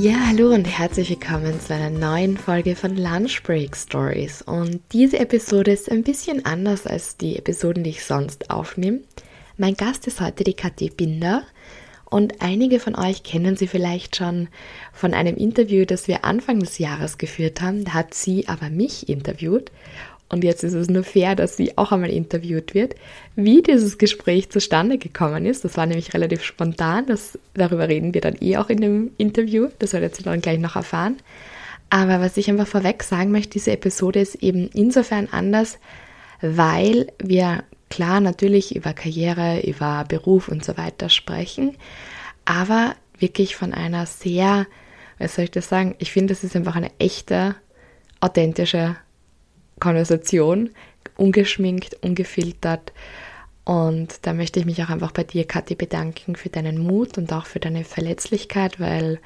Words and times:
Ja, 0.00 0.28
hallo 0.28 0.54
und 0.54 0.64
herzlich 0.64 1.10
willkommen 1.10 1.60
zu 1.60 1.74
einer 1.74 1.90
neuen 1.90 2.36
Folge 2.36 2.76
von 2.76 2.96
Lunch 2.96 3.42
Break 3.42 3.76
Stories. 3.76 4.42
Und 4.42 4.80
diese 4.92 5.18
Episode 5.18 5.72
ist 5.72 5.90
ein 5.90 6.04
bisschen 6.04 6.46
anders 6.46 6.86
als 6.86 7.16
die 7.16 7.36
Episoden, 7.36 7.82
die 7.82 7.90
ich 7.90 8.04
sonst 8.04 8.48
aufnehme. 8.48 9.00
Mein 9.56 9.74
Gast 9.74 10.06
ist 10.06 10.20
heute 10.20 10.44
die 10.44 10.54
Kathi 10.54 10.90
Binder 10.90 11.42
und 12.04 12.40
einige 12.40 12.78
von 12.78 12.94
euch 12.94 13.24
kennen 13.24 13.56
sie 13.56 13.66
vielleicht 13.66 14.14
schon 14.14 14.46
von 14.92 15.14
einem 15.14 15.36
Interview, 15.36 15.84
das 15.84 16.06
wir 16.06 16.24
Anfang 16.24 16.60
des 16.60 16.78
Jahres 16.78 17.18
geführt 17.18 17.60
haben. 17.60 17.84
Da 17.84 17.94
hat 17.94 18.14
sie 18.14 18.46
aber 18.46 18.70
mich 18.70 19.08
interviewt 19.08 19.72
und 20.30 20.44
jetzt 20.44 20.62
ist 20.62 20.74
es 20.74 20.88
nur 20.88 21.04
fair, 21.04 21.34
dass 21.34 21.56
sie 21.56 21.78
auch 21.78 21.90
einmal 21.90 22.10
interviewt 22.10 22.74
wird, 22.74 22.94
wie 23.34 23.62
dieses 23.62 23.96
Gespräch 23.96 24.50
zustande 24.50 24.98
gekommen 24.98 25.46
ist. 25.46 25.64
Das 25.64 25.76
war 25.78 25.86
nämlich 25.86 26.12
relativ 26.12 26.42
spontan. 26.42 27.06
Das, 27.06 27.38
darüber 27.54 27.88
reden 27.88 28.12
wir 28.12 28.20
dann 28.20 28.36
eh 28.40 28.58
auch 28.58 28.68
in 28.68 28.80
dem 28.80 29.10
Interview. 29.16 29.68
Das 29.78 29.94
werdet 29.94 30.18
ihr 30.18 30.24
dann 30.24 30.42
gleich 30.42 30.58
noch 30.58 30.76
erfahren. 30.76 31.16
Aber 31.88 32.20
was 32.20 32.36
ich 32.36 32.50
einfach 32.50 32.66
vorweg 32.66 33.02
sagen 33.02 33.30
möchte, 33.30 33.52
diese 33.52 33.72
Episode 33.72 34.20
ist 34.20 34.34
eben 34.36 34.68
insofern 34.74 35.28
anders, 35.30 35.78
weil 36.42 37.10
wir 37.18 37.64
klar 37.88 38.20
natürlich 38.20 38.76
über 38.76 38.92
Karriere, 38.92 39.62
über 39.66 40.04
Beruf 40.06 40.48
und 40.48 40.62
so 40.62 40.76
weiter 40.76 41.08
sprechen, 41.08 41.76
aber 42.44 42.94
wirklich 43.18 43.56
von 43.56 43.72
einer 43.72 44.04
sehr, 44.04 44.66
was 45.18 45.34
soll 45.34 45.44
ich 45.44 45.50
das 45.50 45.70
sagen? 45.70 45.94
Ich 45.98 46.12
finde, 46.12 46.34
das 46.34 46.44
ist 46.44 46.54
einfach 46.54 46.76
eine 46.76 46.90
echte, 46.98 47.54
authentische 48.20 48.96
Konversation, 49.78 50.70
ungeschminkt, 51.16 51.96
ungefiltert. 52.02 52.92
Und 53.64 54.26
da 54.26 54.32
möchte 54.32 54.60
ich 54.60 54.66
mich 54.66 54.82
auch 54.82 54.88
einfach 54.88 55.12
bei 55.12 55.24
dir, 55.24 55.44
Kathi, 55.44 55.74
bedanken 55.74 56.36
für 56.36 56.48
deinen 56.48 56.78
Mut 56.78 57.18
und 57.18 57.32
auch 57.32 57.46
für 57.46 57.60
deine 57.60 57.84
Verletzlichkeit, 57.84 58.80
weil 58.80 59.20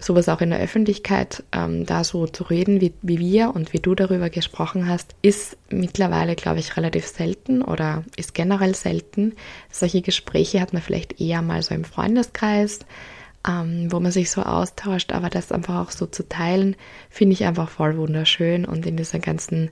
sowas 0.00 0.28
auch 0.28 0.40
in 0.40 0.50
der 0.50 0.60
Öffentlichkeit 0.60 1.42
ähm, 1.52 1.84
da 1.84 2.04
so 2.04 2.26
zu 2.26 2.44
reden, 2.44 2.80
wie, 2.80 2.92
wie 3.02 3.18
wir 3.18 3.54
und 3.54 3.72
wie 3.72 3.80
du 3.80 3.94
darüber 3.94 4.30
gesprochen 4.30 4.88
hast, 4.88 5.14
ist 5.22 5.56
mittlerweile, 5.70 6.36
glaube 6.36 6.60
ich, 6.60 6.76
relativ 6.76 7.06
selten 7.06 7.62
oder 7.62 8.04
ist 8.16 8.34
generell 8.34 8.74
selten. 8.74 9.34
Solche 9.70 10.02
Gespräche 10.02 10.60
hat 10.60 10.72
man 10.72 10.82
vielleicht 10.82 11.20
eher 11.20 11.42
mal 11.42 11.62
so 11.62 11.74
im 11.74 11.84
Freundeskreis, 11.84 12.80
ähm, 13.48 13.90
wo 13.90 13.98
man 13.98 14.12
sich 14.12 14.30
so 14.30 14.42
austauscht, 14.42 15.12
aber 15.12 15.30
das 15.30 15.50
einfach 15.50 15.86
auch 15.86 15.90
so 15.90 16.06
zu 16.06 16.28
teilen, 16.28 16.76
finde 17.10 17.32
ich 17.32 17.44
einfach 17.44 17.68
voll 17.68 17.96
wunderschön 17.96 18.64
und 18.64 18.86
in 18.86 18.96
dieser 18.96 19.18
ganzen 19.18 19.70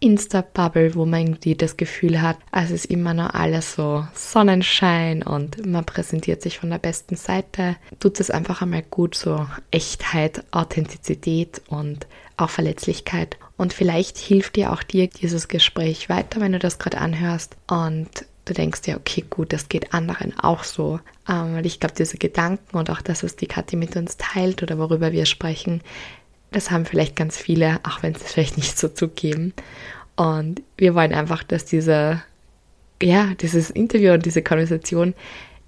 Insta-Bubble, 0.00 0.94
wo 0.94 1.06
man 1.06 1.22
irgendwie 1.22 1.56
das 1.56 1.76
Gefühl 1.76 2.22
hat, 2.22 2.38
es 2.52 2.70
ist 2.70 2.84
immer 2.84 3.14
noch 3.14 3.34
alles 3.34 3.74
so 3.74 4.06
Sonnenschein 4.14 5.24
und 5.24 5.66
man 5.66 5.84
präsentiert 5.84 6.40
sich 6.40 6.58
von 6.58 6.70
der 6.70 6.78
besten 6.78 7.16
Seite, 7.16 7.76
tut 7.98 8.20
es 8.20 8.30
einfach 8.30 8.62
einmal 8.62 8.82
gut, 8.82 9.16
so 9.16 9.46
Echtheit, 9.72 10.44
Authentizität 10.52 11.62
und 11.68 12.06
auch 12.36 12.50
Verletzlichkeit. 12.50 13.38
Und 13.56 13.72
vielleicht 13.72 14.18
hilft 14.18 14.54
dir 14.54 14.72
auch 14.72 14.84
dir 14.84 15.08
dieses 15.08 15.48
Gespräch 15.48 16.08
weiter, 16.08 16.40
wenn 16.40 16.52
du 16.52 16.60
das 16.60 16.78
gerade 16.78 16.98
anhörst 16.98 17.56
und 17.66 18.08
du 18.48 18.54
denkst 18.54 18.80
ja, 18.86 18.96
okay, 18.96 19.24
gut, 19.28 19.52
das 19.52 19.68
geht 19.68 19.94
anderen 19.94 20.38
auch 20.38 20.64
so. 20.64 21.00
Ähm, 21.28 21.54
weil 21.54 21.66
ich 21.66 21.80
glaube, 21.80 21.94
diese 21.96 22.18
Gedanken 22.18 22.76
und 22.76 22.90
auch 22.90 23.02
das, 23.02 23.22
was 23.22 23.36
die 23.36 23.46
Kathi 23.46 23.76
mit 23.76 23.96
uns 23.96 24.16
teilt 24.16 24.62
oder 24.62 24.78
worüber 24.78 25.12
wir 25.12 25.26
sprechen, 25.26 25.82
das 26.50 26.70
haben 26.70 26.86
vielleicht 26.86 27.16
ganz 27.16 27.36
viele, 27.36 27.80
auch 27.84 28.02
wenn 28.02 28.14
sie 28.14 28.24
es 28.24 28.32
vielleicht 28.32 28.56
nicht 28.56 28.78
so 28.78 28.88
zugeben. 28.88 29.52
Und 30.16 30.62
wir 30.76 30.94
wollen 30.94 31.12
einfach, 31.12 31.42
dass 31.42 31.64
diese, 31.64 32.22
ja, 33.02 33.34
dieses 33.40 33.70
Interview 33.70 34.12
und 34.12 34.26
diese 34.26 34.42
Konversation 34.42 35.14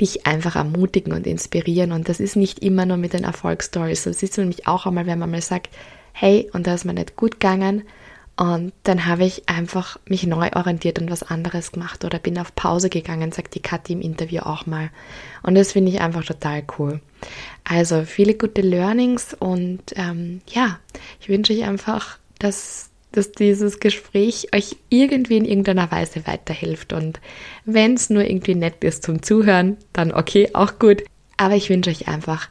dich 0.01 0.27
einfach 0.27 0.57
ermutigen 0.57 1.13
und 1.13 1.27
inspirieren. 1.27 1.93
Und 1.93 2.09
das 2.09 2.21
ist 2.21 2.35
nicht 2.37 2.61
immer 2.61 2.87
nur 2.87 2.97
mit 2.97 3.13
den 3.13 3.25
Erfolgsstories. 3.25 4.05
Das 4.05 4.23
ist 4.23 4.39
nämlich 4.39 4.67
auch 4.67 4.87
einmal, 4.87 5.07
wenn 5.07 5.19
man 5.19 5.31
mal 5.31 5.43
sagt, 5.43 5.69
hey, 6.13 6.51
und 6.53 6.67
da 6.67 6.75
ist 6.75 6.85
mir 6.85 6.95
nicht 6.95 7.17
gut 7.17 7.33
gegangen, 7.33 7.83
und 8.41 8.73
dann 8.85 9.05
habe 9.05 9.27
ich 9.27 9.51
einfach 9.51 9.99
mich 10.07 10.27
neu 10.27 10.49
orientiert 10.55 10.99
und 10.99 11.11
was 11.11 11.23
anderes 11.23 11.73
gemacht 11.73 12.07
oder 12.07 12.19
bin 12.19 12.39
auf 12.39 12.55
Pause 12.55 12.89
gegangen, 12.89 13.33
sagt 13.33 13.55
die 13.55 13.61
Kathi 13.61 13.93
im 13.93 14.01
Interview 14.01 14.41
auch 14.41 14.65
mal. 14.65 14.89
Und 15.43 15.57
das 15.57 15.73
finde 15.73 15.93
ich 15.93 16.01
einfach 16.01 16.25
total 16.25 16.63
cool. 16.79 17.03
Also 17.65 18.05
viele 18.05 18.33
gute 18.33 18.63
Learnings 18.63 19.37
und 19.39 19.83
ähm, 19.97 20.41
ja, 20.49 20.79
ich 21.21 21.29
wünsche 21.29 21.53
euch 21.53 21.65
einfach, 21.65 22.17
dass, 22.39 22.89
dass 23.13 23.31
dieses 23.31 23.79
Gespräch 23.79 24.49
euch 24.55 24.75
irgendwie 24.89 25.37
in 25.37 25.45
irgendeiner 25.45 25.93
Weise 25.93 26.27
weiterhilft. 26.27 26.95
Und 26.95 27.21
wenn 27.67 27.93
es 27.93 28.09
nur 28.09 28.25
irgendwie 28.25 28.55
nett 28.55 28.83
ist 28.85 29.03
zum 29.03 29.23
Zuhören, 29.23 29.77
dann 29.93 30.15
okay, 30.15 30.49
auch 30.55 30.79
gut. 30.79 31.03
Aber 31.37 31.57
ich 31.57 31.69
wünsche 31.69 31.91
euch 31.91 32.09
einfach 32.09 32.49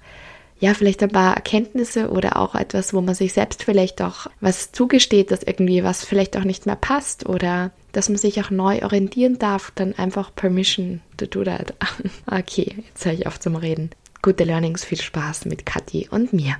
ja, 0.59 0.74
vielleicht 0.74 1.02
ein 1.02 1.09
paar 1.09 1.36
Erkenntnisse 1.36 2.09
oder 2.09 2.38
auch 2.38 2.53
etwas, 2.53 2.94
wo 2.94 3.02
man 3.02 3.16
sich 3.16 3.34
selbst 3.34 3.64
vielleicht 3.64 4.02
auch 4.02 4.28
was 4.42 4.72
zugesteht, 4.72 5.31
dass 5.31 5.44
irgendwie 5.44 5.84
was 5.84 6.03
vielleicht 6.03 6.36
auch 6.38 6.44
nicht 6.44 6.66
mehr 6.66 6.75
passt 6.75 7.28
oder 7.28 7.72
dass 7.94 8.09
man 8.09 8.18
sich 8.18 8.42
auch 8.42 8.50
neu 8.50 8.84
orientieren 8.84 9.40
darf, 9.40 9.72
dann 9.75 9.94
einfach 9.98 10.36
Permission 10.36 11.02
to 11.18 11.25
do 11.25 11.44
that. 11.44 11.74
okay, 12.31 12.75
jetzt 12.88 13.06
höre 13.06 13.14
ich 13.14 13.25
auf 13.25 13.40
zum 13.40 13.56
Reden. 13.56 13.90
Gute 14.22 14.44
Learnings, 14.44 14.84
viel 14.84 15.00
Spaß 15.00 15.46
mit 15.46 15.66
Kathi 15.66 16.09
und 16.12 16.34
mir. 16.34 16.58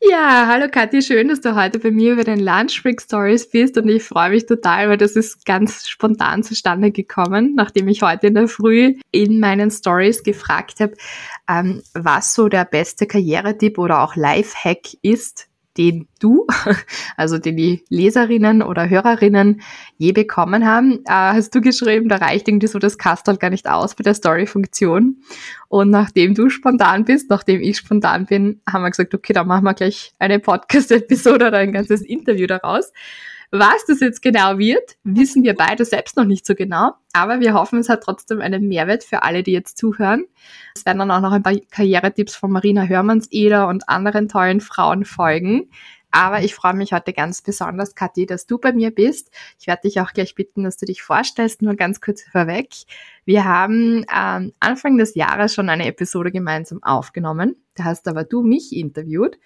Ja, 0.00 0.46
hallo 0.46 0.68
Kathi, 0.70 1.02
schön, 1.02 1.26
dass 1.26 1.40
du 1.40 1.56
heute 1.56 1.80
bei 1.80 1.90
mir 1.90 2.12
über 2.12 2.22
den 2.22 2.38
Lunch 2.38 2.84
Break 2.84 3.02
Stories 3.02 3.50
bist 3.50 3.76
und 3.78 3.88
ich 3.88 4.04
freue 4.04 4.30
mich 4.30 4.46
total, 4.46 4.88
weil 4.88 4.96
das 4.96 5.16
ist 5.16 5.44
ganz 5.44 5.88
spontan 5.88 6.44
zustande 6.44 6.92
gekommen, 6.92 7.56
nachdem 7.56 7.88
ich 7.88 8.00
heute 8.00 8.28
in 8.28 8.34
der 8.34 8.46
Früh 8.46 8.94
in 9.10 9.40
meinen 9.40 9.72
Stories 9.72 10.22
gefragt 10.22 10.78
habe, 10.78 10.94
ähm, 11.48 11.82
was 11.94 12.34
so 12.34 12.48
der 12.48 12.64
beste 12.64 13.06
Karrieretipp 13.06 13.78
oder 13.78 14.02
auch 14.02 14.16
Lifehack 14.16 14.94
ist, 15.02 15.48
den 15.78 16.08
du, 16.18 16.46
also 17.16 17.38
den 17.38 17.56
die 17.56 17.84
Leserinnen 17.88 18.62
oder 18.62 18.90
Hörerinnen 18.90 19.62
je 19.96 20.12
bekommen 20.12 20.66
haben, 20.66 21.04
äh, 21.06 21.12
hast 21.12 21.54
du 21.54 21.60
geschrieben, 21.60 22.08
da 22.08 22.16
reicht 22.16 22.48
irgendwie 22.48 22.66
so 22.66 22.78
das 22.78 22.98
Kastel 22.98 23.36
gar 23.36 23.50
nicht 23.50 23.68
aus 23.68 23.94
bei 23.94 24.02
der 24.02 24.14
Story-Funktion. 24.14 25.22
Und 25.68 25.90
nachdem 25.90 26.34
du 26.34 26.50
spontan 26.50 27.04
bist, 27.04 27.30
nachdem 27.30 27.62
ich 27.62 27.78
spontan 27.78 28.26
bin, 28.26 28.60
haben 28.70 28.82
wir 28.82 28.90
gesagt, 28.90 29.14
okay, 29.14 29.32
dann 29.32 29.46
machen 29.46 29.64
wir 29.64 29.74
gleich 29.74 30.12
eine 30.18 30.40
Podcast-Episode 30.40 31.46
oder 31.46 31.58
ein 31.58 31.72
ganzes 31.72 32.02
Interview 32.02 32.46
daraus. 32.46 32.92
Was 33.50 33.86
das 33.86 34.00
jetzt 34.00 34.20
genau 34.20 34.58
wird, 34.58 34.96
wissen 35.04 35.42
wir 35.42 35.54
beide 35.54 35.86
selbst 35.86 36.16
noch 36.18 36.26
nicht 36.26 36.44
so 36.44 36.54
genau, 36.54 36.92
aber 37.14 37.40
wir 37.40 37.54
hoffen, 37.54 37.78
es 37.78 37.88
hat 37.88 38.02
trotzdem 38.02 38.42
einen 38.42 38.68
Mehrwert 38.68 39.04
für 39.04 39.22
alle, 39.22 39.42
die 39.42 39.52
jetzt 39.52 39.78
zuhören. 39.78 40.26
Es 40.76 40.84
werden 40.84 40.98
dann 40.98 41.10
auch 41.10 41.22
noch 41.22 41.32
ein 41.32 41.42
paar 41.42 41.56
Karrieretipps 41.70 42.36
von 42.36 42.52
Marina 42.52 42.84
Hörmanns-Eder 42.84 43.68
und 43.68 43.88
anderen 43.88 44.28
tollen 44.28 44.60
Frauen 44.60 45.06
folgen. 45.06 45.70
Aber 46.10 46.42
ich 46.42 46.54
freue 46.54 46.74
mich 46.74 46.92
heute 46.92 47.12
ganz 47.12 47.42
besonders, 47.42 47.94
Kathi, 47.94 48.24
dass 48.24 48.46
du 48.46 48.58
bei 48.58 48.72
mir 48.72 48.90
bist. 48.90 49.30
Ich 49.58 49.66
werde 49.66 49.82
dich 49.82 50.00
auch 50.00 50.12
gleich 50.12 50.34
bitten, 50.34 50.64
dass 50.64 50.78
du 50.78 50.86
dich 50.86 51.02
vorstellst, 51.02 51.60
nur 51.60 51.74
ganz 51.74 52.00
kurz 52.00 52.22
vorweg. 52.22 52.68
Wir 53.26 53.44
haben 53.44 54.06
ähm, 54.14 54.52
Anfang 54.58 54.96
des 54.96 55.14
Jahres 55.14 55.54
schon 55.54 55.68
eine 55.68 55.86
Episode 55.86 56.32
gemeinsam 56.32 56.82
aufgenommen. 56.82 57.56
Da 57.74 57.84
hast 57.84 58.08
aber 58.08 58.24
du 58.24 58.42
mich 58.42 58.74
interviewt. 58.74 59.38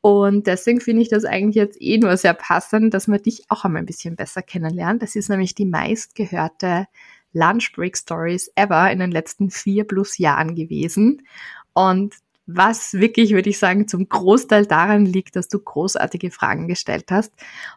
Und 0.00 0.46
deswegen 0.46 0.80
finde 0.80 1.02
ich 1.02 1.08
das 1.08 1.24
eigentlich 1.24 1.56
jetzt 1.56 1.80
eh 1.80 1.98
nur 1.98 2.16
sehr 2.16 2.34
passend, 2.34 2.94
dass 2.94 3.08
man 3.08 3.22
dich 3.22 3.44
auch 3.48 3.64
einmal 3.64 3.82
ein 3.82 3.86
bisschen 3.86 4.16
besser 4.16 4.42
kennenlernt. 4.42 5.02
Das 5.02 5.16
ist 5.16 5.28
nämlich 5.28 5.54
die 5.54 5.66
meistgehörte 5.66 6.86
Lunch 7.32 7.72
Break 7.74 7.96
Stories 7.96 8.50
ever 8.54 8.90
in 8.90 9.00
den 9.00 9.10
letzten 9.10 9.50
vier 9.50 9.84
plus 9.84 10.18
Jahren 10.18 10.54
gewesen. 10.54 11.26
Und 11.74 12.14
was 12.50 12.94
wirklich, 12.94 13.32
würde 13.32 13.50
ich 13.50 13.58
sagen, 13.58 13.86
zum 13.88 14.08
Großteil 14.08 14.64
daran 14.64 15.04
liegt, 15.04 15.36
dass 15.36 15.48
du 15.48 15.58
großartige 15.58 16.30
Fragen 16.30 16.66
gestellt 16.66 17.10
hast. 17.10 17.34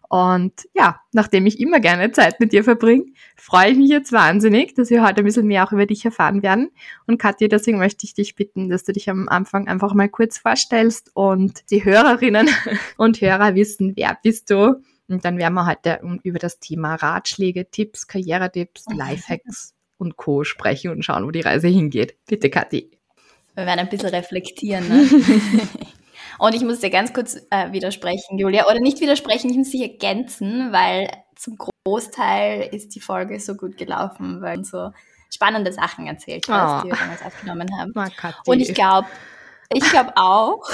Und 0.08 0.54
ja, 0.74 1.02
nachdem 1.12 1.46
ich 1.46 1.60
immer 1.60 1.82
gerne 1.82 2.12
Zeit 2.14 2.40
mit 2.40 2.54
dir 2.54 2.64
verbringe, 2.64 3.06
freue 3.36 3.72
ich 3.72 3.78
mich 3.78 3.90
jetzt 3.90 4.14
wahnsinnig, 4.14 4.74
dass 4.74 4.90
wir 4.90 5.04
heute 5.06 5.22
ein 5.22 5.26
bisschen 5.26 5.46
mehr 5.46 5.68
auch 5.68 5.74
über 5.74 5.86
dich 5.86 6.06
erfahren 6.06 6.42
werden. 6.42 6.72
Und 7.06 7.18
Katja, 7.18 7.50
deswegen 7.50 7.80
möchte 7.80 8.06
ich 8.06 8.14
dich 8.14 8.36
bitten, 8.36 8.70
dass 8.70 8.86
du 8.86 8.94
dich 8.94 9.10
am 9.10 9.28
Anfang 9.28 9.68
einfach 9.68 9.94
mal 9.94 10.08
kurz 10.08 10.38
vorstellst 10.38 11.12
und 11.14 11.70
die 11.70 11.84
Hörerinnen 11.84 12.50
und 12.98 13.20
Hörer 13.20 13.56
wissen, 13.56 13.92
wer 13.98 14.18
bist 14.24 14.50
du. 14.50 14.82
Und 15.10 15.26
dann 15.26 15.38
werden 15.38 15.54
wir 15.56 15.66
heute 15.66 16.00
über 16.24 16.40
das 16.40 16.62
Thema 16.62 16.96
Ratschläge, 16.96 17.70
Tipps, 17.70 18.08
Karrieretipps, 18.08 18.86
Lifehacks 18.96 19.74
und 19.98 20.16
Co. 20.16 20.46
sprechen 20.46 20.92
und 20.92 21.04
schauen, 21.04 21.26
wo 21.26 21.32
die 21.32 21.42
Reise 21.42 21.68
hingeht. 21.68 22.16
Bitte, 22.26 22.50
Kathi. 22.50 23.01
Wir 23.56 23.66
werden 23.66 23.80
ein 23.80 23.90
bisschen 23.90 24.10
reflektieren. 24.14 24.88
Ne? 24.88 25.10
Und 26.40 26.56
ich 26.56 26.64
muss 26.64 26.80
dir 26.80 26.90
ganz 26.90 27.14
kurz 27.14 27.38
äh, 27.52 27.72
widersprechen, 27.72 28.40
Julia, 28.40 28.66
oder 28.68 28.80
nicht 28.80 29.00
widersprechen, 29.00 29.52
ich 29.52 29.58
muss 29.58 29.70
dich 29.70 29.82
ergänzen, 29.82 30.72
weil 30.72 31.10
zum 31.36 31.58
Großteil 31.58 32.70
ist 32.72 32.96
die 32.96 33.00
Folge 33.00 33.40
so 33.40 33.56
gut 33.56 33.78
gelaufen, 33.78 34.42
weil 34.42 34.58
du 34.58 34.64
so 34.64 34.92
spannende 35.32 35.72
Sachen 35.72 36.08
erzählt 36.08 36.48
hast, 36.50 36.84
oh. 36.84 36.86
die 36.86 36.92
wir 36.92 36.98
damals 36.98 37.24
aufgenommen 37.24 37.70
haben. 37.80 37.94
Und 38.46 38.60
ich 38.60 38.74
glaube, 38.74 39.08
ich 39.72 39.84
glaube 39.90 40.14
auch, 40.16 40.68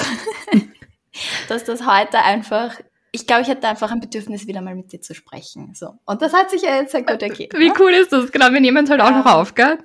dass 1.49 1.63
das 1.63 1.85
heute 1.85 2.19
einfach 2.19 2.79
ich 3.11 3.25
glaube, 3.25 3.41
ich 3.41 3.49
hatte 3.49 3.67
einfach 3.67 3.89
ein 3.91 3.99
Bedürfnis, 3.99 4.45
wieder 4.45 4.61
mal 4.61 4.75
mit 4.75 4.91
dir 4.91 5.01
zu 5.01 5.15
sprechen. 5.15 5.73
So. 5.73 5.97
Und 6.05 6.21
das 6.21 6.33
hat 6.33 6.51
sich 6.51 6.61
ja 6.61 6.75
jetzt 6.75 6.91
sehr 6.91 7.01
gut 7.01 7.21
ergeben. 7.21 7.57
Wie 7.57 7.69
ne? 7.69 7.73
cool 7.79 7.91
ist 7.91 8.11
das? 8.11 8.31
Genau, 8.31 8.51
wir 8.51 8.59
nehmen 8.59 8.83
es 8.83 8.91
halt 8.91 9.01
auch 9.01 9.09
noch 9.09 9.25
auf, 9.25 9.55
gell? 9.55 9.79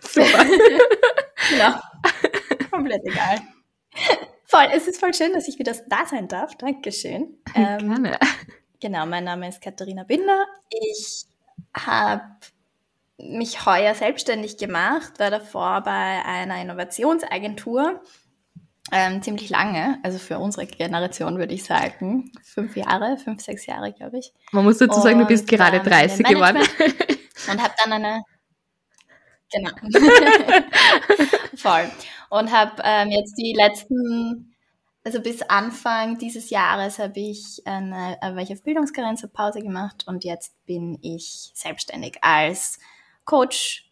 Super. 0.00 0.44
Genau. 1.48 1.74
Komplett 2.70 3.02
egal. 3.04 3.40
Voll, 4.44 4.68
es 4.72 4.86
ist 4.88 5.00
voll 5.00 5.14
schön, 5.14 5.32
dass 5.32 5.48
ich 5.48 5.58
wieder 5.58 5.74
da 5.88 6.06
sein 6.06 6.28
darf. 6.28 6.56
Dankeschön. 6.56 7.36
Ähm, 7.54 7.78
Gerne. 7.78 8.18
Genau, 8.80 9.04
mein 9.06 9.24
Name 9.24 9.48
ist 9.48 9.60
Katharina 9.60 10.04
Binder. 10.04 10.46
Ich 10.70 11.26
habe 11.76 12.22
mich 13.18 13.66
heuer 13.66 13.94
selbstständig 13.94 14.56
gemacht, 14.56 15.18
war 15.18 15.30
davor 15.30 15.82
bei 15.82 16.24
einer 16.24 16.62
Innovationsagentur 16.62 18.00
ähm, 18.92 19.22
ziemlich 19.22 19.50
lange, 19.50 19.98
also 20.02 20.18
für 20.18 20.38
unsere 20.38 20.66
Generation 20.66 21.38
würde 21.38 21.54
ich 21.54 21.64
sagen. 21.64 22.32
Fünf 22.42 22.76
Jahre, 22.76 23.18
fünf, 23.18 23.40
sechs 23.40 23.66
Jahre, 23.66 23.92
glaube 23.92 24.18
ich. 24.18 24.32
Man 24.52 24.64
muss 24.64 24.78
dazu 24.78 25.00
sagen, 25.00 25.18
du 25.18 25.26
bist 25.26 25.48
gerade 25.48 25.80
30 25.80 26.26
geworden. 26.26 26.58
Und 27.50 27.62
habe 27.62 27.74
dann 27.82 27.92
eine, 27.92 28.22
Genau. 29.52 29.70
Voll. 31.56 31.90
Und 32.28 32.52
habe 32.52 32.82
ähm, 32.84 33.10
jetzt 33.10 33.34
die 33.36 33.52
letzten, 33.56 34.54
also 35.04 35.20
bis 35.20 35.42
Anfang 35.42 36.18
dieses 36.18 36.50
Jahres 36.50 36.98
habe 36.98 37.18
ich 37.18 37.62
eine, 37.64 38.16
äh, 38.22 38.34
war 38.34 38.42
ich 38.42 38.52
auf 38.52 38.62
Bildungskarenz, 38.62 39.26
Pause 39.32 39.60
gemacht 39.60 40.04
und 40.06 40.24
jetzt 40.24 40.54
bin 40.66 40.98
ich 41.02 41.50
selbstständig 41.54 42.18
als 42.22 42.78
Coach, 43.24 43.90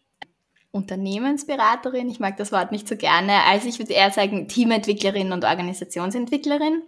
Unternehmensberaterin. 0.71 2.09
Ich 2.09 2.19
mag 2.19 2.37
das 2.37 2.51
Wort 2.51 2.71
nicht 2.71 2.87
so 2.87 2.95
gerne. 2.95 3.43
Also 3.45 3.67
ich 3.67 3.79
würde 3.79 3.93
eher 3.93 4.11
sagen 4.11 4.47
Teamentwicklerin 4.47 5.31
und 5.31 5.43
Organisationsentwicklerin. 5.43 6.83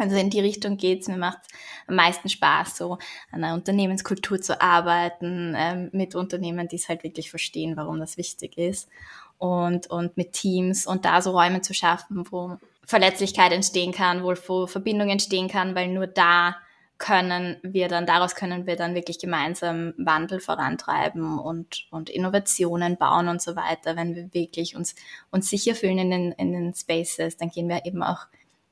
Also 0.00 0.16
in 0.16 0.30
die 0.30 0.40
Richtung 0.40 0.78
geht's. 0.78 1.08
Mir 1.08 1.18
macht 1.18 1.40
am 1.86 1.94
meisten 1.96 2.30
Spaß, 2.30 2.78
so 2.78 2.94
an 3.30 3.44
einer 3.44 3.52
Unternehmenskultur 3.52 4.40
zu 4.40 4.58
arbeiten, 4.62 5.54
ähm, 5.54 5.90
mit 5.92 6.14
Unternehmen, 6.14 6.68
die 6.68 6.76
es 6.76 6.88
halt 6.88 7.04
wirklich 7.04 7.28
verstehen, 7.28 7.76
warum 7.76 8.00
das 8.00 8.16
wichtig 8.16 8.56
ist. 8.56 8.88
Und, 9.36 9.88
und 9.88 10.16
mit 10.16 10.32
Teams 10.32 10.86
und 10.86 11.04
da 11.04 11.20
so 11.20 11.32
Räume 11.32 11.60
zu 11.60 11.74
schaffen, 11.74 12.24
wo 12.30 12.56
Verletzlichkeit 12.82 13.52
entstehen 13.52 13.92
kann, 13.92 14.22
wo, 14.24 14.66
Verbindung 14.66 15.10
entstehen 15.10 15.48
kann, 15.48 15.74
weil 15.74 15.88
nur 15.88 16.06
da 16.06 16.56
können 16.96 17.58
wir 17.62 17.88
dann, 17.88 18.06
daraus 18.06 18.34
können 18.34 18.66
wir 18.66 18.76
dann 18.76 18.94
wirklich 18.94 19.18
gemeinsam 19.18 19.92
Wandel 19.98 20.40
vorantreiben 20.40 21.38
und, 21.38 21.86
und 21.90 22.08
Innovationen 22.08 22.96
bauen 22.96 23.28
und 23.28 23.42
so 23.42 23.54
weiter. 23.54 23.96
Wenn 23.96 24.14
wir 24.14 24.32
wirklich 24.32 24.76
uns, 24.76 24.94
uns 25.30 25.50
sicher 25.50 25.74
fühlen 25.74 25.98
in 25.98 26.10
den, 26.10 26.32
in 26.32 26.52
den 26.52 26.74
Spaces, 26.74 27.36
dann 27.36 27.50
gehen 27.50 27.68
wir 27.68 27.84
eben 27.84 28.02
auch 28.02 28.26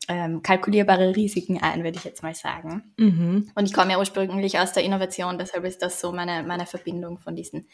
ähm, 0.08 0.42
kalkulierbare 0.42 1.14
Risiken 1.14 1.62
ein, 1.62 1.84
würde 1.84 1.98
ich 1.98 2.04
jetzt 2.04 2.22
mal 2.22 2.34
sagen. 2.34 2.94
Mhm. 2.96 3.50
Und 3.54 3.66
ich 3.66 3.74
komme 3.74 3.92
ja 3.92 3.98
ursprünglich 3.98 4.58
aus 4.58 4.72
der 4.72 4.84
Innovation, 4.84 5.36
deshalb 5.38 5.64
ist 5.64 5.82
das 5.82 6.00
so 6.00 6.12
meine, 6.12 6.42
meine 6.42 6.64
Verbindung 6.66 7.18
von 7.18 7.36
diesen, 7.36 7.68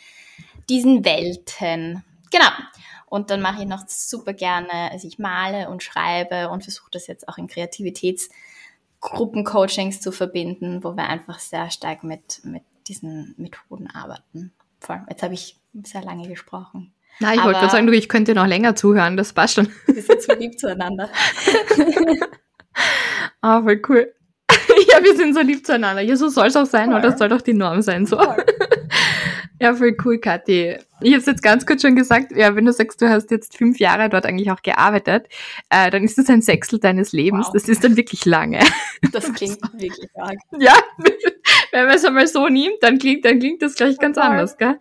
diesen 0.69 1.05
Welten. 1.05 2.03
Genau. 2.31 2.51
Und 3.07 3.31
dann 3.31 3.41
mache 3.41 3.63
ich 3.63 3.69
noch 3.69 3.87
super 3.87 4.33
gerne, 4.33 4.91
also 4.91 5.07
ich 5.07 5.21
male 5.21 5.69
und 5.69 5.85
schreibe 5.85 6.49
und 6.51 6.65
versuche 6.65 6.91
das 6.91 7.07
jetzt 7.07 7.29
auch 7.29 7.39
in 7.39 7.47
Kreativitätsgruppencoachings 7.47 10.01
zu 10.01 10.11
verbinden, 10.11 10.83
wo 10.83 10.97
wir 10.97 11.09
einfach 11.09 11.39
sehr 11.39 11.71
stark 11.71 12.03
mit, 12.03 12.41
mit 12.45 12.65
diesen 12.89 13.37
Methoden 13.37 13.89
arbeiten. 13.89 14.53
Voll. 14.81 15.01
Jetzt 15.09 15.23
habe 15.23 15.35
ich 15.35 15.61
sehr 15.83 16.03
lange 16.03 16.29
gesprochen. 16.29 16.94
Na, 17.21 17.35
ich 17.35 17.43
wollte 17.43 17.61
gerade 17.61 17.73
sagen, 17.73 17.87
du, 17.87 17.93
ich 17.93 18.09
könnte 18.09 18.35
noch 18.35 18.47
länger 18.47 18.75
zuhören, 18.75 19.17
das 19.17 19.33
passt 19.33 19.55
schon. 19.55 19.69
Wir 19.87 20.03
sind 20.03 20.23
so 20.23 20.35
lieb 20.35 20.59
zueinander. 20.59 21.09
ah, 23.41 23.63
voll 23.63 23.81
cool. 23.89 24.13
ja, 24.91 25.03
wir 25.03 25.17
sind 25.17 25.35
so 25.35 25.41
lieb 25.41 25.65
zueinander. 25.65 26.03
Ja, 26.03 26.17
so 26.17 26.29
soll 26.29 26.49
es 26.49 26.57
auch 26.57 26.67
sein, 26.67 26.91
voll. 26.91 26.99
oder 26.99 27.11
das 27.11 27.19
soll 27.19 27.29
doch 27.29 27.43
die 27.43 27.55
Norm 27.55 27.83
sein, 27.83 28.07
so. 28.07 28.19
ja, 29.61 29.75
voll 29.75 29.97
cool, 30.05 30.19
Kathi. 30.19 30.77
Ich 31.01 31.13
habe 31.13 31.21
es 31.21 31.27
jetzt 31.27 31.43
ganz 31.43 31.67
kurz 31.67 31.83
schon 31.83 31.97
gesagt, 31.97 32.33
ja, 32.35 32.55
wenn 32.57 32.65
du 32.65 32.73
sagst, 32.73 33.01
du 33.01 33.09
hast 33.09 33.31
jetzt 33.31 33.57
fünf 33.57 33.79
Jahre 33.79 34.09
dort 34.09 34.27
eigentlich 34.27 34.51
auch 34.51 34.63
gearbeitet, 34.63 35.29
äh, 35.71 35.91
dann 35.91 36.03
ist 36.03 36.19
das 36.19 36.29
ein 36.29 36.43
Sechstel 36.43 36.79
deines 36.79 37.13
Lebens. 37.13 37.47
Wow. 37.47 37.53
Das 37.53 37.69
ist 37.69 37.85
dann 37.85 37.97
wirklich 37.97 38.25
lange. 38.25 38.61
Das 39.13 39.33
klingt 39.33 39.61
wirklich 39.75 40.09
arg. 40.15 40.39
Ja, 40.59 40.75
wenn 41.73 41.87
man 41.87 41.95
es 41.95 42.05
einmal 42.05 42.27
so 42.27 42.49
nimmt, 42.49 42.83
dann 42.83 42.99
klingt, 42.99 43.25
dann 43.25 43.39
klingt 43.39 43.63
das 43.63 43.75
gleich 43.75 43.99
ganz 43.99 44.17
anders, 44.19 44.57
gell? 44.57 44.79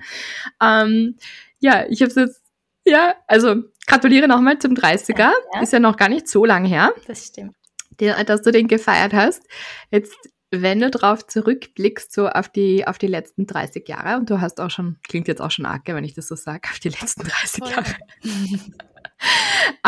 Ähm, 0.61 1.15
ja, 1.63 1.85
ich 1.87 2.01
habe 2.01 2.09
es 2.09 2.15
jetzt, 2.15 2.41
ja, 2.85 3.15
also 3.25 3.55
gratuliere 3.87 4.27
nochmal 4.27 4.59
zum 4.59 4.73
30er. 4.73 5.31
Ja. 5.53 5.61
Ist 5.61 5.71
ja 5.71 5.79
noch 5.79 5.95
gar 5.95 6.09
nicht 6.09 6.27
so 6.27 6.43
lang 6.43 6.65
her. 6.65 6.93
Das 7.07 7.27
stimmt. 7.27 7.55
dass 7.97 8.41
du 8.41 8.51
den 8.51 8.67
gefeiert 8.67 9.13
hast. 9.13 9.43
Jetzt, 9.89 10.13
wenn 10.51 10.81
du 10.81 10.91
drauf 10.91 11.25
zurückblickst, 11.25 12.11
so 12.11 12.27
auf 12.27 12.49
die, 12.49 12.85
auf 12.85 12.97
die 12.97 13.07
letzten 13.07 13.47
30 13.47 13.87
Jahre, 13.87 14.19
und 14.19 14.29
du 14.29 14.41
hast 14.41 14.59
auch 14.59 14.69
schon, 14.69 14.97
klingt 15.07 15.29
jetzt 15.29 15.41
auch 15.41 15.51
schon 15.51 15.65
arg, 15.65 15.83
wenn 15.85 16.03
ich 16.03 16.13
das 16.13 16.27
so 16.27 16.35
sage, 16.35 16.67
auf 16.69 16.79
die 16.79 16.89
letzten 16.89 17.23
30 17.23 17.65
Jahre. 17.65 17.95
um, 18.25 18.73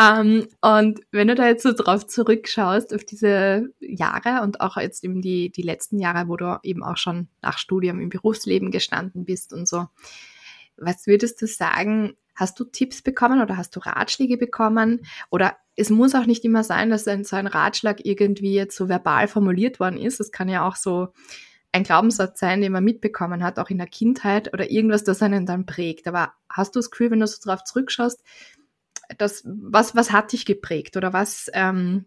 ähm, 0.00 0.48
und 0.62 1.00
wenn 1.10 1.28
du 1.28 1.34
da 1.34 1.46
jetzt 1.46 1.62
so 1.62 1.74
drauf 1.74 2.06
zurückschaust, 2.06 2.94
auf 2.94 3.04
diese 3.04 3.68
Jahre 3.80 4.42
und 4.42 4.62
auch 4.62 4.78
jetzt 4.78 5.04
eben 5.04 5.20
die, 5.20 5.50
die 5.50 5.62
letzten 5.62 5.98
Jahre, 5.98 6.28
wo 6.28 6.38
du 6.38 6.58
eben 6.62 6.82
auch 6.82 6.96
schon 6.96 7.28
nach 7.42 7.58
Studium 7.58 8.00
im 8.00 8.08
Berufsleben 8.08 8.70
gestanden 8.70 9.26
bist 9.26 9.52
und 9.52 9.68
so, 9.68 9.88
was 10.76 11.06
würdest 11.06 11.40
du 11.40 11.46
sagen? 11.46 12.16
Hast 12.34 12.60
du 12.60 12.64
Tipps 12.64 13.02
bekommen 13.02 13.40
oder 13.40 13.56
hast 13.56 13.74
du 13.76 13.80
Ratschläge 13.80 14.36
bekommen? 14.36 15.06
Oder 15.30 15.56
es 15.74 15.90
muss 15.90 16.14
auch 16.14 16.26
nicht 16.26 16.44
immer 16.44 16.64
sein, 16.64 16.90
dass 16.90 17.08
ein, 17.08 17.24
so 17.24 17.36
ein 17.36 17.46
Ratschlag 17.46 18.04
irgendwie 18.04 18.54
jetzt 18.54 18.76
so 18.76 18.88
verbal 18.88 19.28
formuliert 19.28 19.80
worden 19.80 19.98
ist. 19.98 20.20
Es 20.20 20.32
kann 20.32 20.48
ja 20.48 20.66
auch 20.66 20.76
so 20.76 21.08
ein 21.72 21.82
Glaubenssatz 21.82 22.40
sein, 22.40 22.60
den 22.60 22.72
man 22.72 22.84
mitbekommen 22.84 23.42
hat, 23.42 23.58
auch 23.58 23.70
in 23.70 23.78
der 23.78 23.86
Kindheit 23.86 24.52
oder 24.52 24.70
irgendwas, 24.70 25.04
das 25.04 25.22
einen 25.22 25.46
dann 25.46 25.66
prägt. 25.66 26.08
Aber 26.08 26.32
hast 26.48 26.74
du 26.74 26.78
das 26.78 26.90
Gefühl, 26.90 27.10
wenn 27.10 27.20
du 27.20 27.26
so 27.26 27.38
drauf 27.42 27.64
zurückschaust, 27.64 28.22
dass, 29.18 29.44
was, 29.46 29.94
was 29.94 30.10
hat 30.10 30.32
dich 30.32 30.46
geprägt 30.46 30.96
oder 30.96 31.12
was, 31.12 31.50
ähm, 31.52 32.06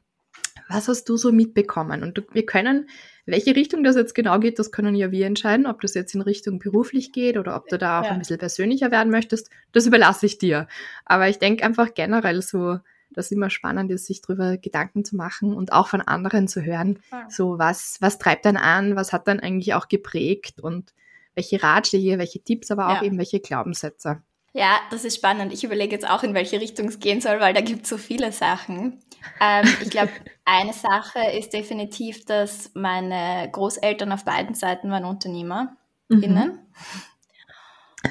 was 0.69 0.87
hast 0.87 1.09
du 1.09 1.17
so 1.17 1.31
mitbekommen? 1.31 2.03
Und 2.03 2.23
wir 2.31 2.45
können 2.45 2.87
welche 3.29 3.55
Richtung 3.55 3.83
das 3.83 3.95
jetzt 3.95 4.15
genau 4.15 4.39
geht, 4.39 4.59
das 4.59 4.71
können 4.71 4.95
ja 4.95 5.11
wir 5.11 5.25
entscheiden, 5.25 5.67
ob 5.67 5.81
das 5.81 5.93
jetzt 5.93 6.15
in 6.15 6.21
Richtung 6.21 6.59
beruflich 6.59 7.11
geht 7.11 7.37
oder 7.37 7.55
ob 7.55 7.67
du 7.67 7.77
da 7.77 7.99
auch 7.99 8.05
ja. 8.05 8.11
ein 8.11 8.19
bisschen 8.19 8.39
persönlicher 8.39 8.91
werden 8.91 9.11
möchtest. 9.11 9.49
Das 9.71 9.85
überlasse 9.85 10.25
ich 10.25 10.37
dir. 10.37 10.67
Aber 11.05 11.29
ich 11.29 11.37
denke 11.37 11.63
einfach 11.63 11.93
generell 11.93 12.41
so, 12.41 12.79
dass 13.11 13.27
es 13.27 13.31
immer 13.31 13.49
spannend 13.49 13.91
ist, 13.91 14.05
sich 14.05 14.21
darüber 14.21 14.57
Gedanken 14.57 15.03
zu 15.03 15.15
machen 15.15 15.53
und 15.53 15.73
auch 15.73 15.87
von 15.87 16.01
anderen 16.01 16.47
zu 16.47 16.61
hören. 16.61 16.99
Ja. 17.11 17.27
So, 17.29 17.59
was, 17.59 17.97
was 18.01 18.19
treibt 18.19 18.45
dann 18.45 18.57
an? 18.57 18.95
Was 18.95 19.13
hat 19.13 19.27
dann 19.27 19.39
eigentlich 19.39 19.73
auch 19.73 19.87
geprägt? 19.87 20.59
Und 20.59 20.93
welche 21.35 21.61
Ratschläge, 21.61 22.17
welche 22.17 22.43
Tipps, 22.43 22.71
aber 22.71 22.87
auch 22.87 23.01
ja. 23.01 23.03
eben 23.03 23.17
welche 23.17 23.39
Glaubenssätze. 23.39 24.21
Ja, 24.53 24.79
das 24.89 25.05
ist 25.05 25.15
spannend. 25.15 25.53
Ich 25.53 25.63
überlege 25.63 25.93
jetzt 25.93 26.09
auch, 26.09 26.23
in 26.23 26.33
welche 26.33 26.59
Richtung 26.59 26.87
es 26.87 26.99
gehen 26.99 27.21
soll, 27.21 27.39
weil 27.39 27.53
da 27.53 27.61
gibt 27.61 27.83
es 27.83 27.89
so 27.89 27.97
viele 27.97 28.31
Sachen. 28.31 28.99
Ähm, 29.39 29.67
ich 29.81 29.89
glaube, 29.89 30.11
eine 30.45 30.73
Sache 30.73 31.19
ist 31.37 31.53
definitiv, 31.53 32.25
dass 32.25 32.71
meine 32.73 33.49
Großeltern 33.51 34.11
auf 34.11 34.25
beiden 34.25 34.55
Seiten 34.55 34.89
waren 34.89 35.05
UnternehmerInnen. 35.05 35.77
Mhm. 36.09 36.59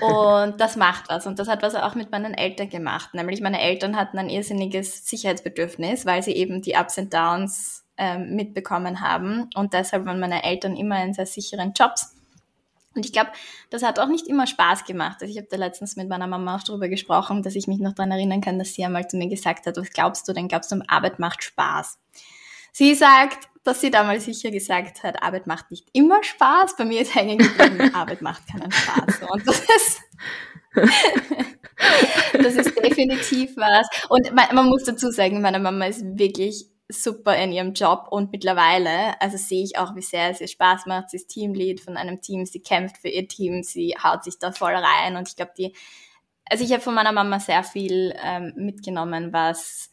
Und 0.00 0.61
das 0.61 0.76
macht 0.76 1.09
was. 1.09 1.26
Und 1.26 1.38
das 1.38 1.49
hat 1.49 1.62
was 1.62 1.75
auch 1.75 1.95
mit 1.95 2.11
meinen 2.12 2.35
Eltern 2.35 2.68
gemacht. 2.68 3.14
Nämlich 3.14 3.40
meine 3.40 3.61
Eltern 3.61 3.97
hatten 3.97 4.18
ein 4.18 4.28
irrsinniges 4.28 5.07
Sicherheitsbedürfnis, 5.07 6.07
weil 6.07 6.23
sie 6.23 6.33
eben 6.33 6.62
die 6.62 6.75
Ups 6.75 6.99
und 6.99 7.12
Downs 7.12 7.87
ähm, 7.97 8.37
mitbekommen 8.37 9.00
haben. 9.00 9.49
Und 9.57 9.73
deshalb 9.73 10.04
waren 10.04 10.21
meine 10.21 10.45
Eltern 10.45 10.76
immer 10.76 11.02
in 11.02 11.14
sehr 11.14 11.26
sicheren 11.26 11.73
Jobs 11.73 12.14
Und 12.99 13.07
ich 13.07 13.12
glaube, 13.12 13.31
das 13.71 13.85
hat 13.85 14.00
auch 14.00 14.09
nicht 14.09 14.26
immer 14.26 14.49
Spaß 14.49 14.85
gemacht. 14.85 15.19
Also 15.21 15.31
ich 15.31 15.38
habe 15.38 15.47
da 15.49 15.57
letztens 15.57 15.95
mit 15.95 16.09
meiner 16.09 16.26
Mama 16.26 16.57
auch 16.57 16.64
darüber 16.64 16.88
gesprochen, 16.88 17.45
dass 17.45 17.55
ich 17.55 17.69
mich 17.69 17.78
noch 17.78 17.93
daran 17.93 18.11
erinnern 18.11 18.40
kann, 18.40 18.59
dass 18.59 18.75
sie 18.75 18.85
einmal 18.85 19.09
zu 19.09 19.17
mir 19.17 19.28
gesagt 19.28 19.67
hat, 19.67 19.76
was 19.76 19.90
glaubst 19.90 20.26
du 20.26 20.33
denn? 20.33 20.49
Glaubst 20.49 20.73
du, 20.73 20.83
Arbeit 20.88 21.21
macht 21.21 21.45
Spaß? 21.45 21.97
Sie 22.73 22.97
sagt, 22.97 23.49
dass 23.62 23.81
sie 23.81 23.93
damals 23.93 24.25
sicher 24.25 24.50
gesagt 24.50 25.05
hat, 25.05 25.23
Arbeit 25.23 25.47
macht 25.47 25.71
nicht 25.71 25.87
immer 25.93 26.25
Spaß. 26.25 26.75
Bei 26.76 26.85
mir 26.85 27.02
ist 27.02 27.14
hängen 27.14 27.38
geblieben, 27.38 27.88
Arbeit 27.95 28.21
macht 28.21 28.43
keinen 28.49 28.73
Spaß. 28.73 29.21
Und 29.31 29.47
das 29.47 29.61
ist, 29.61 30.00
das 32.33 32.55
ist 32.57 32.76
definitiv 32.83 33.57
was. 33.57 33.87
Und 34.09 34.35
man, 34.35 34.52
man 34.57 34.67
muss 34.67 34.83
dazu 34.83 35.12
sagen, 35.12 35.40
meine 35.40 35.61
Mama 35.61 35.87
ist 35.87 36.02
wirklich 36.05 36.67
super 36.88 37.37
in 37.37 37.52
ihrem 37.52 37.75
Job 37.75 38.09
und 38.11 38.33
mittlerweile, 38.33 39.21
also 39.21 39.37
sehe 39.37 39.62
ich 39.62 39.78
auch, 39.78 39.95
wie 39.95 40.02
sehr 40.02 40.30
es 40.30 40.40
ihr 40.40 40.49
Spaß 40.49 40.87
macht. 40.87 41.11
Sie 41.11 41.18
ist 41.18 41.28
Teamlead 41.28 41.80
von 41.80 41.97
einem 41.97 42.21
Team, 42.21 42.47
sie 42.47 42.61
kämpft 42.61 42.99
für 42.99 43.09
ihr 43.09 43.28
Team, 43.28 43.62
sie 43.62 43.95
haut 44.02 44.25
sich 44.25 44.38
da 44.38 44.52
voll 44.52 44.75
rein 44.75 45.16
und 45.16 45.28
ich 45.28 45.37
glaube, 45.37 45.52
die, 45.57 45.75
also 46.47 46.64
ich 46.64 46.73
habe 46.73 46.83
von 46.83 46.95
meiner 46.95 47.12
Mama 47.12 47.40
sehr 47.40 47.62
viel 47.62 48.14
ähm, 48.23 48.54
mitgenommen, 48.57 49.33
was 49.33 49.90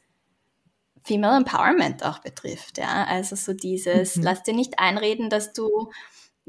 Female 1.03 1.37
Empowerment 1.37 2.03
auch 2.03 2.19
betrifft, 2.19 2.77
ja. 2.77 3.05
Also 3.05 3.35
so 3.35 3.53
dieses, 3.53 4.15
mhm. 4.15 4.23
lass 4.23 4.43
dir 4.43 4.55
nicht 4.55 4.79
einreden, 4.79 5.29
dass 5.29 5.53
du, 5.53 5.91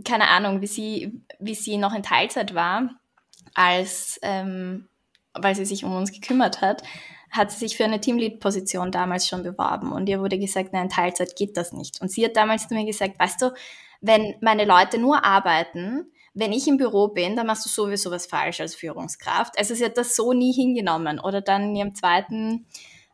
keine 0.04 0.28
Ahnung, 0.28 0.62
wie 0.62 0.66
sie, 0.66 1.22
wie 1.40 1.54
sie 1.54 1.76
noch 1.76 1.94
in 1.94 2.02
Teilzeit 2.02 2.54
war, 2.54 2.88
als, 3.54 4.18
ähm, 4.22 4.88
weil 5.34 5.54
sie 5.56 5.66
sich 5.66 5.84
um 5.84 5.94
uns 5.94 6.12
gekümmert 6.12 6.62
hat, 6.62 6.82
hat 7.30 7.50
sie 7.50 7.58
sich 7.58 7.76
für 7.76 7.84
eine 7.84 8.00
Teamlead-Position 8.00 8.90
damals 8.90 9.26
schon 9.26 9.42
beworben 9.42 9.92
und 9.92 10.08
ihr 10.08 10.20
wurde 10.20 10.38
gesagt, 10.38 10.72
nein, 10.72 10.88
Teilzeit 10.88 11.36
geht 11.36 11.56
das 11.56 11.72
nicht. 11.72 12.00
Und 12.00 12.10
sie 12.10 12.24
hat 12.24 12.36
damals 12.36 12.68
zu 12.68 12.74
mir 12.74 12.84
gesagt, 12.84 13.18
weißt 13.18 13.42
du, 13.42 13.52
wenn 14.00 14.34
meine 14.40 14.64
Leute 14.64 14.98
nur 14.98 15.24
arbeiten, 15.24 16.10
wenn 16.34 16.52
ich 16.52 16.68
im 16.68 16.76
Büro 16.76 17.08
bin, 17.08 17.34
dann 17.34 17.46
machst 17.46 17.64
du 17.64 17.70
sowieso 17.70 18.10
was 18.10 18.26
falsch 18.26 18.60
als 18.60 18.74
Führungskraft. 18.74 19.58
Also 19.58 19.74
sie 19.74 19.84
hat 19.84 19.96
das 19.96 20.14
so 20.14 20.34
nie 20.34 20.52
hingenommen. 20.52 21.18
Oder 21.18 21.40
dann 21.40 21.70
in 21.70 21.76
ihrem 21.76 21.94
zweiten 21.94 22.66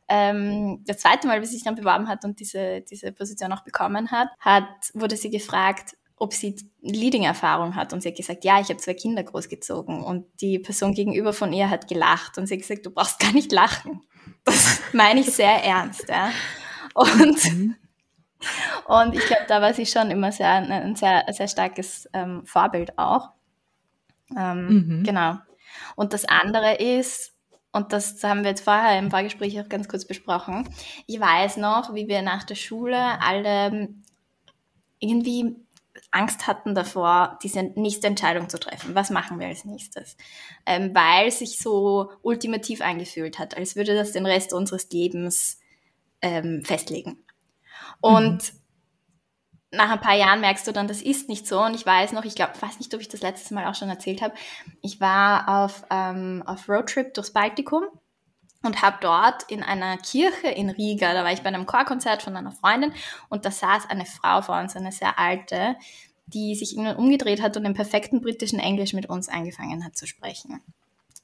ähm, 0.09 0.83
das 0.87 0.99
zweite 0.99 1.27
Mal, 1.27 1.41
wie 1.41 1.47
sie 1.47 1.55
sich 1.55 1.65
dann 1.65 1.75
beworben 1.75 2.09
hat 2.09 2.25
und 2.25 2.39
diese, 2.41 2.83
diese 2.83 3.13
Position 3.13 3.53
auch 3.53 3.63
bekommen 3.63 4.11
hat, 4.11 4.29
hat, 4.41 4.67
wurde 4.93 5.17
sie 5.17 5.31
gefragt, 5.31 5.97
ob 6.23 6.33
sie 6.35 6.55
Leading-Erfahrung 6.83 7.75
hat. 7.75 7.93
Und 7.93 8.01
sie 8.01 8.11
hat 8.11 8.17
gesagt, 8.17 8.45
ja, 8.45 8.61
ich 8.61 8.69
habe 8.69 8.77
zwei 8.77 8.95
Kinder 8.95 9.25
großgezogen. 9.25 10.05
Und 10.05 10.25
die 10.41 10.61
Person 10.61 10.95
gegenüber 10.95 11.33
von 11.33 11.53
ihr 11.53 11.69
hat 11.69 11.89
gelacht. 11.89 12.39
Und 12.39 12.47
sie 12.47 12.55
hat 12.55 12.61
gesagt, 12.61 12.87
du 12.87 12.91
brauchst 12.91 13.19
gar 13.19 13.33
nicht 13.33 13.51
lachen. 13.51 14.03
Das 14.45 14.81
meine 14.93 15.19
ich 15.19 15.27
sehr 15.27 15.65
ernst. 15.65 16.09
Ja. 16.09 16.31
Und, 16.95 17.53
mhm. 17.53 17.75
und 18.87 19.17
ich 19.17 19.27
glaube, 19.27 19.47
da 19.49 19.61
war 19.61 19.75
sie 19.75 19.85
schon 19.85 20.13
immer 20.13 20.31
sehr, 20.31 20.53
ein 20.53 20.95
sehr, 20.95 21.25
sehr 21.33 21.49
starkes 21.49 22.09
ähm, 22.13 22.47
Vorbild 22.47 22.97
auch. 22.99 23.31
Ähm, 24.37 24.67
mhm. 24.69 25.03
Genau. 25.03 25.39
Und 25.97 26.13
das 26.13 26.25
andere 26.25 26.77
ist, 26.77 27.35
und 27.73 27.93
das 27.93 28.23
haben 28.23 28.45
wir 28.45 28.51
jetzt 28.51 28.63
vorher 28.63 28.97
im 28.97 29.11
Vorgespräch 29.11 29.61
auch 29.61 29.69
ganz 29.69 29.89
kurz 29.89 30.05
besprochen. 30.05 30.69
Ich 31.09 31.19
weiß 31.19 31.57
noch, 31.57 31.95
wie 31.95 32.07
wir 32.07 32.23
nach 32.23 32.45
der 32.45 32.55
Schule 32.55 33.21
alle 33.21 33.89
irgendwie 35.01 35.57
Angst 36.11 36.47
hatten 36.47 36.75
davor, 36.75 37.39
diese 37.43 37.63
nächste 37.63 38.07
Entscheidung 38.07 38.49
zu 38.49 38.59
treffen. 38.59 38.95
Was 38.95 39.11
machen 39.11 39.39
wir 39.39 39.47
als 39.47 39.65
nächstes? 39.65 40.17
Ähm, 40.65 40.95
weil 40.95 41.31
sich 41.31 41.59
so 41.59 42.11
ultimativ 42.23 42.81
angefühlt 42.81 43.39
hat, 43.39 43.57
als 43.57 43.77
würde 43.77 43.95
das 43.95 44.13
den 44.13 44.27
Rest 44.27 44.53
unseres 44.53 44.91
Lebens 44.91 45.59
ähm, 46.23 46.63
festlegen. 46.65 47.25
Und 48.01 48.53
mhm 48.55 48.63
nach 49.73 49.91
ein 49.91 50.01
paar 50.01 50.15
Jahren 50.15 50.41
merkst 50.41 50.67
du 50.67 50.73
dann, 50.73 50.87
das 50.87 51.03
ist 51.03 51.29
nicht 51.29 51.47
so. 51.47 51.61
Und 51.61 51.75
ich 51.75 51.85
weiß 51.85 52.13
noch, 52.13 52.25
ich 52.25 52.35
glaube, 52.35 52.53
weiß 52.61 52.79
nicht, 52.79 52.95
ob 52.95 53.01
ich 53.01 53.09
das 53.09 53.23
letztes 53.23 53.51
Mal 53.51 53.67
auch 53.67 53.75
schon 53.75 53.89
erzählt 53.89 54.23
habe. 54.23 54.35
Ich 54.83 55.01
war 55.01 55.65
auf, 55.65 55.85
ähm, 55.91 56.43
auf 56.47 56.69
Roadtrip 56.69 57.15
durchs 57.15 57.33
Baltikum 57.33 57.85
und 58.63 58.83
habe 58.83 58.99
dort 59.01 59.45
in 59.45 59.63
einer 59.63 59.97
Kirche 59.99 60.49
in 60.49 60.71
Riga, 60.71 61.13
da 61.15 61.25
war 61.25 61.33
ich 61.33 61.43
bei 61.43 61.49
einem 61.49 61.67
Chorkonzert 61.67 62.23
von 62.23 62.37
einer 62.37 62.53
Freundin 62.53 62.93
und 63.29 63.45
da 63.45 63.51
saß 63.51 63.89
eine 63.91 64.07
Frau 64.07 64.43
vor 64.43 64.59
uns, 64.59 64.77
eine 64.77 64.93
sehr 64.93 65.19
alte, 65.19 65.77
die 66.27 66.55
sich 66.55 66.73
irgendwann 66.73 66.97
umgedreht 66.97 67.43
hat 67.43 67.57
und 67.57 67.65
im 67.65 67.75
perfekten 67.75 68.21
britischen 68.21 68.59
Englisch 68.59 68.93
mit 68.93 69.09
uns 69.09 69.29
angefangen 69.29 69.85
hat 69.85 69.97
zu 69.97 70.07
sprechen 70.07 70.63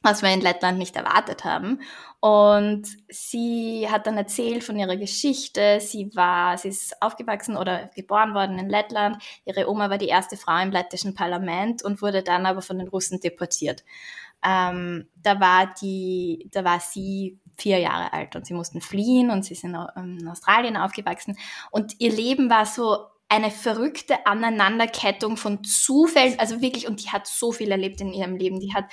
was 0.02 0.22
wir 0.22 0.30
in 0.30 0.40
Lettland 0.40 0.78
nicht 0.78 0.96
erwartet 0.96 1.44
haben. 1.44 1.80
Und 2.20 2.86
sie 3.08 3.88
hat 3.90 4.06
dann 4.06 4.16
erzählt 4.16 4.62
von 4.62 4.78
ihrer 4.78 4.96
Geschichte. 4.96 5.80
Sie 5.80 6.10
war, 6.14 6.56
sie 6.56 6.68
ist 6.68 7.02
aufgewachsen 7.02 7.56
oder 7.56 7.90
geboren 7.94 8.34
worden 8.34 8.58
in 8.58 8.68
Lettland. 8.68 9.22
Ihre 9.44 9.68
Oma 9.68 9.90
war 9.90 9.98
die 9.98 10.08
erste 10.08 10.36
Frau 10.36 10.60
im 10.62 10.70
lettischen 10.70 11.14
Parlament 11.14 11.82
und 11.82 12.00
wurde 12.00 12.22
dann 12.22 12.46
aber 12.46 12.62
von 12.62 12.78
den 12.78 12.88
Russen 12.88 13.20
deportiert. 13.20 13.84
Ähm, 14.44 15.08
da 15.16 15.40
war 15.40 15.74
die, 15.80 16.48
da 16.52 16.64
war 16.64 16.80
sie 16.80 17.38
vier 17.56 17.78
Jahre 17.78 18.12
alt 18.12 18.36
und 18.36 18.46
sie 18.46 18.54
mussten 18.54 18.80
fliehen 18.80 19.30
und 19.30 19.44
sie 19.44 19.54
sind 19.54 19.76
in 19.96 20.28
Australien 20.28 20.76
aufgewachsen. 20.76 21.36
Und 21.70 21.96
ihr 21.98 22.12
Leben 22.12 22.50
war 22.50 22.66
so 22.66 22.98
eine 23.28 23.50
verrückte 23.50 24.26
Aneinanderkettung 24.26 25.36
von 25.36 25.62
Zufällen, 25.64 26.38
also 26.38 26.62
wirklich, 26.62 26.86
und 26.88 27.02
die 27.02 27.10
hat 27.10 27.26
so 27.26 27.52
viel 27.52 27.70
erlebt 27.70 28.00
in 28.00 28.12
ihrem 28.12 28.36
Leben. 28.36 28.60
Die 28.60 28.72
hat 28.74 28.86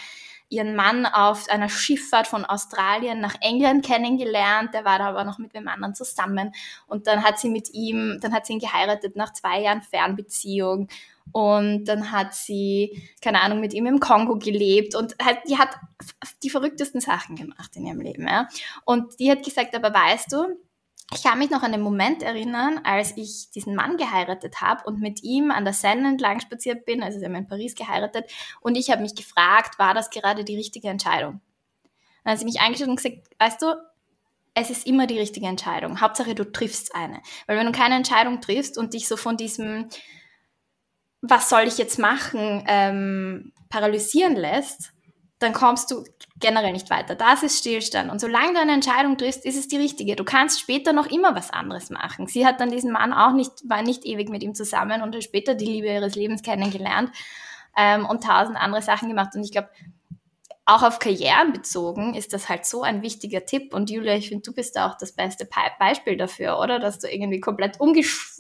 ihren 0.49 0.75
Mann 0.75 1.05
auf 1.05 1.49
einer 1.49 1.69
Schifffahrt 1.69 2.27
von 2.27 2.45
Australien 2.45 3.19
nach 3.19 3.35
England 3.41 3.85
kennengelernt. 3.85 4.73
Der 4.73 4.85
war 4.85 4.99
da 4.99 5.09
aber 5.09 5.23
noch 5.23 5.39
mit 5.39 5.55
dem 5.55 5.67
anderen 5.67 5.95
zusammen. 5.95 6.53
Und 6.85 7.07
dann 7.07 7.23
hat 7.23 7.39
sie 7.39 7.49
mit 7.49 7.73
ihm, 7.73 8.19
dann 8.21 8.33
hat 8.33 8.45
sie 8.45 8.53
ihn 8.53 8.59
geheiratet 8.59 9.15
nach 9.15 9.33
zwei 9.33 9.61
Jahren 9.61 9.81
Fernbeziehung. 9.81 10.87
Und 11.31 11.85
dann 11.85 12.11
hat 12.11 12.33
sie, 12.33 13.09
keine 13.21 13.41
Ahnung, 13.41 13.59
mit 13.59 13.73
ihm 13.73 13.85
im 13.87 13.99
Kongo 13.99 14.37
gelebt 14.37 14.95
und 14.95 15.15
halt, 15.21 15.39
die 15.49 15.57
hat 15.57 15.75
die 16.43 16.49
verrücktesten 16.49 17.01
Sachen 17.01 17.35
gemacht 17.35 17.75
in 17.75 17.85
ihrem 17.85 17.99
Leben. 17.99 18.27
Ja. 18.27 18.47
Und 18.85 19.19
die 19.19 19.29
hat 19.29 19.43
gesagt, 19.43 19.75
aber 19.75 19.93
weißt 19.93 20.31
du, 20.31 20.45
ich 21.13 21.23
kann 21.23 21.37
mich 21.37 21.51
noch 21.51 21.61
an 21.61 21.71
den 21.71 21.81
Moment 21.81 22.23
erinnern, 22.23 22.79
als 22.83 23.15
ich 23.15 23.51
diesen 23.51 23.75
Mann 23.75 23.97
geheiratet 23.97 24.61
habe 24.61 24.83
und 24.85 25.01
mit 25.01 25.23
ihm 25.23 25.51
an 25.51 25.63
der 25.63 25.73
Seine 25.73 26.07
entlang 26.07 26.39
spaziert 26.39 26.85
bin, 26.85 27.03
also 27.03 27.19
sie 27.19 27.25
haben 27.25 27.35
in 27.35 27.47
Paris 27.47 27.75
geheiratet, 27.75 28.31
und 28.61 28.75
ich 28.75 28.89
habe 28.89 29.01
mich 29.01 29.13
gefragt, 29.13 29.77
war 29.77 29.93
das 29.93 30.09
gerade 30.09 30.43
die 30.43 30.55
richtige 30.55 30.89
Entscheidung? 30.89 31.41
Dann 32.23 32.31
hat 32.31 32.39
sie 32.39 32.45
mich 32.45 32.59
eingestellt 32.59 32.89
und 32.89 32.95
gesagt, 32.95 33.29
weißt 33.37 33.61
du, 33.61 33.75
es 34.55 34.69
ist 34.69 34.87
immer 34.87 35.05
die 35.05 35.19
richtige 35.19 35.45
Entscheidung. 35.45 36.01
Hauptsache, 36.01 36.33
du 36.33 36.49
triffst 36.51 36.95
eine. 36.95 37.21
Weil 37.45 37.57
wenn 37.57 37.65
du 37.65 37.71
keine 37.71 37.95
Entscheidung 37.95 38.41
triffst 38.41 38.77
und 38.77 38.93
dich 38.93 39.07
so 39.07 39.17
von 39.17 39.37
diesem, 39.37 39.89
was 41.29 41.49
soll 41.49 41.63
ich 41.63 41.77
jetzt 41.77 41.99
machen, 41.99 42.63
ähm, 42.67 43.51
paralysieren 43.69 44.35
lässt, 44.35 44.91
dann 45.39 45.53
kommst 45.53 45.91
du 45.91 46.03
generell 46.39 46.71
nicht 46.71 46.89
weiter. 46.89 47.15
Das 47.15 47.43
ist 47.43 47.59
Stillstand. 47.59 48.09
Und 48.09 48.19
solange 48.19 48.53
du 48.53 48.59
eine 48.59 48.73
Entscheidung 48.73 49.17
triffst, 49.17 49.45
ist 49.45 49.57
es 49.57 49.67
die 49.67 49.77
richtige. 49.77 50.15
Du 50.15 50.23
kannst 50.23 50.59
später 50.59 50.93
noch 50.93 51.07
immer 51.07 51.35
was 51.35 51.51
anderes 51.51 51.89
machen. 51.89 52.27
Sie 52.27 52.45
hat 52.45 52.59
dann 52.61 52.71
diesen 52.71 52.91
Mann 52.91 53.13
auch 53.13 53.33
nicht, 53.33 53.51
war 53.67 53.81
nicht 53.81 54.05
ewig 54.05 54.29
mit 54.29 54.43
ihm 54.43 54.55
zusammen 54.55 55.01
und 55.01 55.13
hat 55.13 55.23
später 55.23 55.55
die 55.55 55.65
Liebe 55.65 55.87
ihres 55.87 56.15
Lebens 56.15 56.41
kennengelernt 56.41 57.11
ähm, 57.77 58.05
und 58.05 58.23
tausend 58.23 58.57
andere 58.57 58.81
Sachen 58.81 59.09
gemacht. 59.09 59.35
Und 59.35 59.43
ich 59.43 59.51
glaube, 59.51 59.69
auch 60.65 60.83
auf 60.83 60.99
Karrieren 60.99 61.53
bezogen 61.53 62.15
ist 62.15 62.33
das 62.33 62.49
halt 62.49 62.65
so 62.65 62.81
ein 62.81 63.01
wichtiger 63.01 63.45
Tipp. 63.45 63.73
Und 63.73 63.89
Julia, 63.89 64.15
ich 64.15 64.29
finde, 64.29 64.43
du 64.43 64.53
bist 64.53 64.75
da 64.75 64.89
auch 64.89 64.97
das 64.97 65.11
beste 65.11 65.47
Beispiel 65.79 66.17
dafür, 66.17 66.59
oder? 66.59 66.79
Dass 66.79 66.99
du 66.99 67.07
irgendwie 67.07 67.39
komplett 67.39 67.79
umgeschwungen 67.79 68.34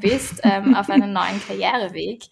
bist 0.00 0.40
ähm, 0.42 0.74
auf 0.76 0.90
einen 0.90 1.12
neuen 1.12 1.40
Karriereweg 1.46 2.24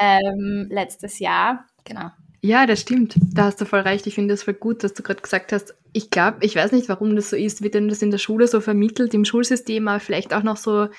ähm, 0.00 0.68
letztes 0.70 1.18
Jahr. 1.18 1.66
Genau. 1.84 2.10
Ja, 2.44 2.66
das 2.66 2.80
stimmt. 2.80 3.14
Da 3.32 3.44
hast 3.44 3.60
du 3.60 3.66
voll 3.66 3.80
recht. 3.80 4.04
Ich 4.08 4.16
finde 4.16 4.34
es 4.34 4.42
voll 4.42 4.54
gut, 4.54 4.82
dass 4.82 4.94
du 4.94 5.04
gerade 5.04 5.22
gesagt 5.22 5.52
hast. 5.52 5.76
Ich 5.92 6.10
glaube, 6.10 6.38
ich 6.40 6.56
weiß 6.56 6.72
nicht, 6.72 6.88
warum 6.88 7.14
das 7.14 7.30
so 7.30 7.36
ist, 7.36 7.62
wird 7.62 7.74
denn 7.74 7.88
das 7.88 8.02
in 8.02 8.10
der 8.10 8.18
Schule 8.18 8.48
so 8.48 8.60
vermittelt, 8.60 9.14
im 9.14 9.24
Schulsystem, 9.24 9.86
aber 9.86 10.00
vielleicht 10.00 10.34
auch 10.34 10.42
noch 10.42 10.56
so 10.56 10.80
ein 10.80 10.90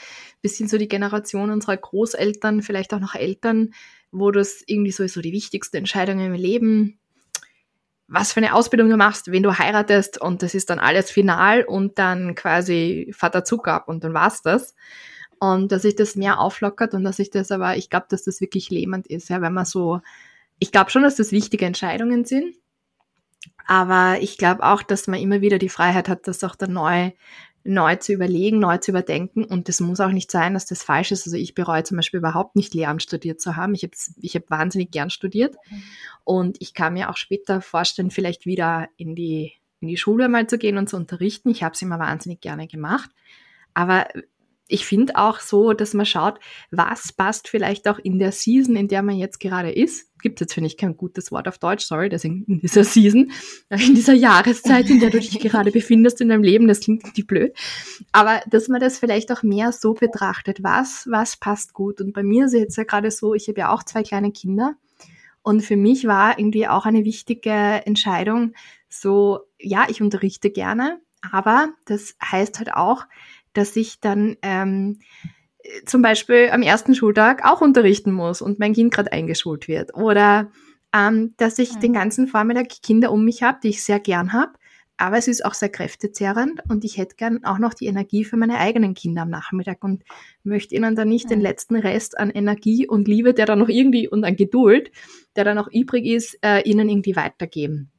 bisschen 0.41 0.69
so 0.69 0.77
die 0.77 0.87
Generation 0.87 1.49
unserer 1.49 1.75
Großeltern, 1.75 2.61
vielleicht 2.61 2.93
auch 2.93 3.01
noch 3.01 3.13
Eltern, 3.13 3.73
wo 4.11 4.31
das 4.31 4.63
irgendwie 4.65 4.91
so 4.91 5.03
ist, 5.03 5.15
so 5.15 5.21
die 5.21 5.33
wichtigsten 5.33 5.77
Entscheidungen 5.77 6.27
im 6.27 6.33
Leben. 6.33 6.97
Was 8.07 8.31
für 8.31 8.39
eine 8.39 8.53
Ausbildung 8.53 8.89
du 8.89 8.95
machst, 8.95 9.29
wenn 9.29 9.43
du 9.43 9.57
heiratest 9.57 10.21
und 10.21 10.43
das 10.43 10.53
ist 10.53 10.69
dann 10.69 10.79
alles 10.79 11.11
final 11.11 11.63
und 11.63 11.99
dann 11.99 12.35
quasi 12.35 13.11
Vater 13.13 13.43
Zucker 13.43 13.73
ab 13.73 13.89
und 13.89 14.05
dann 14.05 14.13
war's 14.13 14.43
das. 14.43 14.75
Und 15.43 15.71
dass 15.71 15.81
sich 15.81 15.95
das 15.95 16.15
mehr 16.15 16.39
auflockert 16.39 16.93
und 16.93 17.03
dass 17.03 17.17
sich 17.17 17.29
das 17.29 17.51
aber, 17.51 17.75
ich 17.75 17.89
glaube, 17.89 18.05
dass 18.09 18.23
das 18.23 18.39
wirklich 18.39 18.69
lähmend 18.69 19.07
ist, 19.07 19.29
ja, 19.29 19.41
wenn 19.41 19.53
man 19.53 19.65
so 19.65 19.99
ich 20.63 20.71
glaube 20.71 20.91
schon, 20.91 21.03
dass 21.03 21.15
das 21.15 21.33
wichtige 21.33 21.65
Entscheidungen 21.65 22.23
sind. 22.23 22.55
Aber 23.67 24.21
ich 24.21 24.37
glaube 24.37 24.63
auch, 24.63 24.81
dass 24.81 25.07
man 25.07 25.19
immer 25.19 25.41
wieder 25.41 25.57
die 25.57 25.69
Freiheit 25.69 26.07
hat, 26.07 26.25
das 26.25 26.43
auch 26.43 26.55
dann 26.55 26.71
neu, 26.71 27.11
neu 27.65 27.97
zu 27.97 28.13
überlegen, 28.13 28.59
neu 28.59 28.77
zu 28.77 28.91
überdenken. 28.91 29.43
Und 29.43 29.67
das 29.67 29.81
muss 29.81 29.99
auch 29.99 30.11
nicht 30.11 30.31
sein, 30.31 30.53
dass 30.53 30.65
das 30.65 30.81
falsch 30.81 31.11
ist. 31.11 31.25
Also 31.27 31.35
ich 31.35 31.53
bereue 31.53 31.83
zum 31.83 31.97
Beispiel 31.97 32.19
überhaupt 32.19 32.55
nicht 32.55 32.73
Lehramt 32.73 33.03
studiert 33.03 33.41
zu 33.41 33.57
haben. 33.57 33.75
Ich 33.75 33.83
habe 33.83 33.93
ich 34.21 34.35
hab 34.35 34.49
wahnsinnig 34.49 34.91
gern 34.91 35.09
studiert. 35.09 35.55
Und 36.23 36.57
ich 36.61 36.73
kann 36.73 36.93
mir 36.93 37.09
auch 37.09 37.17
später 37.17 37.59
vorstellen, 37.59 38.11
vielleicht 38.11 38.45
wieder 38.45 38.87
in 38.95 39.15
die, 39.15 39.53
in 39.81 39.89
die 39.89 39.97
Schule 39.97 40.29
mal 40.29 40.47
zu 40.47 40.57
gehen 40.57 40.77
und 40.77 40.89
zu 40.89 40.95
unterrichten. 40.95 41.49
Ich 41.49 41.63
habe 41.63 41.73
es 41.73 41.81
immer 41.81 41.99
wahnsinnig 41.99 42.39
gerne 42.39 42.67
gemacht. 42.67 43.09
Aber 43.73 44.07
ich 44.67 44.85
finde 44.85 45.17
auch 45.17 45.39
so, 45.39 45.73
dass 45.73 45.93
man 45.93 46.05
schaut, 46.05 46.39
was 46.71 47.11
passt 47.11 47.49
vielleicht 47.49 47.87
auch 47.87 47.99
in 47.99 48.17
der 48.17 48.31
Season, 48.31 48.75
in 48.75 48.87
der 48.87 49.03
man 49.03 49.17
jetzt 49.17 49.39
gerade 49.39 49.71
ist. 49.71 50.09
Gibt 50.21 50.39
jetzt, 50.39 50.53
finde 50.53 50.67
ich, 50.67 50.77
kein 50.77 50.95
gutes 50.95 51.31
Wort 51.31 51.49
auf 51.49 51.57
Deutsch, 51.57 51.85
sorry, 51.85 52.07
deswegen 52.07 52.45
in 52.45 52.59
dieser 52.61 52.85
Season, 52.85 53.31
in 53.69 53.93
dieser 53.93 54.13
Jahreszeit, 54.13 54.89
in 54.89 54.99
der 54.99 55.09
du 55.09 55.19
dich 55.19 55.37
gerade 55.39 55.71
befindest 55.73 56.21
in 56.21 56.29
deinem 56.29 56.43
Leben, 56.43 56.67
das 56.67 56.79
klingt 56.79 57.03
nicht 57.03 57.27
blöd. 57.27 57.53
Aber 58.13 58.41
dass 58.49 58.69
man 58.69 58.79
das 58.79 58.99
vielleicht 58.99 59.31
auch 59.31 59.43
mehr 59.43 59.73
so 59.73 59.93
betrachtet, 59.93 60.63
was, 60.63 61.07
was 61.09 61.35
passt 61.35 61.73
gut. 61.73 61.99
Und 61.99 62.13
bei 62.13 62.23
mir 62.23 62.45
ist 62.45 62.53
es 62.53 62.59
jetzt 62.59 62.77
ja 62.77 62.85
gerade 62.85 63.11
so, 63.11 63.33
ich 63.33 63.49
habe 63.49 63.59
ja 63.59 63.73
auch 63.73 63.83
zwei 63.83 64.01
kleine 64.01 64.31
Kinder. 64.31 64.75
Und 65.41 65.61
für 65.61 65.75
mich 65.75 66.07
war 66.07 66.39
irgendwie 66.39 66.69
auch 66.69 66.85
eine 66.85 67.03
wichtige 67.03 67.51
Entscheidung, 67.51 68.53
so, 68.87 69.41
ja, 69.59 69.87
ich 69.89 70.01
unterrichte 70.01 70.51
gerne, 70.51 71.01
aber 71.31 71.73
das 71.85 72.15
heißt 72.23 72.59
halt 72.59 72.73
auch, 72.73 73.05
dass 73.53 73.75
ich 73.75 73.99
dann 73.99 74.37
ähm, 74.41 74.99
zum 75.85 76.01
Beispiel 76.01 76.49
am 76.51 76.61
ersten 76.61 76.95
Schultag 76.95 77.45
auch 77.45 77.61
unterrichten 77.61 78.11
muss 78.11 78.41
und 78.41 78.59
mein 78.59 78.73
Kind 78.73 78.93
gerade 78.93 79.11
eingeschult 79.11 79.67
wird. 79.67 79.95
Oder 79.95 80.51
ähm, 80.93 81.33
dass 81.37 81.59
ich 81.59 81.75
mhm. 81.75 81.79
den 81.79 81.93
ganzen 81.93 82.27
Vormittag 82.27 82.69
Kinder 82.81 83.11
um 83.11 83.25
mich 83.25 83.43
habe, 83.43 83.59
die 83.63 83.69
ich 83.69 83.83
sehr 83.83 83.99
gern 83.99 84.33
habe. 84.33 84.53
Aber 84.95 85.17
es 85.17 85.27
ist 85.27 85.43
auch 85.43 85.55
sehr 85.55 85.69
kräftezerrend 85.69 86.61
und 86.69 86.85
ich 86.85 86.97
hätte 86.97 87.15
gern 87.15 87.43
auch 87.43 87.57
noch 87.57 87.73
die 87.73 87.87
Energie 87.87 88.23
für 88.23 88.37
meine 88.37 88.59
eigenen 88.59 88.93
Kinder 88.93 89.23
am 89.23 89.29
Nachmittag 89.29 89.83
und 89.83 90.03
möchte 90.43 90.75
ihnen 90.75 90.95
dann 90.95 91.09
nicht 91.09 91.25
mhm. 91.25 91.29
den 91.29 91.41
letzten 91.41 91.75
Rest 91.75 92.17
an 92.17 92.29
Energie 92.29 92.87
und 92.87 93.07
Liebe, 93.07 93.33
der 93.33 93.47
dann 93.47 93.59
noch 93.59 93.69
irgendwie 93.69 94.07
und 94.07 94.23
an 94.23 94.35
Geduld, 94.35 94.91
der 95.35 95.45
dann 95.45 95.55
noch 95.55 95.67
übrig 95.71 96.05
ist, 96.05 96.37
äh, 96.43 96.61
ihnen 96.61 96.89
irgendwie 96.89 97.15
weitergeben. 97.15 97.91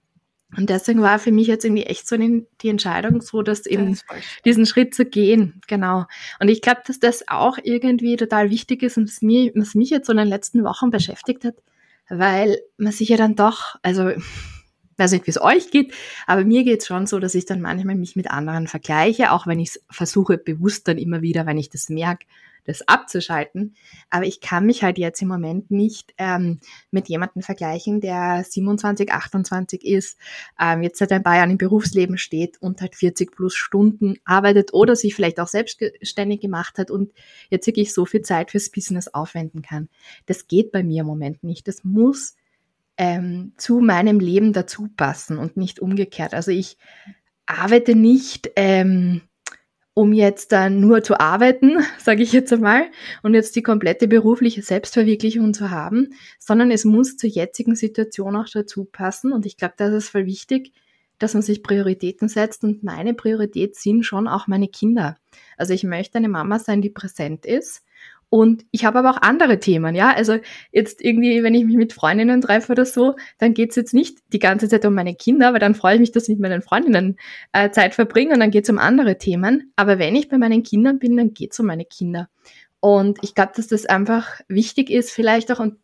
Und 0.57 0.71
deswegen 0.71 1.03
war 1.03 1.19
für 1.19 1.33
mich 1.33 1.47
jetzt 1.47 1.65
irgendwie 1.65 1.85
echt 1.85 2.07
so 2.07 2.17
die 2.17 2.69
Entscheidung, 2.69 3.21
so 3.21 3.43
dass 3.43 3.67
eben 3.67 3.91
das 3.91 4.05
diesen 4.45 4.67
Schritt 4.67 4.95
zu 4.95 5.05
gehen, 5.05 5.61
genau. 5.67 6.07
Und 6.41 6.49
ich 6.49 6.63
glaube, 6.63 6.83
dass 6.87 6.99
das 6.99 7.29
auch 7.29 7.59
irgendwie 7.63 8.17
total 8.17 8.51
wichtig 8.51 8.83
ist 8.83 8.97
und 8.97 9.09
was, 9.09 9.23
mir, 9.23 9.53
was 9.55 9.75
mich 9.75 9.91
jetzt 9.91 10.07
so 10.07 10.13
in 10.13 10.19
den 10.19 10.29
letzten 10.29 10.65
Wochen 10.65 10.91
beschäftigt 10.91 11.45
hat, 11.45 11.55
weil 12.09 12.59
man 12.77 12.93
sich 12.93 13.09
ja 13.09 13.17
dann 13.17 13.37
doch, 13.37 13.77
also 13.83 14.13
weiß 14.97 15.13
nicht, 15.13 15.27
wie 15.27 15.31
es 15.31 15.41
euch 15.41 15.71
geht, 15.71 15.93
aber 16.27 16.45
mir 16.45 16.65
geht 16.65 16.81
es 16.81 16.87
schon 16.87 17.07
so, 17.07 17.19
dass 17.19 17.35
ich 17.35 17.47
dann 17.47 17.61
manchmal 17.61 17.97
mich 17.97 18.17
mit 18.17 18.31
anderen 18.31 18.69
vergleiche, 18.69 19.33
auch 19.33 19.47
wenn 19.47 19.59
ich 19.59 19.71
es 19.71 19.85
versuche 19.91 20.39
bewusst 20.39 20.87
dann 20.89 20.99
immer 20.99 21.23
wieder, 21.23 21.47
wenn 21.47 21.59
ich 21.59 21.71
das 21.71 21.89
merke, 21.89 22.27
das 22.65 22.87
abzuschalten. 22.89 23.75
Aber 24.11 24.25
ich 24.25 24.41
kann 24.41 24.67
mich 24.67 24.83
halt 24.83 24.99
jetzt 24.99 25.21
im 25.23 25.29
Moment 25.29 25.71
nicht 25.71 26.15
ähm, 26.19 26.61
mit 26.91 27.09
jemandem 27.09 27.43
vergleichen, 27.43 28.01
der 28.01 28.45
27, 28.45 29.13
28 29.13 29.85
ist, 29.85 30.19
ähm, 30.61 30.83
jetzt 30.83 30.99
seit 30.99 31.13
ein 31.13 31.23
paar 31.23 31.37
Jahren 31.37 31.51
im 31.51 31.59
Berufsleben 31.59 32.19
steht 32.19 32.61
und 32.61 32.81
halt 32.81 32.97
40 32.97 33.31
plus 33.33 33.55
Stunden 33.55 34.17
arbeitet 34.25 34.73
oder 34.73 34.97
sich 34.97 35.15
vielleicht 35.15 35.41
auch 35.41 35.49
selbstständig 35.49 36.41
gemacht 36.41 36.79
hat 36.79 36.91
und 36.91 37.13
jetzt 37.51 37.67
wirklich 37.67 37.93
so 37.93 38.07
viel 38.07 38.23
Zeit 38.23 38.51
fürs 38.51 38.71
Business 38.71 39.09
aufwenden 39.09 39.63
kann. 39.63 39.89
Das 40.27 40.47
geht 40.47 40.73
bei 40.73 40.83
mir 40.83 41.03
im 41.03 41.07
Moment 41.07 41.45
nicht. 41.45 41.69
Das 41.69 41.85
muss 41.85 42.37
ähm, 42.97 43.53
zu 43.57 43.81
meinem 43.81 44.21
Leben 44.21 44.53
dazu 44.53 44.89
passen 44.97 45.39
und 45.39 45.57
nicht 45.57 45.81
umgekehrt. 45.81 46.35
Also 46.35 46.51
ich 46.51 46.79
arbeite 47.47 47.95
nicht 47.95 48.51
ähm, 48.57 49.23
um 49.95 50.13
jetzt 50.13 50.51
dann 50.51 50.81
nur 50.81 51.03
zu 51.03 51.19
arbeiten, 51.21 51.79
sage 51.99 52.23
ich 52.23 52.33
jetzt 52.33 52.53
einmal, 52.53 52.87
und 53.23 53.35
jetzt 53.35 53.57
die 53.57 53.63
komplette 53.63 54.09
berufliche 54.09 54.63
Selbstverwirklichung 54.63 55.55
zu 55.55 55.71
haben, 55.71 56.15
sondern 56.39 56.71
es 56.71 56.85
muss 56.85 57.17
zur 57.17 57.31
jetzigen 57.31 57.77
Situation 57.77 58.37
auch 58.37 58.49
dazu 58.53 58.85
passen. 58.85 59.33
Und 59.33 59.47
ich 59.47 59.57
glaube, 59.57 59.75
das 59.77 59.93
ist 59.93 60.09
voll 60.11 60.27
wichtig, 60.27 60.73
dass 61.19 61.35
man 61.35 61.43
sich 61.43 61.63
Prioritäten 61.63 62.29
setzt. 62.29 62.65
Und 62.65 62.83
meine 62.83 63.15
Priorität 63.15 63.77
sind 63.77 64.05
schon 64.05 64.27
auch 64.27 64.49
meine 64.49 64.69
Kinder. 64.69 65.17
Also 65.57 65.73
ich 65.73 65.85
möchte 65.85 66.19
eine 66.19 66.29
Mama 66.29 66.59
sein, 66.59 66.83
die 66.83 66.91
präsent 66.91 67.47
ist 67.47 67.85
und 68.29 68.65
ich 68.71 68.85
habe 68.85 68.99
aber 68.99 69.11
auch 69.11 69.23
andere 69.23 69.61
Themen, 69.61 69.95
ja. 69.95 70.13
Also 70.13 70.39
jetzt 70.73 71.03
irgendwie, 71.03 71.43
wenn 71.43 71.55
ich 71.55 71.65
mich 71.65 71.77
mit 71.77 71.93
Freundinnen 71.93 72.41
treffe 72.41 72.73
oder 72.73 72.85
so, 72.85 73.15
dann 73.39 73.55
geht's 73.55 73.77
jetzt 73.77 73.95
nicht 73.95 74.19
die 74.33 74.39
ganze 74.39 74.69
Zeit 74.69 74.85
um 74.85 74.95
meine 74.95 75.15
Kinder, 75.15 75.53
weil 75.53 75.61
dann 75.61 75.75
freue 75.75 75.95
ich 75.95 76.01
mich, 76.01 76.13
dass 76.13 76.29
ich 76.29 76.37
mit 76.37 76.41
meinen 76.41 76.63
Freundinnen 76.63 77.17
äh, 77.53 77.71
Zeit 77.71 77.95
verbringe 77.95 78.35
und 78.35 78.41
dann 78.41 78.51
geht's 78.51 78.71
um 78.71 78.79
andere 78.79 79.19
Themen. 79.19 79.73
Aber 79.77 79.99
wenn 79.99 80.17
ich 80.17 80.29
bei 80.29 80.39
meinen 80.39 80.63
Kindern 80.63 80.99
bin, 80.99 81.17
dann 81.17 81.35
geht's 81.35 81.61
um 81.61 81.67
meine 81.67 81.85
Kinder. 81.85 82.29
Und 82.81 83.19
ich 83.23 83.35
glaube, 83.35 83.53
dass 83.57 83.69
das 83.69 83.87
einfach 83.87 84.41
wichtig 84.49 84.91
ist, 84.91 85.11
vielleicht 85.11 85.51
auch, 85.53 85.61
und 85.61 85.77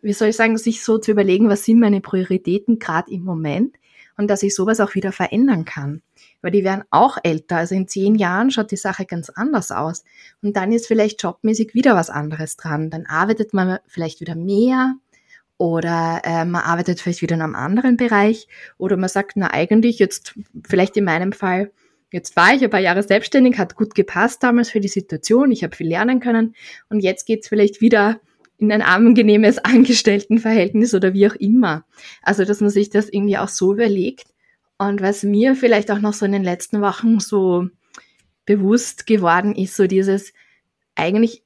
wie 0.00 0.12
soll 0.12 0.28
ich 0.28 0.36
sagen, 0.36 0.56
sich 0.56 0.84
so 0.84 0.98
zu 0.98 1.10
überlegen, 1.10 1.48
was 1.48 1.64
sind 1.64 1.80
meine 1.80 2.00
Prioritäten 2.00 2.78
gerade 2.78 3.10
im 3.10 3.24
Moment 3.24 3.76
und 4.16 4.28
dass 4.28 4.42
ich 4.42 4.54
sowas 4.54 4.80
auch 4.80 4.94
wieder 4.94 5.12
verändern 5.12 5.64
kann 5.64 6.02
weil 6.46 6.52
die 6.52 6.62
werden 6.62 6.84
auch 6.90 7.18
älter. 7.24 7.56
Also 7.56 7.74
in 7.74 7.88
zehn 7.88 8.14
Jahren 8.14 8.52
schaut 8.52 8.70
die 8.70 8.76
Sache 8.76 9.04
ganz 9.04 9.30
anders 9.30 9.72
aus. 9.72 10.04
Und 10.42 10.56
dann 10.56 10.70
ist 10.70 10.86
vielleicht 10.86 11.20
jobmäßig 11.20 11.74
wieder 11.74 11.96
was 11.96 12.08
anderes 12.08 12.56
dran. 12.56 12.88
Dann 12.88 13.04
arbeitet 13.04 13.52
man 13.52 13.80
vielleicht 13.88 14.20
wieder 14.20 14.36
mehr 14.36 14.94
oder 15.58 16.20
äh, 16.22 16.44
man 16.44 16.62
arbeitet 16.62 17.00
vielleicht 17.00 17.20
wieder 17.20 17.34
in 17.34 17.42
einem 17.42 17.56
anderen 17.56 17.96
Bereich 17.96 18.46
oder 18.78 18.96
man 18.96 19.08
sagt, 19.08 19.32
na 19.34 19.52
eigentlich 19.52 19.98
jetzt 19.98 20.34
vielleicht 20.64 20.96
in 20.96 21.02
meinem 21.02 21.32
Fall, 21.32 21.72
jetzt 22.12 22.36
war 22.36 22.54
ich 22.54 22.62
ein 22.62 22.70
paar 22.70 22.78
Jahre 22.78 23.02
selbstständig, 23.02 23.58
hat 23.58 23.74
gut 23.74 23.96
gepasst 23.96 24.44
damals 24.44 24.70
für 24.70 24.78
die 24.78 24.86
Situation, 24.86 25.50
ich 25.50 25.64
habe 25.64 25.74
viel 25.74 25.88
lernen 25.88 26.20
können 26.20 26.54
und 26.90 27.00
jetzt 27.00 27.26
geht's 27.26 27.48
vielleicht 27.48 27.80
wieder 27.80 28.20
in 28.56 28.70
ein 28.70 28.82
angenehmes 28.82 29.58
Angestelltenverhältnis 29.64 30.94
oder 30.94 31.12
wie 31.12 31.26
auch 31.26 31.34
immer. 31.34 31.84
Also, 32.22 32.44
dass 32.44 32.60
man 32.60 32.70
sich 32.70 32.88
das 32.88 33.08
irgendwie 33.08 33.36
auch 33.36 33.48
so 33.48 33.72
überlegt, 33.72 34.28
und 34.78 35.00
was 35.00 35.22
mir 35.22 35.54
vielleicht 35.56 35.90
auch 35.90 36.00
noch 36.00 36.12
so 36.12 36.26
in 36.26 36.32
den 36.32 36.44
letzten 36.44 36.80
Wochen 36.80 37.20
so 37.20 37.68
bewusst 38.44 39.06
geworden 39.06 39.54
ist, 39.54 39.76
so 39.76 39.86
dieses 39.86 40.32
eigentlich, 40.94 41.42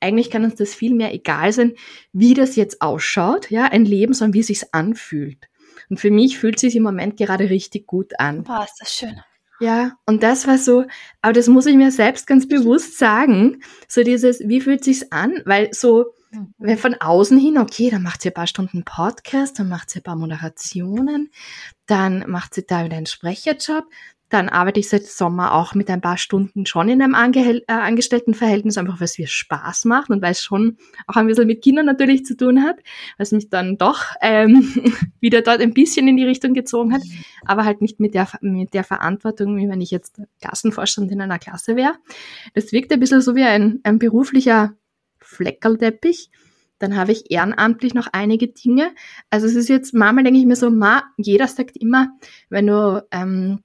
eigentlich 0.00 0.30
kann 0.30 0.44
uns 0.44 0.54
das 0.54 0.74
viel 0.74 0.94
mehr 0.94 1.14
egal 1.14 1.52
sein, 1.52 1.74
wie 2.12 2.34
das 2.34 2.56
jetzt 2.56 2.82
ausschaut, 2.82 3.50
ja, 3.50 3.64
ein 3.64 3.84
Leben, 3.84 4.14
sondern 4.14 4.34
wie 4.34 4.40
es 4.40 4.48
sich 4.48 4.74
anfühlt. 4.74 5.48
Und 5.90 5.98
für 5.98 6.10
mich 6.10 6.38
fühlt 6.38 6.56
es 6.56 6.62
sich 6.62 6.76
im 6.76 6.82
Moment 6.82 7.16
gerade 7.16 7.50
richtig 7.50 7.86
gut 7.86 8.18
an. 8.18 8.44
Boah, 8.44 8.64
ist 8.64 8.80
das 8.80 8.94
schön. 8.94 9.20
Ja, 9.60 9.92
und 10.06 10.22
das 10.22 10.46
war 10.46 10.58
so, 10.58 10.84
aber 11.22 11.32
das 11.32 11.46
muss 11.48 11.66
ich 11.66 11.76
mir 11.76 11.90
selbst 11.90 12.26
ganz 12.26 12.48
bewusst 12.48 12.98
sagen, 12.98 13.62
so 13.88 14.02
dieses, 14.02 14.40
wie 14.40 14.60
fühlt 14.60 14.82
sich's 14.82 15.10
an? 15.10 15.42
Weil 15.44 15.72
so, 15.72 16.06
wenn 16.58 16.78
von 16.78 16.94
außen 16.94 17.38
hin, 17.38 17.58
okay, 17.58 17.90
dann 17.90 18.02
macht 18.02 18.22
sie 18.22 18.30
ein 18.30 18.34
paar 18.34 18.46
Stunden 18.46 18.84
Podcast, 18.84 19.58
dann 19.58 19.68
macht 19.68 19.90
sie 19.90 20.00
ein 20.00 20.02
paar 20.02 20.16
Moderationen, 20.16 21.30
dann 21.86 22.24
macht 22.30 22.54
sie 22.54 22.66
da 22.66 22.84
wieder 22.84 22.96
einen 22.96 23.06
Sprecherjob, 23.06 23.84
dann 24.34 24.48
arbeite 24.48 24.80
ich 24.80 24.88
seit 24.88 25.06
Sommer 25.06 25.54
auch 25.54 25.74
mit 25.74 25.88
ein 25.90 26.00
paar 26.00 26.16
Stunden 26.16 26.66
schon 26.66 26.88
in 26.88 27.00
einem 27.00 27.14
Ange 27.14 27.62
äh, 27.68 27.72
Angestelltenverhältnis, 27.72 28.76
einfach 28.78 28.98
weil 28.98 29.04
es 29.04 29.18
mir 29.18 29.28
Spaß 29.28 29.84
macht 29.84 30.10
und 30.10 30.22
weil 30.22 30.32
es 30.32 30.42
schon 30.42 30.78
auch 31.06 31.16
ein 31.16 31.26
bisschen 31.28 31.46
mit 31.46 31.62
Kindern 31.62 31.86
natürlich 31.86 32.24
zu 32.24 32.36
tun 32.36 32.62
hat, 32.62 32.76
was 33.16 33.30
mich 33.32 33.48
dann 33.48 33.78
doch 33.78 34.06
ähm, 34.20 34.72
wieder 35.20 35.42
dort 35.42 35.60
ein 35.60 35.72
bisschen 35.72 36.08
in 36.08 36.16
die 36.16 36.24
Richtung 36.24 36.52
gezogen 36.54 36.92
hat, 36.92 37.02
aber 37.44 37.64
halt 37.64 37.80
nicht 37.80 38.00
mit 38.00 38.14
der, 38.14 38.28
mit 38.40 38.74
der 38.74 38.82
Verantwortung, 38.82 39.56
wie 39.56 39.68
wenn 39.68 39.80
ich 39.80 39.92
jetzt 39.92 40.20
Klassenvorstand 40.40 41.12
in 41.12 41.20
einer 41.20 41.38
Klasse 41.38 41.76
wäre. 41.76 41.94
Das 42.54 42.72
wirkt 42.72 42.92
ein 42.92 43.00
bisschen 43.00 43.20
so 43.20 43.36
wie 43.36 43.44
ein, 43.44 43.80
ein 43.84 43.98
beruflicher 43.98 44.74
Fleckerlteppich. 45.34 46.30
Dann 46.78 46.96
habe 46.96 47.12
ich 47.12 47.30
ehrenamtlich 47.30 47.94
noch 47.94 48.08
einige 48.12 48.48
Dinge. 48.48 48.92
Also 49.30 49.46
es 49.46 49.54
ist 49.54 49.68
jetzt, 49.68 49.94
manchmal 49.94 50.24
denke 50.24 50.40
ich 50.40 50.46
mir 50.46 50.56
so, 50.56 50.70
ma, 50.70 51.04
jeder 51.16 51.46
sagt 51.46 51.76
immer, 51.76 52.08
wenn 52.48 52.66
du 52.66 53.06
ähm, 53.10 53.60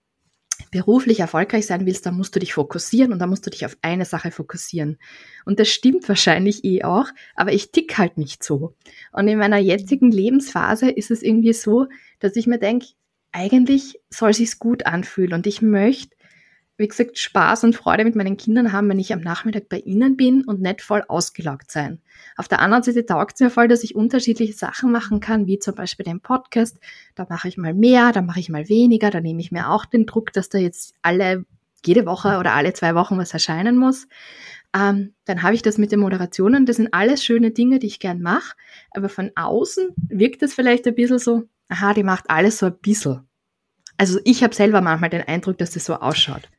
beruflich 0.71 1.19
erfolgreich 1.19 1.65
sein 1.65 1.86
willst, 1.86 2.05
dann 2.05 2.15
musst 2.15 2.36
du 2.36 2.39
dich 2.39 2.53
fokussieren 2.53 3.12
und 3.12 3.19
dann 3.19 3.29
musst 3.29 3.45
du 3.45 3.49
dich 3.49 3.65
auf 3.65 3.77
eine 3.82 4.05
Sache 4.05 4.32
fokussieren. 4.32 4.97
Und 5.45 5.60
das 5.60 5.69
stimmt 5.69 6.08
wahrscheinlich 6.08 6.63
eh 6.63 6.84
auch, 6.84 7.08
aber 7.36 7.53
ich 7.53 7.71
tick 7.71 7.97
halt 7.97 8.17
nicht 8.17 8.43
so. 8.43 8.75
Und 9.12 9.27
in 9.27 9.39
meiner 9.39 9.58
jetzigen 9.58 10.12
Lebensphase 10.12 10.89
ist 10.89 11.12
es 11.12 11.23
irgendwie 11.23 11.53
so, 11.53 11.88
dass 12.19 12.36
ich 12.36 12.47
mir 12.47 12.60
denke, 12.60 12.88
eigentlich 13.32 13.99
soll 14.10 14.34
sich's 14.34 14.60
gut 14.60 14.86
anfühlen 14.86 15.34
und 15.34 15.47
ich 15.47 15.62
möchte 15.62 16.15
wie 16.80 16.88
gesagt, 16.88 17.20
Spaß 17.20 17.65
und 17.65 17.76
Freude 17.76 18.06
mit 18.06 18.15
meinen 18.15 18.38
Kindern 18.38 18.72
haben, 18.72 18.88
wenn 18.89 19.00
ich 19.00 19.12
am 19.12 19.20
Nachmittag 19.20 19.68
bei 19.68 19.80
ihnen 19.80 20.15
bin 20.15 20.46
und 20.46 20.62
nicht 20.62 20.82
voll 20.82 21.04
ausgelaugt 21.08 21.70
sein. 21.70 22.02
Auf 22.38 22.48
der 22.48 22.62
anderen 22.62 22.84
Seite 22.84 23.06
taugt 23.06 23.34
es 23.36 23.42
mir 23.42 23.50
voll, 23.50 23.68
dass 23.68 23.84
ich 23.84 23.96
unterschiedliche 23.96 24.54
Sachen 24.54 24.92
machen 24.92 25.20
kann, 25.20 25.46
wie 25.46 25.60
zum 25.60 25.76
Beispiel 25.76 26.06
den 26.06 26.22
Podcast. 26.22 26.80
Da 27.15 27.28
mache 27.30 27.50
ich 27.50 27.58
mal 27.58 27.74
mehr, 27.74 28.13
da 28.13 28.22
mache 28.22 28.39
ich 28.39 28.50
mal 28.50 28.70
weniger, 28.70 29.12
da 29.12 29.20
nehme 29.20 29.42
ich 29.42 29.52
mir 29.52 29.70
auch 29.70 29.86
den 29.86 30.06
Druck, 30.06 30.32
dass 30.32 30.48
da 30.48 30.58
jetzt 30.58 30.94
alle, 31.02 31.46
jede 31.86 32.06
Woche 32.06 32.38
oder 32.38 32.54
alle 32.54 32.72
zwei 32.72 32.96
Wochen 32.96 33.18
was 33.18 33.34
erscheinen 33.34 33.78
muss. 33.78 34.08
Ähm, 34.74 35.13
dann 35.26 35.44
habe 35.44 35.56
ich 35.56 35.62
das 35.62 35.78
mit 35.78 35.92
den 35.92 36.00
Moderationen. 36.00 36.65
Das 36.65 36.78
sind 36.78 36.94
alles 36.94 37.26
schöne 37.26 37.52
Dinge, 37.52 37.80
die 37.80 37.88
ich 37.88 38.00
gern 38.00 38.22
mache. 38.22 38.56
Aber 38.92 39.10
von 39.10 39.32
außen 39.36 39.89
wirkt 40.08 40.44
es 40.44 40.54
vielleicht 40.54 40.88
ein 40.88 40.96
bisschen 40.96 41.20
so, 41.20 41.44
aha, 41.68 41.94
die 41.94 42.04
macht 42.04 42.30
alles 42.30 42.60
so 42.60 42.68
ein 42.68 42.78
bisschen. 42.82 43.28
Also 43.98 44.20
ich 44.24 44.44
habe 44.44 44.56
selber 44.56 44.80
manchmal 44.80 45.10
den 45.10 45.28
Eindruck, 45.28 45.58
dass 45.58 45.72
das 45.72 45.84
so 45.84 45.96
ausschaut. 45.96 46.50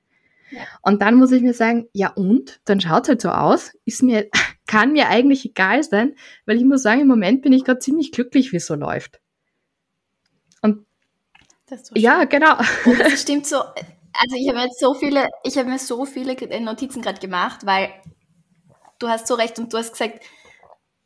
Und 0.82 1.02
dann 1.02 1.16
muss 1.16 1.32
ich 1.32 1.42
mir 1.42 1.54
sagen, 1.54 1.88
ja 1.92 2.12
und? 2.12 2.60
Dann 2.64 2.80
schaut 2.80 3.04
es 3.04 3.08
halt 3.08 3.20
so 3.20 3.30
aus. 3.30 3.72
Ist 3.84 4.02
mir, 4.02 4.28
kann 4.66 4.92
mir 4.92 5.08
eigentlich 5.08 5.44
egal 5.44 5.82
sein, 5.82 6.14
weil 6.46 6.56
ich 6.56 6.64
muss 6.64 6.82
sagen, 6.82 7.00
im 7.00 7.08
Moment 7.08 7.42
bin 7.42 7.52
ich 7.52 7.64
gerade 7.64 7.80
ziemlich 7.80 8.12
glücklich, 8.12 8.52
wie 8.52 8.56
es 8.56 8.66
so 8.66 8.74
läuft. 8.74 9.20
Und 10.62 10.86
so 11.68 11.94
ja, 11.94 12.24
genau. 12.24 12.56
Und 12.84 13.00
das 13.00 13.20
stimmt 13.22 13.46
so. 13.46 13.58
also 13.58 14.36
ich 14.36 14.48
habe 14.48 14.60
jetzt 14.60 14.80
so 14.80 14.94
viele, 14.94 15.28
ich 15.44 15.56
habe 15.58 15.68
mir 15.68 15.78
so 15.78 16.04
viele 16.04 16.36
Notizen 16.60 17.02
gerade 17.02 17.20
gemacht, 17.20 17.66
weil 17.66 17.90
du 18.98 19.08
hast 19.08 19.26
so 19.26 19.34
recht 19.34 19.58
und 19.58 19.72
du 19.72 19.78
hast 19.78 19.92
gesagt, 19.92 20.20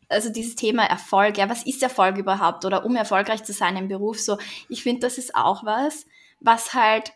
also 0.08 0.30
dieses 0.30 0.54
Thema 0.54 0.84
Erfolg, 0.84 1.38
ja, 1.38 1.48
was 1.48 1.66
ist 1.66 1.82
Erfolg 1.82 2.18
überhaupt 2.18 2.64
oder 2.64 2.84
um 2.84 2.96
erfolgreich 2.96 3.42
zu 3.44 3.52
sein 3.52 3.76
im 3.76 3.88
Beruf, 3.88 4.20
so, 4.20 4.38
ich 4.68 4.82
finde, 4.82 5.00
das 5.00 5.18
ist 5.18 5.34
auch 5.34 5.64
was, 5.64 6.06
was 6.40 6.74
halt, 6.74 7.12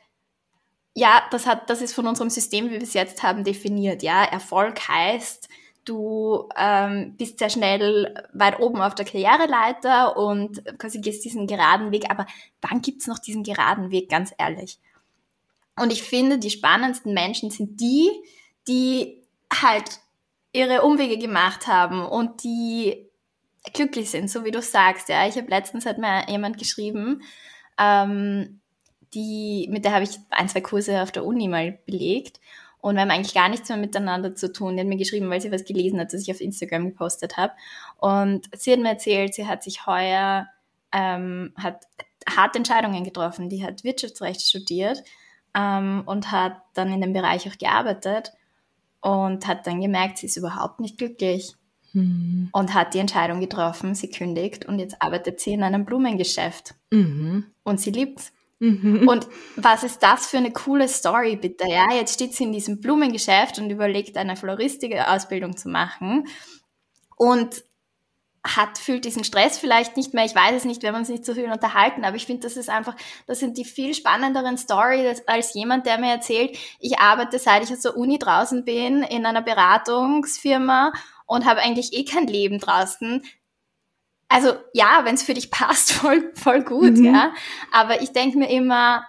ja, 0.98 1.22
das 1.30 1.46
hat, 1.46 1.70
das 1.70 1.80
ist 1.80 1.94
von 1.94 2.08
unserem 2.08 2.28
System, 2.28 2.66
wie 2.66 2.72
wir 2.72 2.82
es 2.82 2.92
jetzt 2.92 3.22
haben, 3.22 3.44
definiert, 3.44 4.02
ja, 4.02 4.24
Erfolg 4.24 4.88
heißt, 4.88 5.48
du 5.84 6.48
ähm, 6.56 7.14
bist 7.16 7.38
sehr 7.38 7.50
schnell 7.50 8.14
weit 8.32 8.58
oben 8.58 8.82
auf 8.82 8.96
der 8.96 9.06
Karriereleiter 9.06 10.16
und 10.16 10.60
quasi 10.76 11.00
gehst 11.00 11.24
diesen 11.24 11.46
geraden 11.46 11.92
Weg, 11.92 12.10
aber 12.10 12.26
wann 12.60 12.82
gibt's 12.82 13.06
noch 13.06 13.20
diesen 13.20 13.44
geraden 13.44 13.92
Weg, 13.92 14.10
ganz 14.10 14.34
ehrlich? 14.38 14.80
Und 15.76 15.92
ich 15.92 16.02
finde, 16.02 16.38
die 16.38 16.50
spannendsten 16.50 17.14
Menschen 17.14 17.52
sind 17.52 17.80
die, 17.80 18.10
die 18.66 19.22
halt 19.52 20.00
ihre 20.52 20.82
Umwege 20.82 21.16
gemacht 21.16 21.68
haben 21.68 22.04
und 22.04 22.42
die 22.42 23.08
glücklich 23.72 24.10
sind, 24.10 24.28
so 24.28 24.44
wie 24.44 24.50
du 24.50 24.60
sagst. 24.60 25.08
Ja, 25.08 25.28
ich 25.28 25.36
habe 25.36 25.48
letztens 25.48 25.86
hat 25.86 25.98
mir 25.98 26.28
jemand 26.28 26.58
geschrieben, 26.58 27.22
ähm, 27.78 28.60
die, 29.14 29.68
mit 29.70 29.84
der 29.84 29.94
habe 29.94 30.04
ich 30.04 30.18
ein, 30.30 30.48
zwei 30.48 30.60
Kurse 30.60 31.02
auf 31.02 31.12
der 31.12 31.24
Uni 31.24 31.48
mal 31.48 31.78
belegt. 31.86 32.40
Und 32.80 32.94
wir 32.94 33.02
haben 33.02 33.10
eigentlich 33.10 33.34
gar 33.34 33.48
nichts 33.48 33.68
mehr 33.68 33.78
miteinander 33.78 34.34
zu 34.34 34.52
tun. 34.52 34.76
Die 34.76 34.80
hat 34.80 34.88
mir 34.88 34.96
geschrieben, 34.96 35.28
weil 35.30 35.40
sie 35.40 35.50
was 35.50 35.64
gelesen 35.64 35.98
hat, 35.98 36.12
das 36.12 36.22
ich 36.22 36.30
auf 36.30 36.40
Instagram 36.40 36.90
gepostet 36.90 37.36
habe. 37.36 37.52
Und 37.98 38.48
sie 38.56 38.72
hat 38.72 38.80
mir 38.80 38.90
erzählt, 38.90 39.34
sie 39.34 39.46
hat 39.46 39.64
sich 39.64 39.86
heuer, 39.86 40.46
ähm, 40.92 41.52
hat 41.56 41.86
harte 42.28 42.58
Entscheidungen 42.58 43.02
getroffen. 43.04 43.48
Die 43.48 43.64
hat 43.64 43.82
Wirtschaftsrecht 43.82 44.42
studiert 44.42 45.02
ähm, 45.54 46.02
und 46.06 46.30
hat 46.30 46.56
dann 46.74 46.92
in 46.92 47.00
dem 47.00 47.12
Bereich 47.12 47.48
auch 47.48 47.58
gearbeitet 47.58 48.32
und 49.00 49.46
hat 49.46 49.66
dann 49.66 49.80
gemerkt, 49.80 50.18
sie 50.18 50.26
ist 50.26 50.36
überhaupt 50.36 50.80
nicht 50.80 50.98
glücklich 50.98 51.54
mhm. 51.92 52.48
und 52.52 52.74
hat 52.74 52.94
die 52.94 52.98
Entscheidung 52.98 53.40
getroffen, 53.40 53.94
sie 53.94 54.10
kündigt 54.10 54.66
und 54.66 54.78
jetzt 54.78 55.00
arbeitet 55.00 55.40
sie 55.40 55.52
in 55.52 55.62
einem 55.62 55.84
Blumengeschäft 55.84 56.74
mhm. 56.90 57.46
und 57.64 57.80
sie 57.80 57.90
liebt's. 57.90 58.32
Mhm. 58.60 59.06
Und 59.08 59.28
was 59.56 59.84
ist 59.84 60.02
das 60.02 60.26
für 60.26 60.38
eine 60.38 60.52
coole 60.52 60.88
Story, 60.88 61.36
bitte? 61.36 61.68
Ja, 61.68 61.92
jetzt 61.92 62.14
steht 62.14 62.34
sie 62.34 62.44
in 62.44 62.52
diesem 62.52 62.80
Blumengeschäft 62.80 63.58
und 63.58 63.70
überlegt, 63.70 64.16
eine 64.16 64.36
Floristik-Ausbildung 64.36 65.56
zu 65.56 65.68
machen 65.68 66.26
und 67.16 67.62
hat, 68.44 68.78
fühlt 68.78 69.04
diesen 69.04 69.24
Stress 69.24 69.58
vielleicht 69.58 69.96
nicht 69.96 70.14
mehr. 70.14 70.24
Ich 70.24 70.34
weiß 70.34 70.56
es 70.56 70.64
nicht, 70.64 70.82
wenn 70.82 70.94
wir 70.94 70.98
uns 70.98 71.08
nicht 71.08 71.24
so 71.24 71.34
viel 71.34 71.50
unterhalten, 71.50 72.04
aber 72.04 72.16
ich 72.16 72.26
finde, 72.26 72.42
das 72.42 72.56
ist 72.56 72.70
einfach, 72.70 72.96
das 73.26 73.40
sind 73.40 73.58
die 73.58 73.64
viel 73.64 73.94
spannenderen 73.94 74.56
Stories 74.56 75.22
als 75.26 75.54
jemand, 75.54 75.86
der 75.86 75.98
mir 75.98 76.12
erzählt, 76.12 76.56
ich 76.80 76.98
arbeite, 76.98 77.38
seit 77.38 77.64
ich 77.64 77.72
aus 77.72 77.80
der 77.80 77.96
Uni 77.96 78.18
draußen 78.18 78.64
bin, 78.64 79.02
in 79.02 79.26
einer 79.26 79.42
Beratungsfirma 79.42 80.92
und 81.26 81.44
habe 81.44 81.60
eigentlich 81.60 81.92
eh 81.92 82.04
kein 82.04 82.26
Leben 82.26 82.58
draußen. 82.58 83.22
Also 84.28 84.54
ja, 84.72 85.00
wenn 85.04 85.14
es 85.14 85.22
für 85.22 85.34
dich 85.34 85.50
passt, 85.50 85.92
voll, 85.92 86.32
voll 86.34 86.62
gut, 86.62 86.96
mhm. 86.96 87.04
ja. 87.06 87.32
Aber 87.72 88.02
ich 88.02 88.12
denke 88.12 88.38
mir 88.38 88.50
immer, 88.50 89.06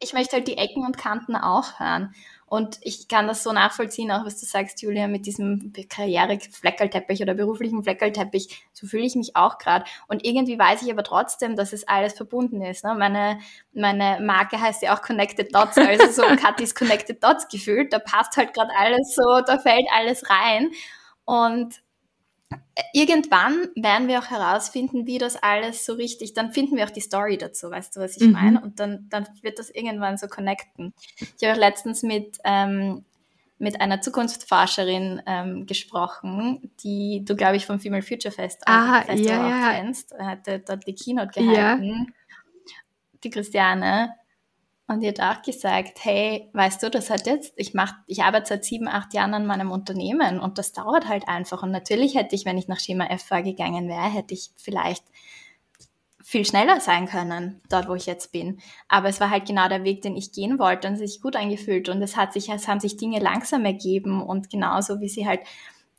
ich 0.00 0.12
möchte 0.12 0.36
halt 0.36 0.48
die 0.48 0.56
Ecken 0.56 0.84
und 0.84 0.98
Kanten 0.98 1.36
auch 1.36 1.78
hören. 1.78 2.14
Und 2.50 2.78
ich 2.80 3.06
kann 3.06 3.28
das 3.28 3.44
so 3.44 3.52
nachvollziehen, 3.52 4.10
auch 4.10 4.24
was 4.24 4.40
du 4.40 4.44
sagst, 4.44 4.82
Julia, 4.82 5.06
mit 5.06 5.24
diesem 5.24 5.72
Karriere-Fleckerlteppich 5.88 7.22
oder 7.22 7.34
beruflichen 7.34 7.84
Fleckerlteppich. 7.84 8.64
So 8.72 8.88
fühle 8.88 9.04
ich 9.04 9.14
mich 9.14 9.36
auch 9.36 9.58
gerade. 9.58 9.84
Und 10.08 10.26
irgendwie 10.26 10.58
weiß 10.58 10.82
ich 10.82 10.90
aber 10.90 11.04
trotzdem, 11.04 11.54
dass 11.54 11.72
es 11.72 11.86
alles 11.86 12.14
verbunden 12.14 12.60
ist. 12.60 12.82
Ne? 12.82 12.96
Meine, 12.98 13.38
meine 13.72 14.18
Marke 14.20 14.60
heißt 14.60 14.82
ja 14.82 14.96
auch 14.96 15.00
Connected 15.00 15.54
Dots, 15.54 15.78
also 15.78 16.10
so 16.10 16.22
Katis 16.36 16.74
Connected 16.74 17.22
Dots 17.22 17.46
gefühlt. 17.46 17.92
Da 17.92 18.00
passt 18.00 18.36
halt 18.36 18.52
gerade 18.52 18.72
alles 18.76 19.14
so, 19.14 19.42
da 19.46 19.56
fällt 19.58 19.86
alles 19.94 20.28
rein. 20.28 20.72
Und 21.24 21.76
irgendwann 22.92 23.68
werden 23.76 24.08
wir 24.08 24.18
auch 24.18 24.30
herausfinden, 24.30 25.06
wie 25.06 25.18
das 25.18 25.36
alles 25.36 25.84
so 25.84 25.94
richtig, 25.94 26.34
dann 26.34 26.52
finden 26.52 26.76
wir 26.76 26.84
auch 26.84 26.90
die 26.90 27.00
Story 27.00 27.38
dazu, 27.38 27.70
weißt 27.70 27.96
du, 27.96 28.00
was 28.00 28.16
ich 28.16 28.26
mhm. 28.26 28.32
meine? 28.32 28.60
Und 28.60 28.80
dann, 28.80 29.06
dann 29.10 29.26
wird 29.42 29.58
das 29.58 29.70
irgendwann 29.70 30.16
so 30.16 30.26
connecten. 30.26 30.94
Ich 31.16 31.46
habe 31.46 31.54
auch 31.54 31.60
letztens 31.60 32.02
mit, 32.02 32.38
ähm, 32.44 33.04
mit 33.58 33.80
einer 33.80 34.00
Zukunftsforscherin 34.00 35.22
ähm, 35.26 35.66
gesprochen, 35.66 36.70
die 36.82 37.24
du, 37.24 37.36
glaube 37.36 37.56
ich, 37.56 37.66
vom 37.66 37.78
Female 37.78 38.02
Future 38.02 38.32
Fest 38.32 38.62
ah, 38.66 39.02
Festival 39.02 39.34
ja, 39.34 39.46
auch 39.46 39.50
ja. 39.50 39.72
kennst. 39.74 40.12
Er 40.12 40.26
hatte 40.26 40.58
dort 40.60 40.86
die 40.86 40.94
Keynote 40.94 41.40
gehalten. 41.40 42.06
Ja. 42.06 42.74
Die 43.22 43.30
Christiane. 43.30 44.14
Und 44.90 45.02
die 45.02 45.08
hat 45.08 45.20
auch 45.20 45.40
gesagt, 45.42 46.04
hey, 46.04 46.50
weißt 46.52 46.82
du, 46.82 46.90
das 46.90 47.10
hat 47.10 47.28
jetzt, 47.28 47.52
ich 47.54 47.74
mach, 47.74 47.94
ich 48.08 48.24
arbeite 48.24 48.48
seit 48.48 48.64
sieben, 48.64 48.88
acht 48.88 49.14
Jahren 49.14 49.34
an 49.34 49.46
meinem 49.46 49.70
Unternehmen 49.70 50.40
und 50.40 50.58
das 50.58 50.72
dauert 50.72 51.06
halt 51.06 51.28
einfach. 51.28 51.62
Und 51.62 51.70
natürlich 51.70 52.16
hätte 52.16 52.34
ich, 52.34 52.44
wenn 52.44 52.58
ich 52.58 52.66
nach 52.66 52.80
Schema 52.80 53.06
F 53.06 53.22
vorgegangen 53.22 53.86
wäre, 53.86 54.12
hätte 54.12 54.34
ich 54.34 54.50
vielleicht 54.56 55.04
viel 56.24 56.44
schneller 56.44 56.80
sein 56.80 57.06
können, 57.06 57.60
dort 57.68 57.88
wo 57.88 57.94
ich 57.94 58.06
jetzt 58.06 58.32
bin. 58.32 58.58
Aber 58.88 59.08
es 59.08 59.20
war 59.20 59.30
halt 59.30 59.46
genau 59.46 59.68
der 59.68 59.84
Weg, 59.84 60.02
den 60.02 60.16
ich 60.16 60.32
gehen 60.32 60.58
wollte 60.58 60.88
und 60.88 60.96
sich 60.96 61.20
gut 61.20 61.36
angefühlt 61.36 61.88
und 61.88 62.02
es 62.02 62.16
hat 62.16 62.32
sich, 62.32 62.48
es 62.48 62.66
haben 62.66 62.80
sich 62.80 62.96
Dinge 62.96 63.20
langsam 63.20 63.64
ergeben 63.64 64.20
und 64.20 64.50
genauso, 64.50 65.00
wie 65.00 65.08
sie 65.08 65.24
halt 65.24 65.42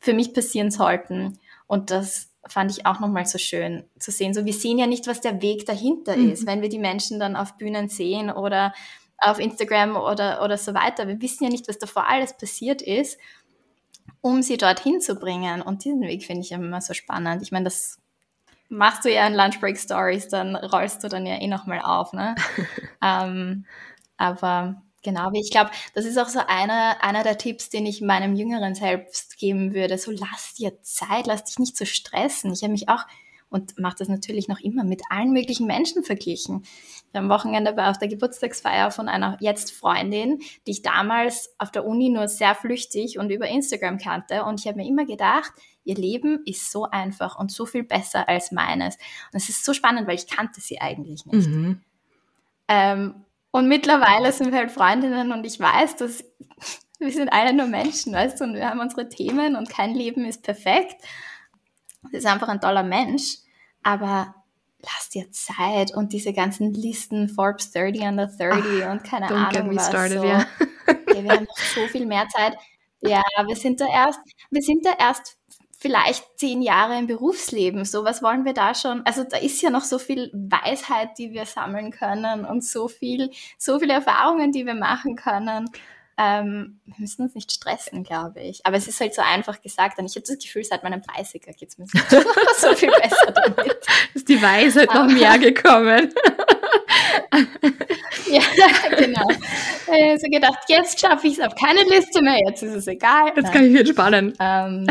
für 0.01 0.13
mich 0.13 0.34
passieren 0.34 0.69
sollten. 0.69 1.39
Und 1.65 1.91
das 1.91 2.31
fand 2.47 2.71
ich 2.71 2.86
auch 2.86 2.99
nochmal 2.99 3.25
so 3.25 3.38
schön 3.38 3.86
zu 3.99 4.12
sehen. 4.12 4.34
So, 4.34 4.45
wir 4.45 4.54
sehen 4.54 4.77
ja 4.77 4.88
nicht, 4.88 5.08
was 5.08 5.21
der 5.21 5.41
Weg 5.41 5.65
dahinter 5.65 6.15
mhm. 6.17 6.32
ist, 6.32 6.45
wenn 6.45 6.62
wir 6.62 6.69
die 6.69 6.80
Menschen 6.80 7.19
dann 7.19 7.36
auf 7.36 7.58
Bühnen 7.58 7.88
sehen 7.89 8.32
oder 8.32 8.73
auf 9.17 9.39
Instagram 9.39 9.95
oder, 9.95 10.43
oder 10.43 10.58
so 10.58 10.73
weiter. 10.73 11.08
Wir 11.08 11.21
wissen 11.21 11.43
ja 11.43 11.49
nicht, 11.49 11.67
was 11.67 11.77
davor 11.77 12.08
alles 12.08 12.36
passiert 12.36 12.82
ist, 12.82 13.19
um 14.21 14.41
sie 14.41 14.58
dorthin 14.58 14.99
zu 14.99 15.15
bringen. 15.15 15.62
Und 15.62 15.86
diesen 15.86 16.01
Weg 16.01 16.23
finde 16.23 16.41
ich 16.41 16.51
immer 16.51 16.82
so 16.82 16.93
spannend. 16.93 17.43
Ich 17.43 17.51
meine, 17.51 17.65
das 17.65 17.99
machst 18.69 19.06
du 19.06 19.13
ja 19.13 19.27
in 19.27 19.36
Lunchbreak 19.36 19.77
Stories, 19.77 20.27
dann 20.30 20.56
rollst 20.56 21.04
du 21.04 21.10
dann 21.10 21.25
ja 21.25 21.39
eh 21.39 21.47
nochmal 21.47 21.82
auf. 21.82 22.13
Ne? 22.13 22.36
ähm, 23.04 23.65
aber 24.17 24.82
Genau, 25.04 25.32
ich 25.34 25.50
glaube, 25.50 25.72
das 25.96 26.06
ist 26.06 26.18
auch 26.18 26.28
so 26.28 26.40
einer, 26.48 27.04
einer 27.04 27.24
der 27.24 27.38
Tipps, 27.38 27.70
den 27.70 27.86
ich 27.86 28.02
meinem 28.02 28.36
Jüngeren 28.36 28.76
selbst 28.76 29.38
geben 29.38 29.74
würde. 29.74 29.98
So 29.98 30.12
lass 30.12 30.54
dir 30.54 30.82
Zeit, 30.84 31.26
lass 31.26 31.46
dich 31.46 31.58
nicht 31.58 31.76
so 31.76 31.86
stressen. 31.86 32.54
Ich 32.54 32.62
habe 32.62 32.72
mich 32.72 32.88
auch 32.88 33.06
und 33.52 33.78
mache 33.78 33.98
das 34.00 34.08
natürlich 34.08 34.48
noch 34.48 34.62
immer 34.62 34.84
mit 34.84 35.02
allen 35.10 35.34
möglichen 35.34 35.68
Menschen 35.68 36.04
verglichen. 36.04 36.64
Ich 36.64 37.20
am 37.20 37.28
Wochenende 37.30 37.76
war 37.76 37.92
auf 37.92 37.98
der 37.98 38.08
Geburtstagsfeier 38.08 38.92
von 38.92 39.10
einer 39.10 39.38
jetzt 39.42 39.74
Freundin, 39.74 40.40
die 40.66 40.72
ich 40.72 40.82
damals 40.82 41.54
auf 41.58 41.70
der 41.70 41.86
Uni 41.86 42.10
nur 42.10 42.30
sehr 42.30 42.56
flüchtig 42.56 43.20
und 43.20 43.30
über 43.30 43.48
Instagram 43.48 43.98
kannte. 43.98 44.46
Und 44.46 44.62
ich 44.62 44.68
habe 44.68 44.78
mir 44.78 44.88
immer 44.88 45.06
gedacht, 45.06 45.52
ihr 45.84 45.96
Leben 45.96 46.42
ist 46.46 46.72
so 46.72 46.86
einfach 46.86 47.38
und 47.38 47.52
so 47.52 47.66
viel 47.66 47.84
besser 47.84 48.30
als 48.30 48.54
meines. 48.54 48.96
Und 49.34 49.42
es 49.42 49.50
ist 49.50 49.66
so 49.66 49.74
spannend, 49.74 50.08
weil 50.08 50.16
ich 50.16 50.28
kannte 50.28 50.62
sie 50.62 50.80
eigentlich 50.80 51.26
nicht. 51.26 51.50
Mhm. 51.50 51.82
Ähm, 52.70 53.26
und 53.52 53.68
mittlerweile 53.68 54.32
sind 54.32 54.52
wir 54.52 54.60
halt 54.60 54.72
Freundinnen 54.72 55.32
und 55.32 55.46
ich 55.46 55.60
weiß, 55.60 55.98
dass 55.98 56.24
wir 57.00 57.12
sind 57.12 57.30
alle 57.30 57.54
nur 57.54 57.68
Menschen, 57.68 58.14
weißt 58.14 58.40
du, 58.40 58.46
und 58.46 58.54
wir 58.56 58.70
haben 58.70 58.80
unsere 58.80 59.10
Themen 59.10 59.56
und 59.56 59.70
kein 59.70 59.94
Leben 59.94 60.26
ist 60.26 60.44
perfekt. 60.44 60.96
Das 62.04 62.14
ist 62.14 62.26
einfach 62.26 62.48
ein 62.48 62.62
toller 62.62 62.84
Mensch, 62.84 63.38
aber 63.84 64.34
lass 64.82 65.10
dir 65.10 65.32
Zeit 65.32 65.94
und 65.94 66.14
diese 66.14 66.34
ganzen 66.34 66.74
Listen, 66.74 67.30
Forbes 67.30 67.72
30 67.72 68.02
under 68.02 68.28
30 68.28 68.84
Ach, 68.84 68.92
und 68.92 69.04
keine 69.04 69.28
Ahnung 69.28 69.76
was. 69.76 69.88
Started, 69.88 70.20
so. 70.20 70.26
yeah. 70.26 70.46
okay, 70.88 71.24
wir 71.24 71.32
haben 71.32 71.46
noch 71.46 71.58
so 71.58 71.88
viel 71.88 72.06
mehr 72.06 72.28
Zeit. 72.30 72.58
Ja, 73.02 73.22
wir 73.46 73.56
sind 73.56 73.82
da 73.82 73.86
erst, 73.88 74.20
wir 74.50 74.62
sind 74.62 74.86
da 74.86 74.92
erst 74.98 75.38
vielleicht 75.82 76.38
zehn 76.38 76.62
Jahre 76.62 76.98
im 77.00 77.08
Berufsleben. 77.08 77.86
So, 77.86 78.06
was 78.06 78.22
wollen 78.22 78.46
wir 78.46 78.54
da 78.54 78.76
schon? 78.76 79.02
Also 79.04 79.24
da 79.24 79.38
ist 79.38 79.63
ja 79.63 79.72
noch 79.72 79.84
so 79.84 79.98
viel 79.98 80.30
Weisheit, 80.32 81.17
die 81.17 81.34
wir 81.34 81.48
sammeln 81.48 81.89
können 81.89 82.46
und 82.46 82.63
so 82.63 82.88
viel, 82.88 83.32
so 83.58 83.80
viele 83.80 83.94
Erfahrungen, 83.94 84.52
die 84.52 84.67
wir 84.67 84.76
machen 84.76 85.15
können. 85.15 85.72
Ähm, 86.20 86.80
wir 86.86 86.96
müssen 87.00 87.24
uns 87.24 87.34
nicht 87.34 87.52
stressen, 87.52 88.04
glaube 88.04 88.41
ich. 88.41 88.63
Aber 88.63 88.78
es 88.78 88.88
ist 88.88 89.02
halt 89.02 89.15
so 89.15 89.24
einfach 89.24 89.60
gesagt. 89.60 89.98
Und 89.98 90.06
ich 90.06 90.15
habe 90.15 90.26
das 90.28 90.38
Gefühl, 90.38 90.63
seit 90.63 90.84
meinem 90.84 91.02
30er 91.02 91.52
geht 91.58 91.70
es 91.70 91.80
mir 91.80 91.88
so 92.58 92.76
viel 92.76 92.91
besser 92.91 93.32
damit. 93.32 93.80
Ist 94.13 94.30
die 94.30 94.39
Weisheit 94.39 94.94
noch 94.94 95.08
mehr 95.08 95.39
gekommen. 95.39 96.13
Ja, 97.34 98.41
genau. 98.98 99.28
Ich 99.30 99.88
habe 99.88 100.20
so 100.20 100.28
gedacht, 100.30 100.60
jetzt 100.67 101.00
schaffe 101.00 101.28
ich 101.28 101.38
es 101.38 101.39
auf 101.39 101.56
keine 101.56 101.84
Liste 101.84 102.22
mehr, 102.22 102.38
jetzt 102.48 102.63
ist 102.63 102.76
es 102.76 102.88
egal. 102.88 103.32
Jetzt 103.36 103.52
kann 103.52 103.65
ich 103.65 103.74
wieder 103.74 103.86
spannen. 103.86 104.34
Ähm, 104.39 104.88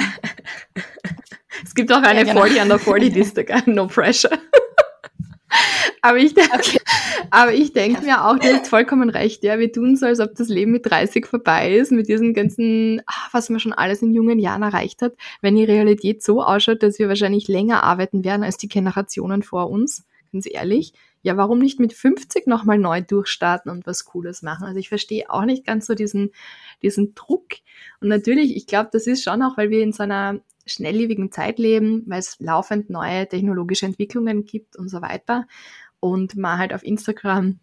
es 1.64 1.74
gibt 1.74 1.92
auch 1.92 2.02
eine 2.02 2.20
ja, 2.20 2.24
genau. 2.24 2.42
40 2.42 2.62
under 2.62 2.78
40 2.78 3.14
Liste, 3.14 3.46
no 3.66 3.86
pressure. 3.86 4.30
aber 6.02 6.18
ich, 6.18 6.32
okay. 6.32 6.78
aber 7.30 7.52
ich 7.52 7.72
denke 7.72 8.02
mir 8.02 8.24
auch, 8.24 8.38
du 8.38 8.46
hast 8.46 8.68
vollkommen 8.68 9.10
recht, 9.10 9.42
ja, 9.42 9.58
wir 9.58 9.70
tun 9.70 9.96
so, 9.96 10.06
als 10.06 10.20
ob 10.20 10.34
das 10.36 10.48
Leben 10.48 10.72
mit 10.72 10.88
30 10.88 11.26
vorbei 11.26 11.74
ist, 11.74 11.92
mit 11.92 12.08
diesem 12.08 12.32
ganzen, 12.32 13.02
ach, 13.06 13.28
was 13.32 13.50
man 13.50 13.60
schon 13.60 13.72
alles 13.72 14.00
in 14.00 14.14
jungen 14.14 14.38
Jahren 14.38 14.62
erreicht 14.62 15.02
hat, 15.02 15.12
wenn 15.42 15.56
die 15.56 15.64
Realität 15.64 16.22
so 16.22 16.42
ausschaut, 16.42 16.82
dass 16.82 16.98
wir 16.98 17.08
wahrscheinlich 17.08 17.48
länger 17.48 17.82
arbeiten 17.82 18.24
werden 18.24 18.44
als 18.44 18.56
die 18.56 18.68
Generationen 18.68 19.42
vor 19.42 19.68
uns 19.68 20.04
ganz 20.32 20.46
ehrlich, 20.50 20.92
ja, 21.22 21.36
warum 21.36 21.58
nicht 21.58 21.78
mit 21.78 21.92
50 21.92 22.46
nochmal 22.46 22.78
neu 22.78 23.02
durchstarten 23.02 23.70
und 23.70 23.86
was 23.86 24.04
Cooles 24.04 24.42
machen? 24.42 24.64
Also 24.64 24.78
ich 24.78 24.88
verstehe 24.88 25.30
auch 25.30 25.44
nicht 25.44 25.66
ganz 25.66 25.86
so 25.86 25.94
diesen, 25.94 26.30
diesen 26.82 27.14
Druck. 27.14 27.48
Und 28.00 28.08
natürlich, 28.08 28.56
ich 28.56 28.66
glaube, 28.66 28.90
das 28.92 29.06
ist 29.06 29.22
schon 29.22 29.42
auch, 29.42 29.58
weil 29.58 29.70
wir 29.70 29.82
in 29.82 29.92
so 29.92 30.02
einer 30.02 30.40
schnelllebigen 30.66 31.30
Zeit 31.30 31.58
leben, 31.58 32.04
weil 32.06 32.20
es 32.20 32.38
laufend 32.38 32.90
neue 32.90 33.28
technologische 33.28 33.86
Entwicklungen 33.86 34.44
gibt 34.44 34.76
und 34.76 34.88
so 34.88 35.02
weiter. 35.02 35.46
Und 35.98 36.36
man 36.36 36.58
halt 36.58 36.72
auf 36.72 36.82
Instagram 36.82 37.58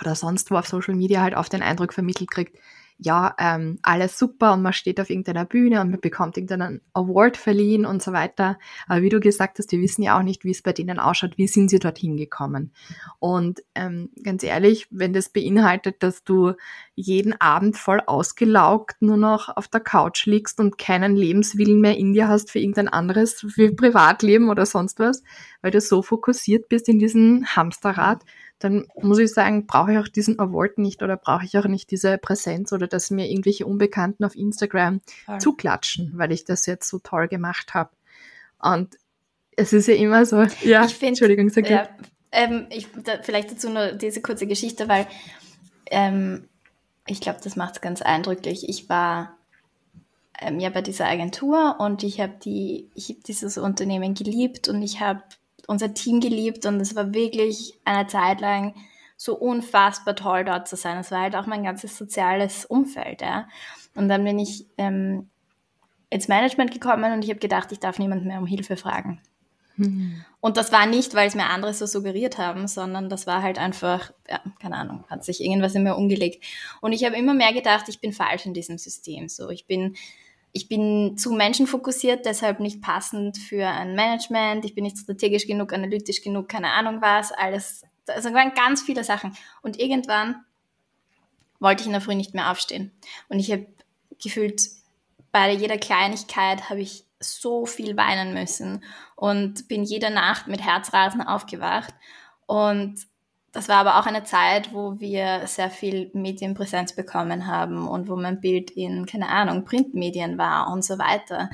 oder 0.00 0.14
sonst 0.16 0.50
wo 0.50 0.56
auf 0.56 0.66
Social 0.66 0.94
Media 0.94 1.22
halt 1.22 1.36
auf 1.36 1.48
den 1.48 1.62
Eindruck 1.62 1.92
vermittelt 1.92 2.30
kriegt, 2.30 2.58
ja, 2.98 3.34
ähm, 3.38 3.78
alles 3.82 4.18
super 4.18 4.52
und 4.52 4.62
man 4.62 4.72
steht 4.72 5.00
auf 5.00 5.10
irgendeiner 5.10 5.44
Bühne 5.44 5.80
und 5.80 5.90
man 5.90 6.00
bekommt 6.00 6.36
irgendeinen 6.36 6.80
Award 6.92 7.36
verliehen 7.36 7.86
und 7.86 8.02
so 8.02 8.12
weiter. 8.12 8.56
Aber 8.86 9.02
wie 9.02 9.08
du 9.08 9.18
gesagt 9.18 9.58
hast, 9.58 9.72
wir 9.72 9.80
wissen 9.80 10.02
ja 10.02 10.16
auch 10.16 10.22
nicht, 10.22 10.44
wie 10.44 10.52
es 10.52 10.62
bei 10.62 10.72
denen 10.72 11.00
ausschaut, 11.00 11.36
wie 11.36 11.48
sind 11.48 11.70
sie 11.70 11.80
dorthin 11.80 12.16
gekommen. 12.16 12.72
Und 13.18 13.62
ähm, 13.74 14.10
ganz 14.22 14.44
ehrlich, 14.44 14.86
wenn 14.90 15.12
das 15.12 15.28
beinhaltet, 15.28 16.02
dass 16.04 16.22
du 16.22 16.52
jeden 16.94 17.38
Abend 17.40 17.76
voll 17.76 18.00
ausgelaugt 18.06 19.02
nur 19.02 19.16
noch 19.16 19.54
auf 19.54 19.66
der 19.66 19.80
Couch 19.80 20.26
liegst 20.26 20.60
und 20.60 20.78
keinen 20.78 21.16
Lebenswillen 21.16 21.80
mehr 21.80 21.96
in 21.96 22.12
dir 22.12 22.28
hast 22.28 22.52
für 22.52 22.60
irgendein 22.60 22.88
anderes, 22.88 23.44
für 23.48 23.74
Privatleben 23.74 24.50
oder 24.50 24.66
sonst 24.66 25.00
was, 25.00 25.24
weil 25.62 25.72
du 25.72 25.80
so 25.80 26.02
fokussiert 26.02 26.68
bist 26.68 26.88
in 26.88 27.00
diesem 27.00 27.44
Hamsterrad, 27.44 28.22
dann 28.58 28.86
muss 29.00 29.18
ich 29.18 29.32
sagen, 29.32 29.66
brauche 29.66 29.92
ich 29.92 29.98
auch 29.98 30.08
diesen 30.08 30.38
Award 30.38 30.78
nicht 30.78 31.02
oder 31.02 31.16
brauche 31.16 31.44
ich 31.44 31.58
auch 31.58 31.66
nicht 31.66 31.90
diese 31.90 32.18
Präsenz 32.18 32.72
oder 32.72 32.86
dass 32.86 33.10
mir 33.10 33.28
irgendwelche 33.28 33.66
Unbekannten 33.66 34.24
auf 34.24 34.36
Instagram 34.36 35.00
Voll. 35.26 35.38
zuklatschen, 35.38 36.12
weil 36.14 36.32
ich 36.32 36.44
das 36.44 36.66
jetzt 36.66 36.88
so 36.88 36.98
toll 36.98 37.28
gemacht 37.28 37.74
habe. 37.74 37.90
Und 38.60 38.96
es 39.56 39.72
ist 39.72 39.88
ja 39.88 39.94
immer 39.94 40.24
so, 40.24 40.44
ja, 40.62 40.84
ich 40.84 40.94
find, 40.94 41.10
Entschuldigung, 41.10 41.50
sag 41.50 41.68
ja, 41.68 41.88
ähm, 42.32 42.66
ich, 42.70 42.88
da, 43.04 43.22
vielleicht 43.22 43.52
dazu 43.52 43.70
nur 43.70 43.92
diese 43.92 44.20
kurze 44.20 44.46
Geschichte, 44.46 44.88
weil 44.88 45.06
ähm, 45.90 46.48
ich 47.06 47.20
glaube, 47.20 47.40
das 47.42 47.56
macht 47.56 47.74
es 47.74 47.80
ganz 47.80 48.02
eindrücklich. 48.02 48.68
Ich 48.68 48.88
war 48.88 49.36
ähm, 50.40 50.58
ja 50.58 50.70
bei 50.70 50.82
dieser 50.82 51.06
Agentur 51.06 51.76
und 51.78 52.02
ich 52.02 52.20
habe 52.20 52.34
die, 52.42 52.88
ich 52.94 53.10
habe 53.10 53.20
dieses 53.26 53.58
Unternehmen 53.58 54.14
geliebt 54.14 54.68
und 54.68 54.82
ich 54.82 55.00
habe 55.00 55.22
unser 55.68 55.94
Team 55.94 56.20
geliebt 56.20 56.66
und 56.66 56.80
es 56.80 56.94
war 56.94 57.12
wirklich 57.14 57.78
eine 57.84 58.06
Zeit 58.06 58.40
lang 58.40 58.74
so 59.16 59.36
unfassbar 59.36 60.16
toll 60.16 60.44
dort 60.44 60.68
zu 60.68 60.76
sein. 60.76 60.98
Es 60.98 61.10
war 61.10 61.22
halt 61.22 61.36
auch 61.36 61.46
mein 61.46 61.64
ganzes 61.64 61.96
soziales 61.96 62.64
Umfeld. 62.64 63.22
Ja. 63.22 63.48
Und 63.94 64.08
dann 64.08 64.24
bin 64.24 64.38
ich 64.38 64.66
ähm, 64.76 65.28
ins 66.10 66.28
Management 66.28 66.72
gekommen 66.72 67.12
und 67.12 67.24
ich 67.24 67.30
habe 67.30 67.40
gedacht, 67.40 67.72
ich 67.72 67.80
darf 67.80 67.98
niemand 67.98 68.24
mehr 68.24 68.38
um 68.38 68.46
Hilfe 68.46 68.76
fragen. 68.76 69.20
Mhm. 69.76 70.24
Und 70.40 70.56
das 70.56 70.72
war 70.72 70.86
nicht, 70.86 71.14
weil 71.14 71.26
es 71.26 71.34
mir 71.34 71.46
andere 71.46 71.74
so 71.74 71.86
suggeriert 71.86 72.38
haben, 72.38 72.68
sondern 72.68 73.08
das 73.08 73.26
war 73.26 73.42
halt 73.42 73.58
einfach, 73.58 74.12
ja, 74.28 74.40
keine 74.60 74.76
Ahnung, 74.76 75.04
hat 75.08 75.24
sich 75.24 75.42
irgendwas 75.42 75.74
in 75.74 75.82
mir 75.82 75.96
umgelegt. 75.96 76.44
Und 76.80 76.92
ich 76.92 77.04
habe 77.04 77.16
immer 77.16 77.34
mehr 77.34 77.52
gedacht, 77.52 77.88
ich 77.88 78.00
bin 78.00 78.12
falsch 78.12 78.46
in 78.46 78.54
diesem 78.54 78.78
System. 78.78 79.28
So, 79.28 79.50
ich 79.50 79.66
bin 79.66 79.96
ich 80.56 80.68
bin 80.68 81.18
zu 81.18 81.32
menschenfokussiert, 81.32 82.24
deshalb 82.26 82.60
nicht 82.60 82.80
passend 82.80 83.36
für 83.38 83.66
ein 83.66 83.96
Management. 83.96 84.64
Ich 84.64 84.72
bin 84.76 84.84
nicht 84.84 84.98
strategisch 84.98 85.48
genug, 85.48 85.72
analytisch 85.72 86.22
genug, 86.22 86.48
keine 86.48 86.70
Ahnung 86.70 87.02
was, 87.02 87.32
alles. 87.32 87.82
Also 88.06 88.32
waren 88.32 88.54
ganz 88.54 88.80
viele 88.80 89.02
Sachen. 89.02 89.36
Und 89.62 89.80
irgendwann 89.80 90.44
wollte 91.58 91.80
ich 91.80 91.88
in 91.88 91.92
der 91.92 92.00
Früh 92.00 92.14
nicht 92.14 92.34
mehr 92.34 92.52
aufstehen. 92.52 92.92
Und 93.28 93.40
ich 93.40 93.50
habe 93.50 93.66
gefühlt, 94.22 94.62
bei 95.32 95.50
jeder 95.50 95.76
Kleinigkeit 95.76 96.70
habe 96.70 96.82
ich 96.82 97.04
so 97.18 97.66
viel 97.66 97.96
weinen 97.96 98.32
müssen 98.32 98.84
und 99.16 99.66
bin 99.66 99.82
jede 99.82 100.10
Nacht 100.10 100.46
mit 100.46 100.62
Herzrasen 100.62 101.20
aufgewacht. 101.20 101.92
Und 102.46 103.00
das 103.54 103.68
war 103.68 103.76
aber 103.76 104.00
auch 104.00 104.06
eine 104.06 104.24
Zeit, 104.24 104.74
wo 104.74 104.98
wir 104.98 105.46
sehr 105.46 105.70
viel 105.70 106.10
Medienpräsenz 106.12 106.92
bekommen 106.92 107.46
haben 107.46 107.86
und 107.86 108.08
wo 108.08 108.16
mein 108.16 108.40
Bild 108.40 108.72
in, 108.72 109.06
keine 109.06 109.28
Ahnung, 109.28 109.64
Printmedien 109.64 110.38
war 110.38 110.72
und 110.72 110.84
so 110.84 110.98
weiter. 110.98 111.50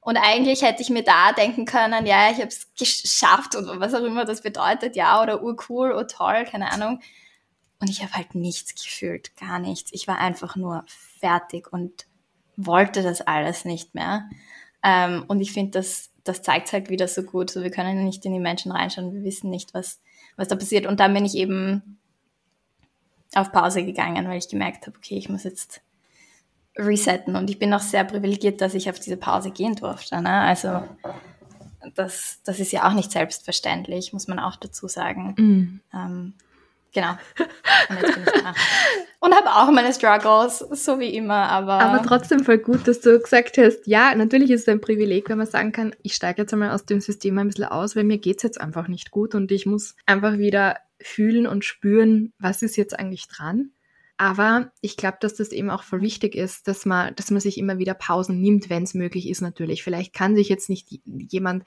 Und 0.00 0.16
eigentlich 0.16 0.62
hätte 0.62 0.80
ich 0.80 0.90
mir 0.90 1.02
da 1.02 1.32
denken 1.32 1.64
können, 1.64 2.06
ja, 2.06 2.30
ich 2.30 2.36
habe 2.36 2.46
es 2.46 2.72
geschafft 2.78 3.56
und 3.56 3.80
was 3.80 3.94
auch 3.94 4.04
immer 4.04 4.24
das 4.24 4.42
bedeutet, 4.42 4.94
ja, 4.94 5.20
oder 5.20 5.42
urcool, 5.42 5.92
oh 5.92 6.04
toll, 6.04 6.44
keine 6.44 6.70
Ahnung. 6.70 7.00
Und 7.80 7.90
ich 7.90 8.00
habe 8.00 8.12
halt 8.12 8.36
nichts 8.36 8.72
gefühlt, 8.80 9.36
gar 9.36 9.58
nichts. 9.58 9.90
Ich 9.92 10.06
war 10.06 10.18
einfach 10.18 10.54
nur 10.54 10.84
fertig 10.86 11.72
und 11.72 12.06
wollte 12.56 13.02
das 13.02 13.22
alles 13.22 13.64
nicht 13.64 13.96
mehr. 13.96 14.30
Ähm, 14.84 15.24
und 15.26 15.40
ich 15.40 15.52
finde, 15.52 15.72
das, 15.72 16.10
das 16.22 16.42
zeigt 16.42 16.72
halt 16.72 16.90
wieder 16.90 17.08
so 17.08 17.24
gut. 17.24 17.50
So, 17.50 17.64
wir 17.64 17.72
können 17.72 18.04
nicht 18.04 18.24
in 18.24 18.32
die 18.32 18.38
Menschen 18.38 18.70
reinschauen, 18.70 19.12
wir 19.12 19.24
wissen 19.24 19.50
nicht, 19.50 19.74
was, 19.74 20.00
was 20.40 20.48
da 20.48 20.56
passiert. 20.56 20.86
Und 20.86 21.00
dann 21.00 21.12
bin 21.14 21.24
ich 21.24 21.36
eben 21.36 21.98
auf 23.34 23.52
Pause 23.52 23.84
gegangen, 23.84 24.26
weil 24.26 24.38
ich 24.38 24.48
gemerkt 24.48 24.86
habe, 24.86 24.96
okay, 24.96 25.16
ich 25.16 25.28
muss 25.28 25.44
jetzt 25.44 25.82
resetten. 26.76 27.36
Und 27.36 27.50
ich 27.50 27.58
bin 27.58 27.72
auch 27.74 27.80
sehr 27.80 28.04
privilegiert, 28.04 28.60
dass 28.60 28.74
ich 28.74 28.88
auf 28.88 28.98
diese 28.98 29.18
Pause 29.18 29.50
gehen 29.50 29.76
durfte. 29.76 30.20
Ne? 30.20 30.40
Also 30.40 30.82
das, 31.94 32.40
das 32.44 32.58
ist 32.58 32.72
ja 32.72 32.88
auch 32.88 32.94
nicht 32.94 33.12
selbstverständlich, 33.12 34.12
muss 34.12 34.28
man 34.28 34.38
auch 34.38 34.56
dazu 34.56 34.88
sagen. 34.88 35.34
Mm. 35.36 35.80
Ähm, 35.94 36.34
Genau. 36.92 37.16
Und. 37.88 38.24
Und 39.22 39.34
habe 39.34 39.50
auch 39.50 39.70
meine 39.70 39.92
Struggles, 39.92 40.60
so 40.60 40.98
wie 40.98 41.14
immer, 41.14 41.34
aber. 41.50 41.74
Aber 41.74 42.02
trotzdem 42.02 42.42
voll 42.42 42.56
gut, 42.56 42.88
dass 42.88 43.02
du 43.02 43.20
gesagt 43.20 43.58
hast, 43.58 43.86
ja, 43.86 44.14
natürlich 44.14 44.50
ist 44.50 44.62
es 44.62 44.68
ein 44.68 44.80
Privileg, 44.80 45.28
wenn 45.28 45.36
man 45.36 45.46
sagen 45.46 45.72
kann, 45.72 45.94
ich 46.02 46.14
steige 46.14 46.40
jetzt 46.40 46.54
einmal 46.54 46.70
aus 46.70 46.86
dem 46.86 47.02
System 47.02 47.38
ein 47.38 47.48
bisschen 47.48 47.66
aus, 47.66 47.94
weil 47.94 48.04
mir 48.04 48.16
geht's 48.16 48.42
jetzt 48.42 48.58
einfach 48.58 48.88
nicht 48.88 49.10
gut 49.10 49.34
und 49.34 49.52
ich 49.52 49.66
muss 49.66 49.94
einfach 50.06 50.38
wieder 50.38 50.78
fühlen 51.02 51.46
und 51.46 51.66
spüren, 51.66 52.32
was 52.38 52.62
ist 52.62 52.76
jetzt 52.76 52.98
eigentlich 52.98 53.28
dran. 53.28 53.72
Aber 54.16 54.72
ich 54.80 54.96
glaube, 54.96 55.18
dass 55.20 55.34
das 55.34 55.50
eben 55.50 55.70
auch 55.70 55.82
voll 55.82 56.00
wichtig 56.00 56.34
ist, 56.34 56.66
dass 56.66 56.86
man, 56.86 57.14
dass 57.14 57.30
man 57.30 57.40
sich 57.40 57.58
immer 57.58 57.78
wieder 57.78 57.94
Pausen 57.94 58.40
nimmt, 58.40 58.70
wenn 58.70 58.84
es 58.84 58.94
möglich 58.94 59.28
ist 59.28 59.42
natürlich. 59.42 59.82
Vielleicht 59.82 60.14
kann 60.14 60.34
sich 60.34 60.48
jetzt 60.48 60.70
nicht 60.70 60.88
jemand 61.06 61.64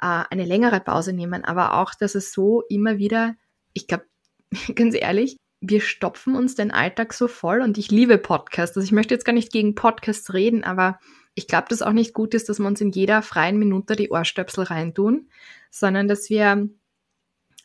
äh, 0.00 0.24
eine 0.30 0.44
längere 0.44 0.80
Pause 0.80 1.12
nehmen, 1.12 1.44
aber 1.44 1.74
auch, 1.74 1.94
dass 1.94 2.14
es 2.14 2.32
so 2.32 2.62
immer 2.68 2.96
wieder, 2.96 3.36
ich 3.74 3.86
glaube, 3.86 4.04
ganz 4.74 4.94
ehrlich, 4.94 5.36
wir 5.60 5.80
stopfen 5.80 6.36
uns 6.36 6.54
den 6.54 6.70
Alltag 6.70 7.12
so 7.12 7.28
voll 7.28 7.60
und 7.60 7.78
ich 7.78 7.90
liebe 7.90 8.18
Podcasts. 8.18 8.76
Also 8.76 8.84
ich 8.84 8.92
möchte 8.92 9.14
jetzt 9.14 9.24
gar 9.24 9.32
nicht 9.32 9.52
gegen 9.52 9.74
Podcasts 9.74 10.32
reden, 10.32 10.64
aber 10.64 10.98
ich 11.34 11.46
glaube, 11.46 11.66
dass 11.68 11.82
auch 11.82 11.92
nicht 11.92 12.14
gut 12.14 12.34
ist, 12.34 12.48
dass 12.48 12.58
wir 12.58 12.66
uns 12.66 12.80
in 12.80 12.90
jeder 12.90 13.22
freien 13.22 13.58
Minute 13.58 13.96
die 13.96 14.10
Ohrstöpsel 14.10 14.64
reintun, 14.64 15.28
sondern 15.70 16.08
dass 16.08 16.30
wir 16.30 16.68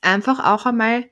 einfach 0.01 0.43
auch 0.43 0.65
einmal 0.65 1.05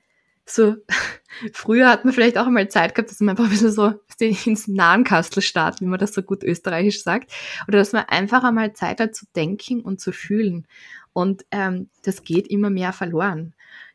so, 0.46 0.76
früher 1.54 1.90
hat 1.90 2.04
man 2.04 2.14
vielleicht 2.14 2.38
auch 2.38 2.48
einmal 2.48 2.70
Zeit 2.70 2.96
gehabt, 2.96 3.12
dass 3.12 3.20
man 3.20 3.30
einfach 3.30 3.46
ein 3.46 3.52
bisschen 3.52 3.72
so 3.72 3.94
ins 4.20 4.68
Nahenkastel 4.68 5.42
startet, 5.42 5.82
wie 5.82 5.86
man 5.86 6.00
das 6.00 6.14
so 6.14 6.22
gut 6.24 6.44
österreichisch 6.44 7.04
sagt, 7.04 7.32
oder 7.68 7.78
dass 7.78 7.94
man 7.94 8.06
einfach 8.06 8.44
einmal 8.44 8.74
Zeit 8.74 9.00
hat 9.00 9.16
zu 9.16 9.26
denken 9.36 9.82
und 9.82 10.02
zu 10.02 10.12
fühlen. 10.12 10.68
Und 11.14 11.46
ähm, 11.52 11.90
das 12.04 12.24
geht 12.24 12.48
immer 12.48 12.70
mehr 12.70 12.94
verloren 12.94 13.54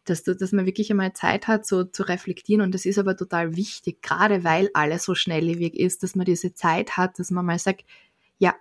dass, 0.09 0.23
dass 0.23 0.53
man 0.53 0.67
wirklich 0.67 0.91
einmal 0.91 1.13
Zeit 1.13 1.49
hat, 1.49 1.67
so 1.67 1.85
zu 1.85 2.03
reflektieren. 2.05 2.63
Und 2.63 2.75
das 2.75 2.87
ist 2.87 2.99
aber 2.99 3.17
total 3.17 3.57
wichtig, 3.57 4.03
gerade 4.03 4.45
weil 4.45 4.71
alles 4.75 5.05
so 5.05 5.15
schnelllebig 5.15 5.75
ist, 5.75 6.03
dass 6.03 6.15
man 6.15 6.27
diese 6.27 6.55
Zeit 6.55 6.97
hat, 6.97 7.19
dass 7.19 7.31
man 7.31 7.45
mal 7.45 7.59
sagt, 7.59 7.85
ja, 8.39 8.55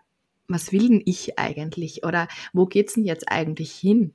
was 0.48 0.72
will 0.72 0.88
denn 0.88 1.02
ich 1.06 1.40
eigentlich? 1.40 2.04
Oder 2.04 2.28
wo 2.54 2.66
geht's 2.66 2.96
denn 2.96 3.06
jetzt 3.06 3.30
eigentlich 3.32 3.72
hin? 3.72 4.14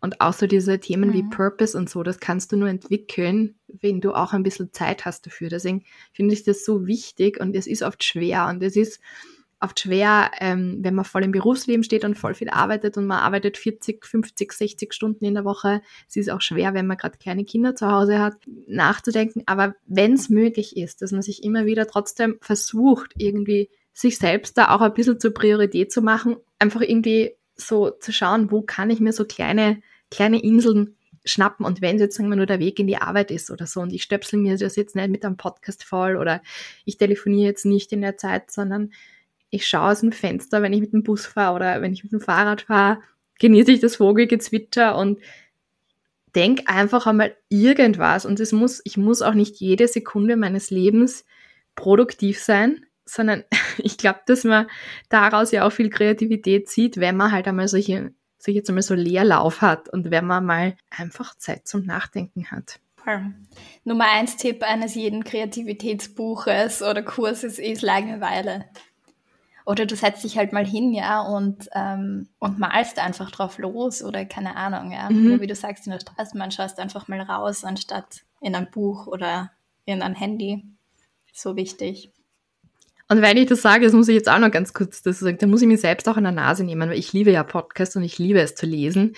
Und 0.00 0.20
auch 0.20 0.32
so 0.32 0.48
diese 0.48 0.80
Themen 0.80 1.10
mhm. 1.10 1.14
wie 1.14 1.22
Purpose 1.22 1.78
und 1.78 1.88
so, 1.88 2.02
das 2.02 2.18
kannst 2.18 2.50
du 2.50 2.56
nur 2.56 2.68
entwickeln, 2.68 3.54
wenn 3.68 4.00
du 4.00 4.14
auch 4.14 4.32
ein 4.32 4.42
bisschen 4.42 4.72
Zeit 4.72 5.04
hast 5.04 5.26
dafür. 5.26 5.48
Deswegen 5.48 5.84
finde 6.12 6.34
ich 6.34 6.42
das 6.42 6.64
so 6.64 6.86
wichtig 6.88 7.38
und 7.40 7.54
es 7.54 7.68
ist 7.68 7.82
oft 7.82 8.02
schwer 8.02 8.48
und 8.48 8.62
es 8.64 8.74
ist, 8.74 9.00
oft 9.62 9.80
schwer, 9.80 10.30
ähm, 10.40 10.78
wenn 10.80 10.94
man 10.94 11.04
voll 11.04 11.24
im 11.24 11.32
Berufsleben 11.32 11.84
steht 11.84 12.04
und 12.04 12.16
voll 12.16 12.34
viel 12.34 12.50
arbeitet 12.50 12.96
und 12.96 13.06
man 13.06 13.18
arbeitet 13.18 13.56
40, 13.56 14.04
50, 14.04 14.52
60 14.52 14.92
Stunden 14.92 15.24
in 15.24 15.34
der 15.34 15.44
Woche. 15.44 15.82
Es 16.08 16.16
ist 16.16 16.30
auch 16.30 16.40
schwer, 16.40 16.74
wenn 16.74 16.86
man 16.86 16.96
gerade 16.96 17.18
kleine 17.18 17.44
Kinder 17.44 17.74
zu 17.74 17.90
Hause 17.90 18.18
hat, 18.18 18.34
nachzudenken. 18.66 19.42
Aber 19.46 19.74
wenn 19.86 20.14
es 20.14 20.28
möglich 20.28 20.76
ist, 20.76 21.02
dass 21.02 21.12
man 21.12 21.22
sich 21.22 21.44
immer 21.44 21.66
wieder 21.66 21.86
trotzdem 21.86 22.38
versucht, 22.40 23.12
irgendwie 23.16 23.70
sich 23.92 24.18
selbst 24.18 24.58
da 24.58 24.70
auch 24.70 24.80
ein 24.80 24.94
bisschen 24.94 25.20
zur 25.20 25.34
Priorität 25.34 25.92
zu 25.92 26.02
machen, 26.02 26.36
einfach 26.58 26.80
irgendwie 26.80 27.32
so 27.54 27.90
zu 27.90 28.12
schauen, 28.12 28.50
wo 28.50 28.62
kann 28.62 28.90
ich 28.90 29.00
mir 29.00 29.12
so 29.12 29.24
kleine, 29.24 29.80
kleine 30.10 30.42
Inseln 30.42 30.96
schnappen 31.24 31.64
und 31.64 31.80
wenn 31.80 31.96
es 31.96 32.02
jetzt 32.02 32.16
sagen 32.16 32.28
wir 32.28 32.36
nur 32.36 32.46
der 32.46 32.58
Weg 32.58 32.80
in 32.80 32.88
die 32.88 32.96
Arbeit 32.96 33.30
ist 33.30 33.50
oder 33.50 33.66
so 33.66 33.80
und 33.80 33.92
ich 33.92 34.02
stöpsel 34.02 34.40
mir 34.40 34.56
das 34.56 34.76
jetzt 34.76 34.96
nicht 34.96 35.08
mit 35.08 35.24
einem 35.24 35.36
Podcast 35.36 35.84
voll 35.84 36.16
oder 36.16 36.42
ich 36.84 36.96
telefoniere 36.96 37.46
jetzt 37.46 37.64
nicht 37.64 37.92
in 37.92 38.00
der 38.00 38.16
Zeit, 38.16 38.50
sondern 38.50 38.92
ich 39.52 39.66
schaue 39.66 39.92
aus 39.92 40.00
dem 40.00 40.12
Fenster, 40.12 40.62
wenn 40.62 40.72
ich 40.72 40.80
mit 40.80 40.92
dem 40.94 41.02
Bus 41.02 41.26
fahre 41.26 41.54
oder 41.54 41.82
wenn 41.82 41.92
ich 41.92 42.02
mit 42.02 42.12
dem 42.12 42.20
Fahrrad 42.20 42.62
fahre, 42.62 43.00
genieße 43.38 43.70
ich 43.70 43.80
das 43.80 43.96
Vogelgezwitscher 43.96 44.96
und 44.96 45.20
denk 46.34 46.62
einfach 46.66 47.06
einmal 47.06 47.36
irgendwas. 47.50 48.24
Und 48.24 48.40
es 48.40 48.52
muss, 48.52 48.80
ich 48.84 48.96
muss 48.96 49.20
auch 49.20 49.34
nicht 49.34 49.56
jede 49.56 49.86
Sekunde 49.88 50.36
meines 50.36 50.70
Lebens 50.70 51.26
produktiv 51.74 52.40
sein, 52.40 52.86
sondern 53.04 53.44
ich 53.78 53.98
glaube, 53.98 54.20
dass 54.26 54.44
man 54.44 54.68
daraus 55.10 55.52
ja 55.52 55.66
auch 55.66 55.72
viel 55.72 55.90
Kreativität 55.90 56.70
sieht, 56.70 56.96
wenn 56.96 57.16
man 57.16 57.30
halt 57.30 57.46
einmal 57.46 57.68
solche, 57.68 58.14
so 58.38 58.50
jetzt 58.50 58.70
einmal 58.70 58.82
so 58.82 58.94
Leerlauf 58.94 59.60
hat 59.60 59.90
und 59.90 60.10
wenn 60.10 60.26
man 60.26 60.46
mal 60.46 60.76
einfach 60.88 61.36
Zeit 61.36 61.68
zum 61.68 61.84
Nachdenken 61.84 62.50
hat. 62.50 62.80
Nummer 63.84 64.10
eins 64.12 64.36
Tipp 64.38 64.62
eines 64.62 64.94
jeden 64.94 65.24
Kreativitätsbuches 65.24 66.80
oder 66.82 67.02
Kurses 67.02 67.58
ist 67.58 67.82
Langeweile. 67.82 68.64
Oder 69.64 69.86
du 69.86 69.94
setzt 69.94 70.24
dich 70.24 70.36
halt 70.36 70.52
mal 70.52 70.66
hin, 70.66 70.92
ja, 70.92 71.20
und, 71.20 71.68
ähm, 71.74 72.28
und 72.38 72.58
malst 72.58 72.98
einfach 72.98 73.30
drauf 73.30 73.58
los 73.58 74.02
oder 74.02 74.24
keine 74.24 74.56
Ahnung, 74.56 74.92
ja. 74.92 75.08
Mhm. 75.10 75.26
Oder 75.26 75.40
wie 75.40 75.46
du 75.46 75.54
sagst, 75.54 75.86
in 75.86 75.92
der 75.92 76.00
Straßenbahn 76.00 76.50
schaust 76.50 76.80
einfach 76.80 77.08
mal 77.08 77.20
raus, 77.20 77.64
anstatt 77.64 78.22
in 78.40 78.54
ein 78.54 78.70
Buch 78.70 79.06
oder 79.06 79.50
in 79.84 80.02
ein 80.02 80.14
Handy. 80.14 80.64
So 81.32 81.56
wichtig. 81.56 82.12
Und 83.08 83.20
wenn 83.20 83.36
ich 83.36 83.46
das 83.46 83.60
sage, 83.62 83.84
das 83.84 83.92
muss 83.92 84.08
ich 84.08 84.14
jetzt 84.14 84.30
auch 84.30 84.38
noch 84.38 84.50
ganz 84.50 84.72
kurz 84.72 85.02
das 85.02 85.18
sagen, 85.18 85.36
da 85.38 85.46
muss 85.46 85.60
ich 85.60 85.68
mir 85.68 85.78
selbst 85.78 86.08
auch 86.08 86.16
an 86.16 86.24
der 86.24 86.32
Nase 86.32 86.64
nehmen, 86.64 86.88
weil 86.88 86.98
ich 86.98 87.12
liebe 87.12 87.30
ja 87.30 87.42
Podcasts 87.42 87.94
und 87.94 88.02
ich 88.04 88.18
liebe 88.18 88.40
es 88.40 88.54
zu 88.54 88.64
lesen. 88.64 89.14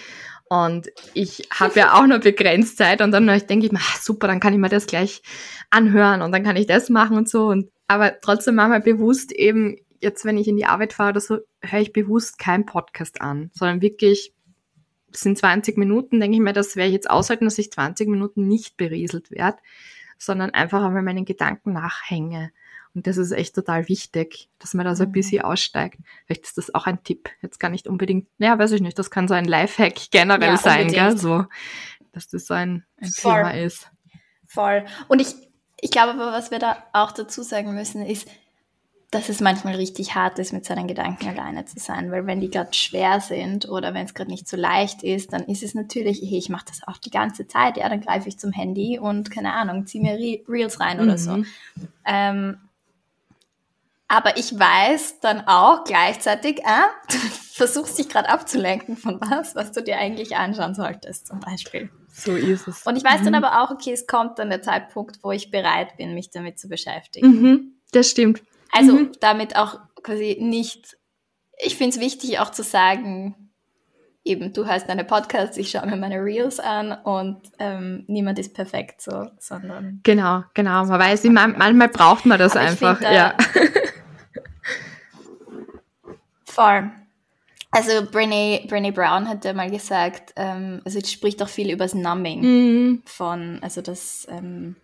Und 0.48 0.88
ich 1.14 1.48
habe 1.52 1.78
ja 1.78 1.94
auch 1.94 2.06
nur 2.06 2.18
begrenzt 2.18 2.76
Zeit 2.76 3.00
und 3.00 3.12
dann 3.12 3.26
denke 3.26 3.66
ich 3.66 3.72
mir, 3.72 3.78
ah, 3.78 3.98
super, 4.00 4.26
dann 4.26 4.40
kann 4.40 4.52
ich 4.52 4.58
mir 4.58 4.68
das 4.68 4.86
gleich 4.86 5.22
anhören 5.70 6.22
und 6.22 6.32
dann 6.32 6.42
kann 6.42 6.56
ich 6.56 6.66
das 6.66 6.90
machen 6.90 7.16
und 7.16 7.28
so. 7.28 7.46
Und 7.46 7.70
aber 7.86 8.20
trotzdem 8.20 8.56
manchmal 8.56 8.80
bewusst 8.80 9.32
eben, 9.32 9.76
jetzt 10.00 10.24
wenn 10.24 10.36
ich 10.36 10.48
in 10.48 10.56
die 10.56 10.66
Arbeit 10.66 10.92
fahre 10.92 11.10
oder 11.10 11.20
so, 11.20 11.38
höre 11.60 11.80
ich 11.80 11.92
bewusst 11.92 12.38
keinen 12.38 12.66
Podcast 12.66 13.20
an, 13.20 13.50
sondern 13.54 13.80
wirklich, 13.80 14.32
sind 15.12 15.38
20 15.38 15.78
Minuten, 15.78 16.20
denke 16.20 16.36
ich 16.36 16.42
mir, 16.42 16.52
das 16.52 16.76
werde 16.76 16.88
ich 16.88 16.94
jetzt 16.94 17.10
aushalten, 17.10 17.44
dass 17.44 17.58
ich 17.58 17.70
20 17.70 18.08
Minuten 18.08 18.48
nicht 18.48 18.76
berieselt 18.76 19.30
werde, 19.30 19.58
sondern 20.18 20.50
einfach 20.50 20.82
einmal 20.82 21.02
meinen 21.02 21.24
Gedanken 21.24 21.72
nachhänge. 21.72 22.50
Und 22.94 23.08
das 23.08 23.16
ist 23.16 23.32
echt 23.32 23.54
total 23.54 23.88
wichtig, 23.88 24.48
dass 24.60 24.72
man 24.74 24.86
da 24.86 24.94
so 24.94 25.02
ein 25.02 25.08
mhm. 25.08 25.14
bisschen 25.14 25.42
aussteigt. 25.42 25.98
Vielleicht 26.26 26.44
ist 26.44 26.58
das 26.58 26.74
auch 26.74 26.86
ein 26.86 27.02
Tipp. 27.02 27.28
Jetzt 27.42 27.58
gar 27.58 27.68
nicht 27.68 27.88
unbedingt, 27.88 28.28
ja, 28.38 28.58
weiß 28.58 28.72
ich 28.72 28.80
nicht, 28.80 28.98
das 28.98 29.10
kann 29.10 29.26
so 29.26 29.34
ein 29.34 29.46
Lifehack 29.46 30.10
generell 30.10 30.50
ja, 30.50 30.56
sein, 30.56 30.88
gell? 30.88 31.16
So, 31.16 31.44
dass 32.12 32.28
das 32.28 32.46
so 32.46 32.54
ein, 32.54 32.84
ein 32.98 33.10
Thema 33.10 33.50
ist. 33.50 33.90
Voll. 34.46 34.84
Und 35.08 35.20
ich, 35.20 35.34
ich 35.80 35.90
glaube 35.90 36.12
aber, 36.12 36.32
was 36.32 36.52
wir 36.52 36.60
da 36.60 36.76
auch 36.92 37.10
dazu 37.10 37.42
sagen 37.42 37.74
müssen, 37.74 38.06
ist, 38.06 38.28
dass 39.14 39.28
es 39.28 39.40
manchmal 39.40 39.76
richtig 39.76 40.14
hart 40.16 40.40
ist, 40.40 40.52
mit 40.52 40.64
seinen 40.64 40.88
Gedanken 40.88 41.28
alleine 41.28 41.64
zu 41.64 41.78
sein, 41.78 42.10
weil 42.10 42.26
wenn 42.26 42.40
die 42.40 42.50
gerade 42.50 42.74
schwer 42.74 43.20
sind 43.20 43.68
oder 43.68 43.94
wenn 43.94 44.06
es 44.06 44.14
gerade 44.14 44.30
nicht 44.30 44.48
so 44.48 44.56
leicht 44.56 45.04
ist, 45.04 45.32
dann 45.32 45.44
ist 45.44 45.62
es 45.62 45.74
natürlich, 45.74 46.20
hey, 46.20 46.38
ich 46.38 46.48
mache 46.48 46.64
das 46.66 46.86
auch 46.86 46.98
die 46.98 47.10
ganze 47.10 47.46
Zeit, 47.46 47.76
ja, 47.76 47.88
dann 47.88 48.00
greife 48.00 48.28
ich 48.28 48.38
zum 48.38 48.50
Handy 48.50 48.98
und 48.98 49.30
keine 49.30 49.52
Ahnung, 49.52 49.86
ziehe 49.86 50.02
mir 50.02 50.14
Re 50.14 50.40
Reels 50.48 50.80
rein 50.80 50.96
mhm. 50.96 51.04
oder 51.04 51.18
so. 51.18 51.36
Mhm. 51.36 51.46
Ähm, 52.04 52.56
aber 54.08 54.36
ich 54.36 54.58
weiß 54.58 55.20
dann 55.20 55.46
auch 55.46 55.84
gleichzeitig, 55.84 56.58
äh, 56.58 56.86
du 57.10 57.16
versuchst 57.52 57.96
dich 57.98 58.08
gerade 58.08 58.28
abzulenken 58.28 58.96
von 58.96 59.20
was, 59.20 59.54
was 59.54 59.70
du 59.70 59.80
dir 59.80 59.96
eigentlich 59.96 60.36
anschauen 60.36 60.74
solltest, 60.74 61.28
zum 61.28 61.38
Beispiel. 61.38 61.88
So 62.12 62.32
ist 62.32 62.66
es. 62.66 62.82
Und 62.82 62.96
ich 62.96 63.04
weiß 63.04 63.20
mhm. 63.20 63.24
dann 63.26 63.34
aber 63.36 63.62
auch, 63.62 63.70
okay, 63.70 63.92
es 63.92 64.06
kommt 64.08 64.40
dann 64.40 64.50
der 64.50 64.62
Zeitpunkt, 64.62 65.20
wo 65.22 65.30
ich 65.30 65.50
bereit 65.50 65.96
bin, 65.96 66.14
mich 66.14 66.30
damit 66.30 66.58
zu 66.58 66.68
beschäftigen. 66.68 67.26
Mhm, 67.28 67.72
das 67.92 68.10
stimmt. 68.10 68.42
Also 68.74 68.92
mhm. 68.92 69.12
damit 69.20 69.56
auch 69.56 69.78
quasi 70.02 70.36
nicht, 70.40 70.96
ich 71.58 71.76
finde 71.76 71.96
es 71.96 72.00
wichtig 72.00 72.40
auch 72.40 72.50
zu 72.50 72.64
sagen, 72.64 73.44
eben, 74.24 74.52
du 74.52 74.66
hörst 74.66 74.88
deine 74.88 75.04
Podcasts, 75.04 75.56
ich 75.56 75.70
schaue 75.70 75.86
mir 75.86 75.96
meine 75.96 76.16
Reels 76.16 76.58
an 76.58 76.92
und 77.04 77.40
ähm, 77.60 78.04
niemand 78.08 78.38
ist 78.40 78.52
perfekt 78.52 79.00
so, 79.00 79.30
sondern. 79.38 80.00
Genau, 80.02 80.42
genau. 80.54 80.84
Man 80.86 80.98
weiß, 80.98 81.24
manchmal 81.24 81.88
braucht 81.88 82.26
man 82.26 82.38
das 82.38 82.56
einfach. 82.56 82.98
Find, 82.98 83.12
ja. 83.12 83.36
Voll. 86.44 86.90
Also 87.70 87.92
Brené, 88.04 88.68
Brené 88.68 88.92
Brown 88.92 89.28
hat 89.28 89.44
ja 89.44 89.52
mal 89.52 89.70
gesagt, 89.70 90.32
ähm, 90.36 90.80
also 90.84 90.98
es 90.98 91.10
spricht 91.10 91.42
auch 91.42 91.48
viel 91.48 91.70
über 91.70 91.84
das 91.84 91.94
Numbing 91.94 92.40
mhm. 92.40 93.02
von, 93.04 93.58
also 93.62 93.82
das, 93.82 94.26
ähm, 94.30 94.76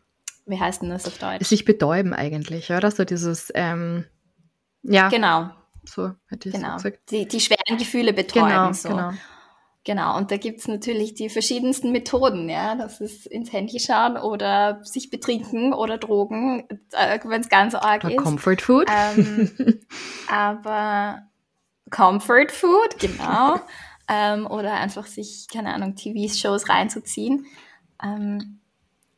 wie 0.50 0.60
heißt 0.60 0.82
denn 0.82 0.90
das 0.90 1.06
auf 1.06 1.18
Deutsch? 1.18 1.46
Sich 1.46 1.64
betäuben 1.64 2.12
eigentlich, 2.12 2.70
oder? 2.70 2.90
So 2.90 3.04
dieses, 3.04 3.50
ähm, 3.54 4.04
ja. 4.82 5.08
Genau. 5.08 5.50
So 5.84 6.12
hätte 6.28 6.48
ich 6.48 6.54
genau. 6.54 6.74
gesagt. 6.74 7.10
Die, 7.10 7.26
die 7.26 7.40
schweren 7.40 7.78
Gefühle 7.78 8.12
betäuben. 8.12 8.48
Genau, 8.48 8.72
so. 8.72 8.88
genau. 8.88 9.12
Genau, 9.84 10.18
und 10.18 10.30
da 10.30 10.36
gibt 10.36 10.60
es 10.60 10.68
natürlich 10.68 11.14
die 11.14 11.30
verschiedensten 11.30 11.90
Methoden, 11.90 12.50
ja. 12.50 12.74
Das 12.74 13.00
ist 13.00 13.26
ins 13.26 13.50
Handy 13.50 13.80
schauen 13.80 14.18
oder 14.18 14.84
sich 14.84 15.08
betrinken 15.08 15.72
oder 15.72 15.96
Drogen, 15.96 16.68
äh, 16.92 17.18
wenn 17.24 17.40
es 17.40 17.48
ganz 17.48 17.74
arg 17.74 18.04
oder 18.04 18.14
ist. 18.14 18.22
Comfort 18.22 18.58
Food. 18.60 18.88
Ähm, 18.94 19.80
aber 20.28 21.22
Comfort 21.90 22.50
Food, 22.50 22.98
genau. 22.98 23.58
ähm, 24.08 24.46
oder 24.46 24.74
einfach 24.74 25.06
sich, 25.06 25.46
keine 25.50 25.72
Ahnung, 25.72 25.94
TV-Shows 25.94 26.68
reinzuziehen. 26.68 27.46
Ähm, 28.02 28.60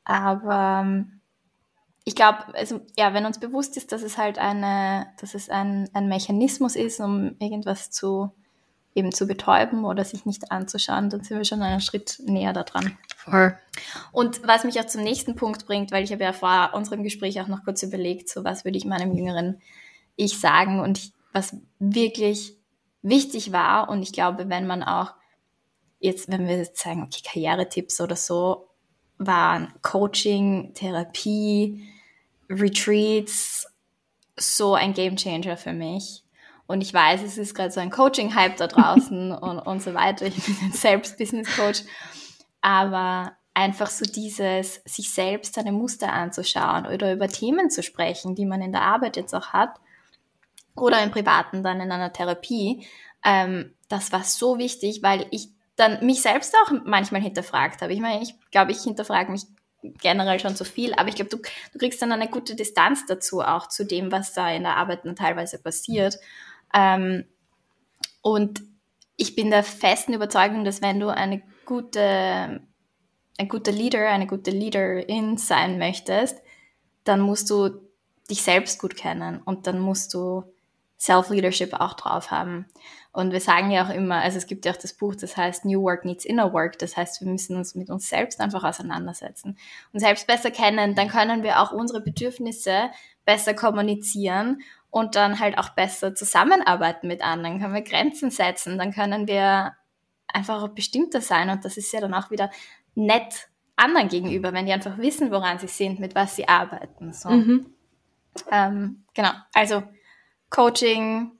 aber 0.05 0.83
ähm, 0.85 1.22
ich 2.05 2.15
glaube, 2.15 2.39
also, 2.55 2.81
ja, 2.99 3.15
wenn 3.15 3.27
uns 3.27 3.39
bewusst 3.39 3.77
ist, 3.77 3.93
dass 3.93 4.03
es 4.03 4.19
halt 4.19 4.39
eine, 4.39 5.07
dass 5.21 5.35
es 5.35 5.49
ein, 5.49 5.89
ein 5.93 6.09
Mechanismus 6.09 6.77
ist, 6.77 7.01
um 7.01 7.37
irgendwas 7.39 7.91
zu 7.91 8.33
eben 8.95 9.13
zu 9.13 9.27
betäuben 9.27 9.85
oder 9.85 10.05
sich 10.05 10.27
nicht 10.27 10.53
anzuschauen, 10.53 11.09
dann 11.09 11.23
sind 11.23 11.39
wir 11.39 11.45
schon 11.45 11.63
einen 11.63 11.81
Schritt 11.81 12.21
näher 12.27 12.53
daran. 12.53 12.99
Voll. 13.17 13.57
Und 14.13 14.47
was 14.47 14.65
mich 14.65 14.79
auch 14.81 14.87
zum 14.87 15.03
nächsten 15.03 15.35
Punkt 15.35 15.67
bringt, 15.67 15.93
weil 15.93 16.05
ich 16.05 16.13
habe 16.13 16.25
ja 16.25 16.33
vor 16.33 16.73
unserem 16.75 17.03
Gespräch 17.03 17.41
auch 17.41 17.49
noch 17.49 17.65
kurz 17.65 17.83
überlegt, 17.83 18.29
so 18.29 18.45
was 18.45 18.65
würde 18.65 18.77
ich 18.77 18.85
meinem 18.85 19.15
jüngeren 19.15 19.61
Ich 20.17 20.41
sagen 20.41 20.81
und 20.81 20.99
ich, 20.99 21.13
was 21.33 21.57
wirklich 21.79 22.59
wichtig 23.01 23.53
war 23.53 23.89
und 23.89 24.03
ich 24.03 24.13
glaube, 24.13 24.49
wenn 24.51 24.67
man 24.67 24.83
auch 24.83 25.15
jetzt, 25.99 26.31
wenn 26.31 26.47
wir 26.47 26.59
jetzt 26.59 26.79
sagen, 26.79 27.03
okay, 27.03 27.23
Karrieretipps 27.25 28.01
oder 28.01 28.17
so, 28.17 28.69
waren 29.19 29.73
Coaching, 29.83 30.73
Therapie, 30.75 31.89
Retreats 32.49 33.67
so 34.37 34.75
ein 34.75 34.95
Gamechanger 34.95 35.57
für 35.57 35.73
mich 35.73 36.23
und 36.73 36.81
ich 36.81 36.95
weiß, 36.95 37.23
es 37.23 37.37
ist 37.37 37.55
gerade 37.55 37.71
so 37.71 37.81
ein 37.81 37.91
Coaching-Hype 37.91 38.57
da 38.57 38.67
draußen 38.67 39.33
und, 39.37 39.59
und 39.59 39.83
so 39.83 39.93
weiter. 39.93 40.25
Ich 40.25 40.43
bin 40.43 40.57
ein 40.63 40.73
Selbst-Business-Coach. 40.73 41.83
Aber 42.63 43.33
einfach 43.53 43.89
so 43.89 44.07
dieses, 44.07 44.81
sich 44.87 45.13
selbst 45.13 45.55
seine 45.55 45.73
Muster 45.73 46.11
anzuschauen 46.11 46.87
oder 46.87 47.13
über 47.13 47.29
Themen 47.29 47.69
zu 47.69 47.83
sprechen, 47.83 48.35
die 48.35 48.47
man 48.47 48.63
in 48.63 48.73
der 48.73 48.81
Arbeit 48.81 49.19
jetzt 49.19 49.35
auch 49.35 49.49
hat 49.49 49.81
oder 50.75 51.03
im 51.03 51.11
Privaten 51.11 51.63
dann 51.63 51.81
in 51.81 51.93
einer 51.93 52.15
Therapie, 52.15 52.87
ähm, 53.23 53.75
das 53.91 54.11
war 54.11 54.25
so 54.25 54.57
wichtig, 54.57 55.03
weil 55.03 55.27
ich 55.31 55.51
dann 55.77 56.05
mich 56.05 56.23
selbst 56.23 56.55
auch 56.55 56.73
manchmal 56.85 57.23
hinterfragt 57.23 57.83
habe. 57.83 57.93
Ich 57.93 58.01
meine, 58.01 58.23
ich 58.23 58.35
glaube, 58.51 58.73
ich 58.73 58.83
hinterfrage 58.83 59.33
mich 59.33 59.47
generell 59.83 60.39
schon 60.39 60.55
zu 60.55 60.65
viel, 60.65 60.95
aber 60.95 61.09
ich 61.09 61.17
glaube, 61.17 61.31
du, 61.31 61.39
du 61.39 61.79
kriegst 61.79 62.01
dann 62.03 62.13
eine 62.13 62.29
gute 62.29 62.55
Distanz 62.55 63.07
dazu 63.07 63.41
auch 63.41 63.69
zu 63.69 63.85
dem, 63.85 64.13
was 64.13 64.33
da 64.33 64.51
in 64.51 64.63
der 64.63 64.77
Arbeit 64.77 65.05
dann 65.05 65.17
teilweise 65.17 65.61
passiert. 65.61 66.19
Ähm, 66.75 67.25
und 68.23 68.63
ich 69.17 69.35
bin 69.35 69.51
der 69.51 69.65
festen 69.65 70.15
Überzeugung, 70.15 70.65
dass 70.65 70.83
wenn 70.83 71.01
du 71.01 71.09
eine 71.09 71.43
gute, 71.65 72.61
ein 73.39 73.49
guter 73.49 73.73
Leader, 73.73 74.09
eine 74.09 74.27
gute 74.27 74.51
Leaderin 74.51 75.37
sein 75.37 75.79
möchtest, 75.79 76.39
dann 77.05 77.21
musst 77.21 77.51
du 77.51 77.71
dich 78.31 78.43
selbst 78.43 78.81
gut 78.81 78.97
kennen 78.97 79.43
und 79.45 79.67
dann 79.67 79.81
musst 79.81 80.15
du 80.15 80.45
Self-Leadership 81.03 81.75
auch 81.75 81.95
drauf 81.95 82.31
haben. 82.31 82.67
Und 83.13 83.33
wir 83.33 83.41
sagen 83.41 83.71
ja 83.71 83.85
auch 83.85 83.91
immer, 83.91 84.17
also 84.17 84.39
es 84.39 84.47
gibt 84.47 84.65
ja 84.65 84.73
auch 84.73 84.77
das 84.77 84.95
Buch, 84.95 85.15
das 85.15 85.37
heißt 85.37 85.65
New 85.65 85.83
Work 85.83 86.05
Needs 86.05 86.25
Inner 86.25 86.53
Work. 86.53 86.79
Das 86.79 86.97
heißt, 86.97 87.21
wir 87.21 87.29
müssen 87.29 87.57
uns 87.57 87.75
mit 87.75 87.91
uns 87.91 88.09
selbst 88.09 88.41
einfach 88.41 88.65
auseinandersetzen 88.65 89.59
und 89.93 90.01
selbst 90.01 90.27
besser 90.27 90.51
kennen. 90.51 90.95
Dann 90.95 91.09
können 91.09 91.43
wir 91.43 91.61
auch 91.61 91.73
unsere 91.73 92.01
Bedürfnisse 92.01 92.91
besser 93.25 93.53
kommunizieren 93.53 94.63
und 94.91 95.17
dann 95.17 95.41
halt 95.41 95.59
auch 95.59 95.71
besser 95.71 96.15
zusammenarbeiten 96.15 97.09
mit 97.09 97.23
anderen, 97.23 97.61
können 97.61 97.75
wir 97.75 97.83
Grenzen 97.83 98.31
setzen, 98.31 98.79
dann 98.79 98.93
können 98.93 99.27
wir 99.27 99.73
einfach 100.29 100.63
auch 100.63 100.69
bestimmter 100.69 101.21
sein 101.21 101.51
und 101.51 101.65
das 101.65 101.77
ist 101.77 101.93
ja 101.93 102.01
dann 102.01 102.15
auch 102.15 102.31
wieder 102.31 102.51
nett 102.95 103.49
anderen 103.75 104.09
gegenüber, 104.09 104.53
wenn 104.53 104.67
die 104.67 104.73
einfach 104.73 104.99
wissen, 104.99 105.31
woran 105.31 105.59
sie 105.59 105.67
sind, 105.67 105.99
mit 105.99 106.15
was 106.15 106.37
sie 106.37 106.47
arbeiten. 106.47 107.13
So. 107.13 107.31
Mhm. 107.31 107.75
Ähm, 108.51 109.05
genau, 109.15 109.33
also 109.55 109.83
Coaching, 110.55 111.31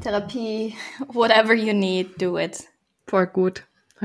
Therapie, 0.00 0.74
whatever 1.12 1.54
you 1.54 1.72
need, 1.72 2.20
do 2.20 2.36
it. 2.36 2.64
Voll 3.06 3.28
gut. 3.28 3.62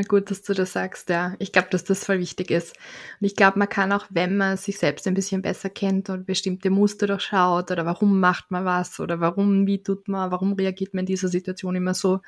Gut, 0.08 0.30
dass 0.30 0.44
du 0.44 0.54
das 0.54 0.74
sagst, 0.74 1.10
ja. 1.10 1.34
Ich 1.40 1.52
glaube, 1.52 1.70
dass 1.72 1.84
das 1.84 2.06
voll 2.06 2.20
wichtig 2.20 2.52
ist. 2.52 2.78
Und 3.20 3.26
ich 3.26 3.36
glaube, 3.36 3.58
man 3.58 3.68
kann 3.68 3.92
auch, 3.92 4.06
wenn 4.12 4.38
man 4.38 4.58
sich 4.58 4.78
selbst 4.78 5.08
ein 5.08 5.16
bisschen 5.16 5.42
besser 5.42 5.72
kennt 5.72 6.10
und 6.10 6.28
bestimmte 6.28 6.70
Muster 6.70 7.08
durchschaut 7.08 7.72
oder 7.72 7.86
warum 7.86 8.20
macht 8.20 8.52
man 8.52 8.64
was 8.64 9.00
oder 9.00 9.20
warum, 9.20 9.66
wie 9.66 9.82
tut 9.82 10.08
man, 10.08 10.30
warum 10.30 10.54
reagiert 10.54 10.94
man 10.94 11.02
in 11.02 11.08
dieser 11.08 11.28
Situation 11.28 11.76
immer 11.76 11.96
so, 11.96 12.22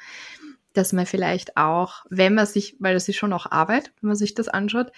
dass 0.74 0.94
man 0.94 1.06
vielleicht 1.06 1.58
auch, 1.58 2.06
wenn 2.10 2.34
man 2.34 2.46
sich, 2.46 2.76
weil 2.80 2.94
das 2.94 3.08
ist 3.08 3.16
schon 3.16 3.34
auch 3.34 3.52
Arbeit, 3.52 3.92
wenn 4.02 4.10
man 4.10 4.18
sich 4.18 4.34
das 4.34 4.48
anschaut, 4.48 4.92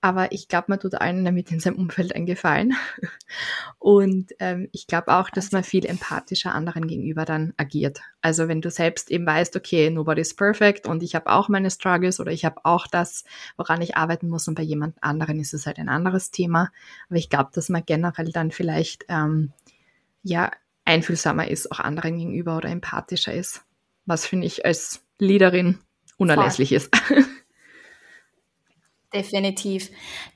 aber 0.00 0.32
ich 0.32 0.48
glaube, 0.48 0.66
man 0.68 0.80
tut 0.80 0.94
allen 0.96 1.24
damit 1.24 1.50
in 1.50 1.60
seinem 1.60 1.76
Umfeld 1.76 2.14
einen 2.14 2.26
Gefallen. 2.26 2.74
Und 3.78 4.32
ähm, 4.38 4.68
ich 4.72 4.86
glaube 4.86 5.16
auch, 5.16 5.30
dass 5.30 5.50
man 5.50 5.64
viel 5.64 5.86
empathischer 5.86 6.54
anderen 6.54 6.86
gegenüber 6.86 7.24
dann 7.24 7.54
agiert. 7.56 8.00
Also 8.20 8.46
wenn 8.48 8.60
du 8.60 8.70
selbst 8.70 9.10
eben 9.10 9.24
weißt, 9.26 9.56
okay, 9.56 9.88
nobody's 9.90 10.34
perfect 10.34 10.86
und 10.86 11.02
ich 11.02 11.14
habe 11.14 11.30
auch 11.30 11.48
meine 11.48 11.70
Struggles 11.70 12.20
oder 12.20 12.32
ich 12.32 12.44
habe 12.44 12.64
auch 12.64 12.86
das, 12.86 13.24
woran 13.56 13.82
ich 13.82 13.96
arbeiten 13.96 14.28
muss 14.28 14.48
und 14.48 14.54
bei 14.54 14.62
jemand 14.62 15.02
anderen 15.02 15.40
ist 15.40 15.54
es 15.54 15.66
halt 15.66 15.78
ein 15.78 15.88
anderes 15.88 16.30
Thema. 16.30 16.70
Aber 17.08 17.18
ich 17.18 17.30
glaube, 17.30 17.50
dass 17.54 17.68
man 17.68 17.84
generell 17.84 18.30
dann 18.30 18.50
vielleicht 18.50 19.04
ähm, 19.08 19.52
ja 20.22 20.50
einfühlsamer 20.84 21.48
ist, 21.48 21.70
auch 21.72 21.80
anderen 21.80 22.18
gegenüber 22.18 22.56
oder 22.56 22.68
empathischer 22.68 23.32
ist. 23.32 23.64
Was 24.06 24.26
finde 24.26 24.46
ich 24.46 24.66
als 24.66 25.03
Leaderin 25.18 25.78
unerlässlich 26.16 26.70
Voll. 26.70 26.76
ist. 26.76 26.90
Definitiv. 29.14 29.90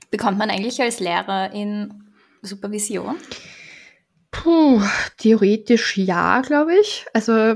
Bekommt 0.09 0.37
man 0.37 0.49
eigentlich 0.49 0.81
als 0.81 0.99
Lehrer 0.99 1.51
in 1.53 2.03
Supervision? 2.41 3.15
Puh, 4.31 4.81
theoretisch 5.17 5.97
ja, 5.97 6.41
glaube 6.41 6.75
ich. 6.79 7.05
Also, 7.13 7.55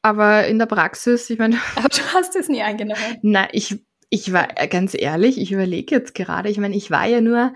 aber 0.00 0.46
in 0.46 0.58
der 0.58 0.66
Praxis, 0.66 1.28
ich 1.30 1.38
meine. 1.38 1.58
Aber 1.76 1.88
du 1.88 2.00
hast 2.14 2.36
es 2.36 2.48
nie 2.48 2.62
angenommen. 2.62 3.18
Nein, 3.22 3.48
ich, 3.52 3.76
ich 4.10 4.32
war 4.32 4.46
ganz 4.68 4.94
ehrlich, 4.94 5.38
ich 5.38 5.52
überlege 5.52 5.94
jetzt 5.94 6.14
gerade, 6.14 6.48
ich 6.48 6.58
meine, 6.58 6.76
ich 6.76 6.90
war 6.90 7.06
ja 7.06 7.20
nur 7.20 7.52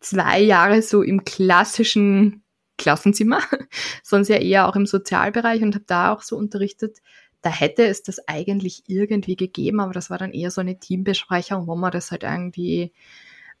zwei 0.00 0.40
Jahre 0.40 0.82
so 0.82 1.02
im 1.02 1.24
klassischen 1.24 2.44
Klassenzimmer, 2.78 3.40
sonst 4.02 4.28
ja 4.28 4.36
eher 4.36 4.68
auch 4.68 4.76
im 4.76 4.86
Sozialbereich 4.86 5.62
und 5.62 5.74
habe 5.74 5.84
da 5.86 6.12
auch 6.12 6.22
so 6.22 6.36
unterrichtet 6.36 6.98
da 7.46 7.52
hätte 7.52 7.86
es 7.86 8.02
das 8.02 8.26
eigentlich 8.26 8.82
irgendwie 8.88 9.36
gegeben, 9.36 9.78
aber 9.78 9.92
das 9.92 10.10
war 10.10 10.18
dann 10.18 10.32
eher 10.32 10.50
so 10.50 10.60
eine 10.60 10.80
Teambesprechung, 10.80 11.68
wo 11.68 11.76
man 11.76 11.92
das 11.92 12.10
halt 12.10 12.24
irgendwie 12.24 12.92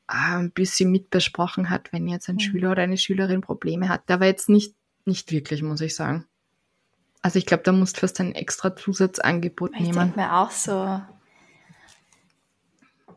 äh, 0.08 0.34
ein 0.38 0.50
bisschen 0.50 0.90
mitbesprochen 0.90 1.70
hat, 1.70 1.92
wenn 1.92 2.08
jetzt 2.08 2.28
ein 2.28 2.34
mhm. 2.34 2.40
Schüler 2.40 2.72
oder 2.72 2.82
eine 2.82 2.98
Schülerin 2.98 3.42
Probleme 3.42 3.88
hat. 3.88 4.02
Da 4.06 4.18
war 4.18 4.26
jetzt 4.26 4.48
nicht, 4.48 4.74
nicht 5.04 5.30
wirklich, 5.30 5.62
muss 5.62 5.80
ich 5.82 5.94
sagen. 5.94 6.26
Also 7.22 7.38
ich 7.38 7.46
glaube, 7.46 7.62
da 7.62 7.70
musst 7.70 7.96
du 7.96 8.00
fast 8.00 8.18
ein 8.18 8.34
extra 8.34 8.74
Zusatzangebot 8.74 9.70
ich 9.74 9.82
nehmen. 9.82 9.90
Ich 9.90 9.96
denke 9.96 10.18
mir 10.18 10.36
auch 10.36 10.50
so, 10.50 10.72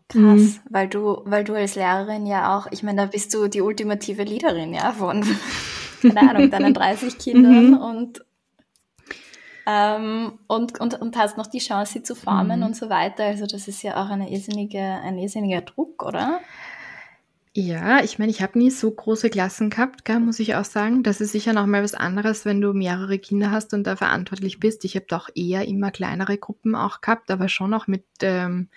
krass, 0.08 0.14
mhm. 0.14 0.60
weil 0.70 0.88
du, 0.88 1.24
weil 1.26 1.46
du 1.46 1.56
als 1.56 1.74
Lehrerin 1.74 2.28
ja 2.28 2.56
auch, 2.56 2.68
ich 2.70 2.84
meine, 2.84 3.02
da 3.02 3.08
bist 3.08 3.34
du 3.34 3.48
die 3.48 3.62
ultimative 3.62 4.22
Leaderin, 4.22 4.76
ja, 4.76 4.92
von, 4.92 5.26
keine 6.04 6.30
Ahnung, 6.30 6.52
deinen 6.52 6.74
30 6.76 7.18
Kindern 7.18 7.72
mhm. 7.72 7.78
und 7.78 8.29
ähm, 9.66 10.40
und, 10.48 10.80
und, 10.80 11.02
und 11.02 11.18
hast 11.18 11.38
noch 11.38 11.48
die 11.48 11.60
Chance, 11.60 11.94
sie 11.94 12.04
zu 12.04 12.16
formen 12.16 12.60
mhm. 12.60 12.66
und 12.68 12.76
so 12.76 12.90
weiter. 12.90 13.26
Also 13.26 13.46
das 13.46 13.68
ist 13.68 13.84
ja 13.84 14.04
auch 14.04 14.10
eine 14.10 14.32
irrsinnige, 14.32 14.80
ein 14.80 15.18
irrsinniger 15.18 15.62
Druck, 15.62 16.04
oder? 16.04 16.40
Ja, 17.56 18.04
ich 18.04 18.20
meine, 18.20 18.32
ich 18.32 18.42
habe 18.42 18.60
nie 18.60 18.70
so 18.70 18.90
große 18.92 19.30
Klassen 19.30 19.70
gehabt, 19.70 20.06
gell, 20.06 20.20
muss 20.20 20.40
ich 20.40 20.56
auch 20.56 20.66
sagen. 20.66 21.04
Das 21.04 21.20
ist 21.20 21.32
sicher 21.32 21.52
noch 21.54 21.66
mal 21.66 21.84
was 21.84 21.96
anderes, 21.96 22.46
wenn 22.46 22.62
du 22.62 22.74
mehrere 22.74 23.18
Kinder 23.18 23.52
hast 23.52 23.74
und 23.74 23.86
da 23.86 23.96
verantwortlich 23.96 24.60
bist. 24.60 24.86
Ich 24.86 24.96
habe 24.96 25.08
doch 25.08 25.30
eher 25.36 25.68
immer 25.68 25.92
kleinere 25.92 26.38
Gruppen 26.38 26.76
auch 26.76 27.02
gehabt, 27.02 27.32
aber 27.32 27.50
schon 27.50 27.74
auch 27.74 27.88
mit, 27.88 28.06
ähm, 28.22 28.70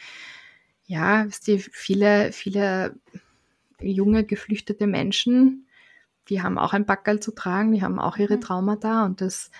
ja, 0.86 1.26
wisst 1.26 1.48
ihr, 1.48 1.60
viele, 1.60 2.32
viele 2.32 2.94
junge, 3.80 4.24
geflüchtete 4.24 4.86
Menschen, 4.86 5.66
die 6.28 6.42
haben 6.42 6.58
auch 6.58 6.72
ein 6.72 6.86
Backerl 6.86 7.20
zu 7.20 7.32
tragen, 7.32 7.72
die 7.72 7.82
haben 7.82 7.98
auch 7.98 8.16
ihre 8.16 8.36
mhm. 8.36 8.40
Traumata 8.40 9.04
und 9.04 9.20
das 9.20 9.50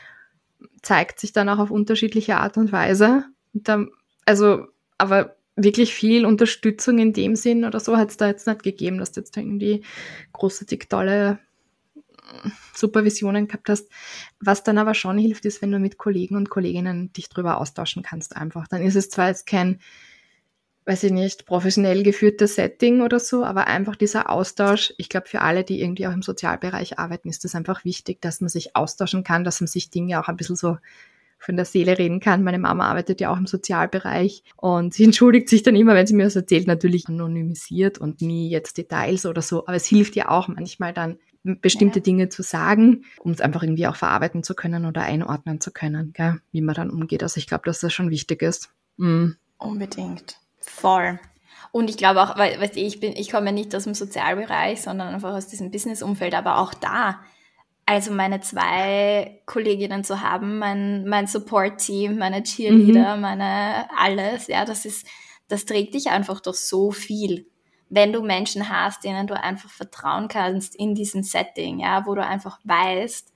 zeigt 0.83 1.21
sich 1.21 1.33
dann 1.33 1.49
auch 1.49 1.59
auf 1.59 1.71
unterschiedliche 1.71 2.37
Art 2.37 2.57
und 2.57 2.73
Weise. 2.73 3.25
Und 3.55 3.69
dann, 3.69 3.91
also, 4.27 4.67
aber 4.99 5.37
wirklich 5.57 5.95
viel 5.95 6.25
Unterstützung 6.25 6.99
in 6.99 7.13
dem 7.13 7.37
Sinn 7.37 7.65
oder 7.65 7.81
so 7.81 7.97
hat 7.97 8.11
es 8.11 8.17
da 8.17 8.27
jetzt 8.29 8.47
nicht 8.47 8.63
gegeben, 8.63 8.99
dass 8.99 9.13
du 9.13 9.21
jetzt 9.21 9.37
irgendwie 9.37 9.83
große, 10.33 10.65
dick, 10.65 10.89
tolle 10.89 11.39
äh, 11.95 12.49
Supervisionen 12.75 13.49
gehabt 13.49 13.69
hast. 13.69 13.89
Was 14.41 14.65
dann 14.65 14.79
aber 14.79 14.95
schon 14.95 15.19
hilft, 15.19 15.45
ist, 15.45 15.61
wenn 15.61 15.73
du 15.73 15.79
mit 15.79 15.99
Kollegen 15.99 16.37
und 16.37 16.51
Kolleginnen 16.51 17.13
dich 17.13 17.29
drüber 17.29 17.59
austauschen 17.61 18.03
kannst 18.03 18.37
einfach. 18.37 18.67
Dann 18.69 18.83
ist 18.83 18.97
es 18.97 19.11
zwar 19.11 19.29
jetzt 19.29 19.47
kein 19.47 19.81
weiß 20.85 21.05
ich 21.05 21.13
nicht, 21.13 21.47
professionell 21.47 22.03
geführtes 22.03 22.57
Setting 22.57 23.03
oder 23.03 23.21
so, 23.21 23.45
aber 23.45 23.69
einfach 23.69 23.97
dieser 23.97 24.31
Austausch, 24.31 24.93
ich 24.99 25.09
glaube, 25.09 25.29
für 25.29 25.41
alle, 25.41 25.65
die 25.65 25.81
irgendwie 25.81 26.07
auch 26.07 26.13
im 26.13 26.23
Sozialbereich 26.23 26.99
arbeiten, 26.99 27.29
ist 27.29 27.45
das 27.45 27.55
einfach 27.55 27.85
wichtig, 27.85 28.21
dass 28.21 28.41
man 28.41 28.49
sich 28.49 28.75
austauschen 28.75 29.23
kann, 29.23 29.45
dass 29.45 29.61
man 29.61 29.69
sich 29.69 29.91
Dinge 29.91 30.21
auch 30.21 30.29
ein 30.29 30.37
bisschen 30.37 30.57
so 30.57 30.79
von 31.39 31.57
der 31.57 31.65
Seele 31.65 31.99
reden 31.99 32.21
kann. 32.21 32.45
Meine 32.45 32.59
Mama 32.59 32.87
arbeitet 32.89 33.21
ja 33.21 33.33
auch 33.33 33.37
im 33.37 33.47
Sozialbereich 33.47 34.45
und 34.57 34.95
sie 34.95 35.05
entschuldigt 35.05 35.49
sich 35.49 35.63
dann 35.63 35.77
immer, 35.77 35.95
wenn 35.95 36.07
sie 36.07 36.15
mir 36.15 36.25
das 36.25 36.37
erzählt, 36.37 36.67
natürlich 36.67 37.09
anonymisiert 37.09 37.99
und 37.99 38.21
nie 38.21 38.49
jetzt 38.49 38.79
Details 38.79 39.27
oder 39.27 39.43
so, 39.43 39.67
aber 39.67 39.77
es 39.77 39.87
hilft 39.87 40.17
ja 40.17 40.29
auch 40.29 40.49
manchmal 40.49 40.93
dann, 40.93 41.19
bestimmte 41.45 41.99
ja. 41.99 42.05
Dinge 42.05 42.29
zu 42.29 42.43
sagen, 42.43 43.05
um 43.19 43.33
es 43.33 43.41
einfach 43.41 43.65
irgendwie 43.65 43.89
auch 43.89 43.97
verarbeiten 43.97 44.45
zu 44.45 44.55
können 44.55 44.87
oder 44.87 45.03
einordnen 45.03 45.61
zu 45.61 45.73
können, 45.73 46.13
gell? 46.13 46.41
wie 46.53 46.61
man 46.61 46.77
dann 46.77 46.91
umgeht. 46.91 47.25
Also 47.25 47.39
ich 47.39 47.49
glaube, 47.49 47.65
dass 47.65 47.81
das 47.81 47.93
schon 47.93 48.11
wichtig 48.11 48.43
ist. 48.43 48.71
Mhm. 48.97 49.37
Unbedingt. 49.59 50.42
Voll. 50.67 51.19
Und 51.73 51.89
ich 51.89 51.97
glaube 51.97 52.23
auch, 52.23 52.37
weil, 52.37 52.61
weißt 52.61 52.77
du, 52.77 52.81
ich 52.81 53.01
bin, 53.01 53.13
ich 53.17 53.31
komme 53.31 53.47
ja 53.47 53.53
nicht 53.53 53.75
aus 53.75 53.85
dem 53.85 53.95
Sozialbereich, 53.95 54.83
sondern 54.83 55.15
einfach 55.15 55.33
aus 55.35 55.49
diesem 55.49 55.71
Businessumfeld, 55.71 56.35
aber 56.35 56.59
auch 56.59 56.75
da, 56.75 57.21
also 57.87 58.13
meine 58.13 58.41
zwei 58.41 59.43
Kolleginnen 59.47 60.05
zu 60.05 60.21
haben, 60.21 60.59
mein, 60.59 61.09
mein 61.09 61.27
Support-Team, 61.27 62.19
meine 62.19 62.43
Cheerleader, 62.43 63.17
mhm. 63.17 63.23
meine 63.23 63.89
alles, 63.99 64.47
ja, 64.47 64.65
das 64.65 64.85
ist, 64.85 65.07
das 65.49 65.65
trägt 65.65 65.95
dich 65.95 66.11
einfach 66.11 66.41
doch 66.41 66.55
so 66.55 66.91
viel. 66.91 67.47
Wenn 67.89 68.13
du 68.13 68.23
Menschen 68.23 68.69
hast, 68.69 69.05
denen 69.05 69.27
du 69.27 69.39
einfach 69.39 69.69
vertrauen 69.69 70.29
kannst 70.29 70.77
in 70.77 70.95
diesem 70.95 71.23
Setting, 71.23 71.81
ja, 71.81 72.07
wo 72.07 72.15
du 72.15 72.25
einfach 72.25 72.59
weißt, 72.65 73.33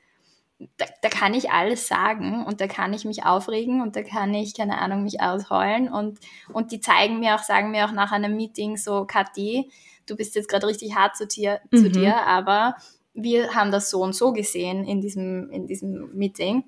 da, 0.58 0.86
da 1.02 1.08
kann 1.08 1.34
ich 1.34 1.50
alles 1.50 1.86
sagen 1.86 2.44
und 2.44 2.60
da 2.60 2.66
kann 2.66 2.94
ich 2.94 3.04
mich 3.04 3.24
aufregen 3.24 3.82
und 3.82 3.94
da 3.94 4.02
kann 4.02 4.32
ich, 4.32 4.54
keine 4.54 4.78
Ahnung, 4.78 5.02
mich 5.02 5.20
ausheulen 5.20 5.88
und, 5.88 6.18
und 6.52 6.72
die 6.72 6.80
zeigen 6.80 7.18
mir 7.18 7.34
auch, 7.34 7.42
sagen 7.42 7.70
mir 7.70 7.86
auch 7.86 7.92
nach 7.92 8.12
einem 8.12 8.36
Meeting 8.36 8.76
so, 8.76 9.04
Kathi, 9.04 9.70
du 10.06 10.16
bist 10.16 10.34
jetzt 10.34 10.48
gerade 10.48 10.66
richtig 10.66 10.94
hart 10.94 11.16
zu 11.16 11.26
dir, 11.26 11.60
mhm. 11.70 11.76
zu 11.76 11.90
dir, 11.90 12.26
aber 12.26 12.76
wir 13.12 13.54
haben 13.54 13.70
das 13.70 13.90
so 13.90 14.02
und 14.02 14.14
so 14.14 14.32
gesehen 14.32 14.84
in 14.84 15.00
diesem, 15.00 15.50
in 15.50 15.66
diesem 15.66 16.14
Meeting. 16.14 16.64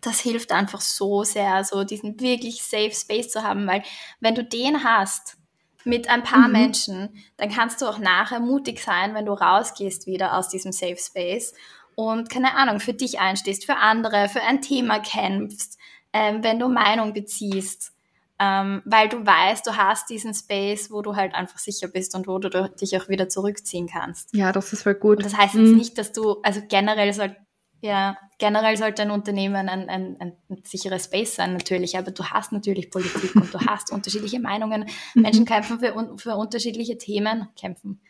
Das 0.00 0.20
hilft 0.20 0.52
einfach 0.52 0.80
so 0.80 1.24
sehr, 1.24 1.62
so 1.64 1.84
diesen 1.84 2.20
wirklich 2.20 2.62
safe 2.62 2.92
Space 2.92 3.30
zu 3.30 3.42
haben, 3.42 3.66
weil 3.66 3.82
wenn 4.20 4.34
du 4.34 4.44
den 4.44 4.84
hast, 4.84 5.38
mit 5.86 6.08
ein 6.08 6.22
paar 6.22 6.48
mhm. 6.48 6.52
Menschen, 6.52 7.24
dann 7.36 7.50
kannst 7.50 7.82
du 7.82 7.86
auch 7.86 7.98
nachher 7.98 8.40
mutig 8.40 8.80
sein, 8.82 9.14
wenn 9.14 9.26
du 9.26 9.32
rausgehst 9.32 10.06
wieder 10.06 10.36
aus 10.36 10.48
diesem 10.48 10.72
Safe 10.72 10.96
Space 10.96 11.52
und 11.96 12.30
keine 12.30 12.54
Ahnung, 12.54 12.80
für 12.80 12.94
dich 12.94 13.20
einstehst, 13.20 13.64
für 13.64 13.76
andere, 13.76 14.28
für 14.28 14.42
ein 14.42 14.62
Thema 14.62 15.00
kämpfst, 15.00 15.78
ähm, 16.12 16.42
wenn 16.42 16.58
du 16.58 16.68
Meinung 16.68 17.12
beziehst, 17.12 17.92
ähm, 18.38 18.82
weil 18.84 19.08
du 19.08 19.24
weißt, 19.24 19.66
du 19.66 19.76
hast 19.76 20.10
diesen 20.10 20.34
Space, 20.34 20.90
wo 20.90 21.02
du 21.02 21.14
halt 21.14 21.34
einfach 21.34 21.58
sicher 21.58 21.88
bist 21.88 22.14
und 22.14 22.26
wo 22.26 22.38
du 22.38 22.50
dich 22.68 22.96
auch 22.96 23.08
wieder 23.08 23.28
zurückziehen 23.28 23.86
kannst. 23.86 24.34
Ja, 24.34 24.52
das 24.52 24.72
ist 24.72 24.82
voll 24.82 24.94
gut. 24.94 25.18
Und 25.18 25.26
das 25.26 25.36
heißt 25.36 25.54
jetzt 25.54 25.70
mhm. 25.70 25.76
nicht, 25.76 25.98
dass 25.98 26.12
du, 26.12 26.40
also 26.42 26.60
generell 26.68 27.12
soll, 27.12 27.36
ja, 27.80 28.16
generell 28.38 28.76
sollte 28.76 29.02
ein 29.02 29.10
Unternehmen 29.10 29.68
ein, 29.68 29.88
ein, 29.88 30.20
ein, 30.20 30.36
ein 30.48 30.62
sicheres 30.64 31.04
Space 31.04 31.36
sein, 31.36 31.52
natürlich, 31.52 31.96
aber 31.96 32.10
du 32.10 32.24
hast 32.24 32.50
natürlich 32.50 32.90
Politik 32.90 33.36
und 33.36 33.54
du 33.54 33.60
hast 33.60 33.92
unterschiedliche 33.92 34.40
Meinungen. 34.40 34.86
Mhm. 35.14 35.22
Menschen 35.22 35.44
kämpfen 35.44 35.78
für, 35.78 35.94
für 36.16 36.34
unterschiedliche 36.34 36.98
Themen, 36.98 37.48
kämpfen, 37.56 38.00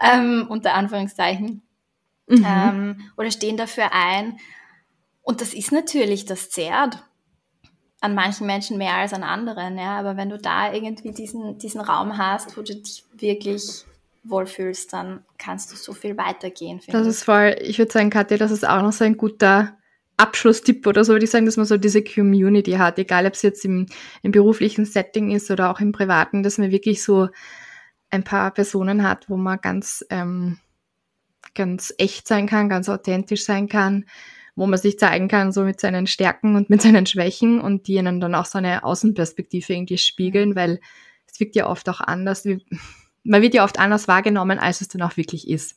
ähm, 0.00 0.46
unter 0.48 0.74
Anführungszeichen 0.74 1.65
mhm. 2.26 2.44
ähm, 2.46 3.10
oder 3.16 3.30
stehen 3.30 3.56
dafür 3.56 3.92
ein. 3.92 4.38
Und 5.22 5.40
das 5.40 5.54
ist 5.54 5.72
natürlich, 5.72 6.24
das 6.24 6.50
zehrt 6.50 7.02
an 8.00 8.14
manchen 8.14 8.46
Menschen 8.46 8.78
mehr 8.78 8.94
als 8.94 9.12
an 9.12 9.22
anderen, 9.22 9.78
ja. 9.78 9.98
Aber 9.98 10.16
wenn 10.16 10.28
du 10.28 10.38
da 10.38 10.72
irgendwie 10.72 11.12
diesen, 11.12 11.58
diesen 11.58 11.80
Raum 11.80 12.18
hast, 12.18 12.56
wo 12.56 12.62
du 12.62 12.74
dich 12.76 13.04
wirklich 13.14 13.84
wohlfühlst, 14.22 14.92
dann 14.92 15.24
kannst 15.38 15.72
du 15.72 15.76
so 15.76 15.92
viel 15.92 16.16
weitergehen. 16.16 16.80
Das 16.88 17.06
ist 17.06 17.24
voll, 17.24 17.56
ich 17.60 17.78
würde 17.78 17.92
sagen, 17.92 18.10
Katja, 18.10 18.36
das 18.36 18.50
ist 18.50 18.66
auch 18.66 18.82
noch 18.82 18.92
so 18.92 19.04
ein 19.04 19.16
guter 19.16 19.76
Abschlusstipp 20.16 20.86
oder 20.86 21.04
so, 21.04 21.12
würde 21.12 21.24
ich 21.24 21.30
sagen, 21.30 21.46
dass 21.46 21.56
man 21.56 21.66
so 21.66 21.76
diese 21.76 22.02
Community 22.02 22.72
hat, 22.72 22.98
egal 22.98 23.26
ob 23.26 23.34
es 23.34 23.42
jetzt 23.42 23.64
im, 23.64 23.86
im 24.22 24.32
beruflichen 24.32 24.84
Setting 24.84 25.30
ist 25.30 25.50
oder 25.50 25.70
auch 25.70 25.80
im 25.80 25.92
privaten, 25.92 26.42
dass 26.42 26.58
man 26.58 26.70
wirklich 26.70 27.02
so 27.02 27.28
ein 28.10 28.24
paar 28.24 28.50
Personen 28.52 29.02
hat, 29.02 29.28
wo 29.28 29.36
man 29.36 29.60
ganz 29.60 30.04
ähm, 30.10 30.58
ganz 31.54 31.94
echt 31.98 32.28
sein 32.28 32.46
kann, 32.46 32.68
ganz 32.68 32.88
authentisch 32.88 33.44
sein 33.44 33.68
kann, 33.68 34.06
wo 34.54 34.66
man 34.66 34.78
sich 34.78 34.98
zeigen 34.98 35.28
kann, 35.28 35.52
so 35.52 35.62
mit 35.62 35.80
seinen 35.80 36.06
Stärken 36.06 36.56
und 36.56 36.70
mit 36.70 36.82
seinen 36.82 37.06
Schwächen 37.06 37.60
und 37.60 37.86
die 37.86 37.94
ihnen 37.94 38.20
dann 38.20 38.34
auch 38.34 38.46
so 38.46 38.58
eine 38.58 38.84
Außenperspektive 38.84 39.72
irgendwie 39.72 39.98
spiegeln, 39.98 40.56
weil 40.56 40.80
es 41.26 41.38
wirkt 41.40 41.56
ja 41.56 41.68
oft 41.68 41.88
auch 41.88 42.00
anders, 42.00 42.44
wie 42.44 42.64
man 43.26 43.42
wird 43.42 43.54
ja 43.54 43.64
oft 43.64 43.78
anders 43.78 44.08
wahrgenommen, 44.08 44.58
als 44.58 44.80
es 44.80 44.88
dann 44.88 45.02
auch 45.02 45.16
wirklich 45.16 45.48
ist. 45.48 45.76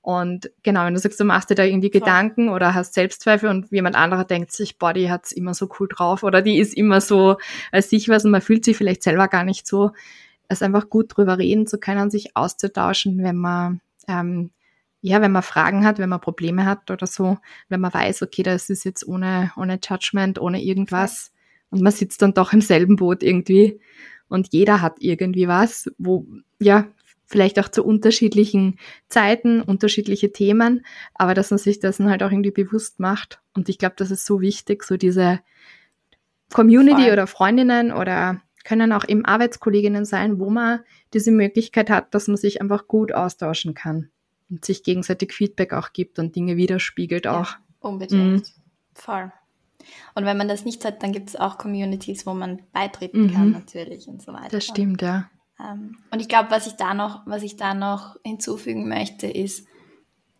Und 0.00 0.50
genau, 0.62 0.84
wenn 0.86 0.94
du 0.94 1.00
sagst, 1.00 1.18
du 1.20 1.24
machst 1.24 1.50
dir 1.50 1.54
da 1.54 1.64
irgendwie 1.64 1.90
Voll. 1.90 2.00
Gedanken 2.00 2.48
oder 2.48 2.74
hast 2.74 2.94
Selbstzweifel 2.94 3.50
und 3.50 3.70
jemand 3.70 3.96
anderer 3.96 4.24
denkt 4.24 4.52
sich, 4.52 4.78
boah, 4.78 4.92
die 4.92 5.10
hat's 5.10 5.32
immer 5.32 5.52
so 5.52 5.68
cool 5.78 5.88
drauf 5.88 6.22
oder 6.22 6.42
die 6.42 6.58
ist 6.58 6.74
immer 6.74 7.00
so 7.00 7.36
als 7.72 7.90
sich 7.90 8.08
was 8.08 8.24
und 8.24 8.30
man 8.30 8.40
fühlt 8.40 8.64
sich 8.64 8.76
vielleicht 8.76 9.02
selber 9.02 9.28
gar 9.28 9.44
nicht 9.44 9.66
so. 9.66 9.90
Es 10.48 10.58
ist 10.58 10.62
einfach 10.62 10.88
gut 10.88 11.16
drüber 11.16 11.38
reden 11.38 11.66
zu 11.66 11.78
können, 11.78 12.10
sich 12.10 12.36
auszutauschen, 12.36 13.22
wenn 13.22 13.36
man 13.36 13.80
ähm, 14.06 14.50
ja, 15.00 15.20
wenn 15.20 15.32
man 15.32 15.42
Fragen 15.42 15.84
hat, 15.84 15.98
wenn 15.98 16.08
man 16.08 16.20
Probleme 16.20 16.64
hat 16.64 16.90
oder 16.90 17.06
so, 17.06 17.38
wenn 17.68 17.80
man 17.80 17.94
weiß, 17.94 18.22
okay, 18.22 18.42
das 18.42 18.70
ist 18.70 18.84
jetzt 18.84 19.06
ohne, 19.06 19.52
ohne 19.56 19.78
Judgment, 19.82 20.40
ohne 20.40 20.62
irgendwas 20.62 21.32
und 21.70 21.82
man 21.82 21.92
sitzt 21.92 22.22
dann 22.22 22.34
doch 22.34 22.52
im 22.52 22.60
selben 22.60 22.96
Boot 22.96 23.22
irgendwie 23.22 23.80
und 24.28 24.52
jeder 24.52 24.80
hat 24.82 24.96
irgendwie 24.98 25.48
was, 25.48 25.90
wo, 25.98 26.26
ja, 26.58 26.86
vielleicht 27.24 27.58
auch 27.58 27.68
zu 27.68 27.84
unterschiedlichen 27.84 28.78
Zeiten, 29.08 29.60
unterschiedliche 29.60 30.32
Themen, 30.32 30.86
aber 31.14 31.34
dass 31.34 31.50
man 31.50 31.58
sich 31.58 31.80
dessen 31.80 32.08
halt 32.08 32.22
auch 32.22 32.30
irgendwie 32.30 32.52
bewusst 32.52 33.00
macht. 33.00 33.40
Und 33.52 33.68
ich 33.68 33.78
glaube, 33.78 33.96
das 33.98 34.12
ist 34.12 34.24
so 34.24 34.40
wichtig, 34.40 34.84
so 34.84 34.96
diese 34.96 35.40
Community 36.52 37.10
oder 37.10 37.26
Freundinnen 37.26 37.92
oder 37.92 38.40
können 38.64 38.92
auch 38.92 39.06
eben 39.06 39.24
Arbeitskolleginnen 39.24 40.04
sein, 40.04 40.38
wo 40.38 40.50
man 40.50 40.80
diese 41.14 41.32
Möglichkeit 41.32 41.90
hat, 41.90 42.14
dass 42.14 42.28
man 42.28 42.36
sich 42.36 42.60
einfach 42.60 42.86
gut 42.86 43.12
austauschen 43.12 43.74
kann 43.74 44.10
und 44.48 44.64
sich 44.64 44.82
gegenseitig 44.82 45.32
Feedback 45.32 45.72
auch 45.72 45.92
gibt 45.92 46.18
und 46.18 46.36
Dinge 46.36 46.56
widerspiegelt 46.56 47.26
auch. 47.26 47.52
Ja, 47.52 47.56
unbedingt. 47.80 48.42
Mhm. 48.42 48.42
Voll. 48.94 49.32
Und 50.14 50.24
wenn 50.24 50.36
man 50.36 50.48
das 50.48 50.64
nicht 50.64 50.84
hat, 50.84 51.02
dann 51.02 51.12
gibt 51.12 51.28
es 51.28 51.36
auch 51.36 51.58
Communities, 51.58 52.26
wo 52.26 52.34
man 52.34 52.62
beitreten 52.72 53.24
mhm. 53.24 53.32
kann 53.32 53.50
natürlich 53.52 54.08
und 54.08 54.22
so 54.22 54.32
weiter. 54.32 54.48
Das 54.50 54.64
stimmt, 54.64 55.02
ja. 55.02 55.30
Ähm, 55.60 55.96
und 56.10 56.20
ich 56.20 56.28
glaube, 56.28 56.50
was 56.50 56.66
ich 56.66 56.74
da 56.74 56.94
noch, 56.94 57.22
was 57.26 57.42
ich 57.42 57.56
da 57.56 57.74
noch 57.74 58.16
hinzufügen 58.24 58.88
möchte, 58.88 59.26
ist, 59.26 59.66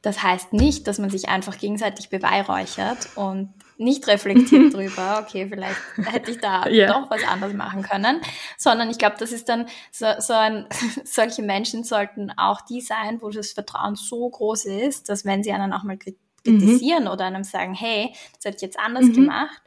das 0.02 0.22
heißt 0.22 0.52
nicht, 0.52 0.86
dass 0.86 0.98
man 0.98 1.11
sich 1.11 1.28
einfach 1.28 1.59
gegenseitig 1.59 2.11
beweihräuchert 2.11 3.16
und 3.16 3.52
nicht 3.79 4.07
reflektiert 4.07 4.72
drüber, 4.74 5.22
okay, 5.22 5.47
vielleicht 5.49 5.77
hätte 5.97 6.31
ich 6.31 6.39
da 6.39 6.66
yeah. 6.68 6.93
doch 6.93 7.11
was 7.11 7.24
anderes 7.24 7.55
machen 7.55 7.83
können, 7.83 8.20
sondern 8.57 8.91
ich 8.91 8.99
glaube, 8.99 9.16
das 9.18 9.33
ist 9.33 9.49
dann 9.49 9.66
so, 9.91 10.07
so 10.18 10.33
ein, 10.33 10.66
solche 11.05 11.43
Menschen 11.43 11.85
sollten 11.85 12.31
auch 12.37 12.61
die 12.62 12.81
sein, 12.81 13.20
wo 13.20 13.31
das 13.31 13.53
Vertrauen 13.53 13.97
so 13.97 14.29
groß 14.29 14.66
ist, 14.66 15.09
dass 15.09 15.24
wenn 15.24 15.43
sie 15.43 15.53
einen 15.53 15.72
auch 15.72 15.83
mal 15.83 15.97
mhm. 15.97 16.14
kritisieren 16.43 17.05
mhm. 17.05 17.11
oder 17.11 17.27
einem 17.27 17.45
sagen, 17.45 17.74
hey, 17.74 18.12
das 18.37 18.45
hätte 18.47 18.57
ich 18.57 18.62
jetzt 18.62 18.79
anders 18.79 19.07
mhm. 19.07 19.14
gemacht, 19.14 19.62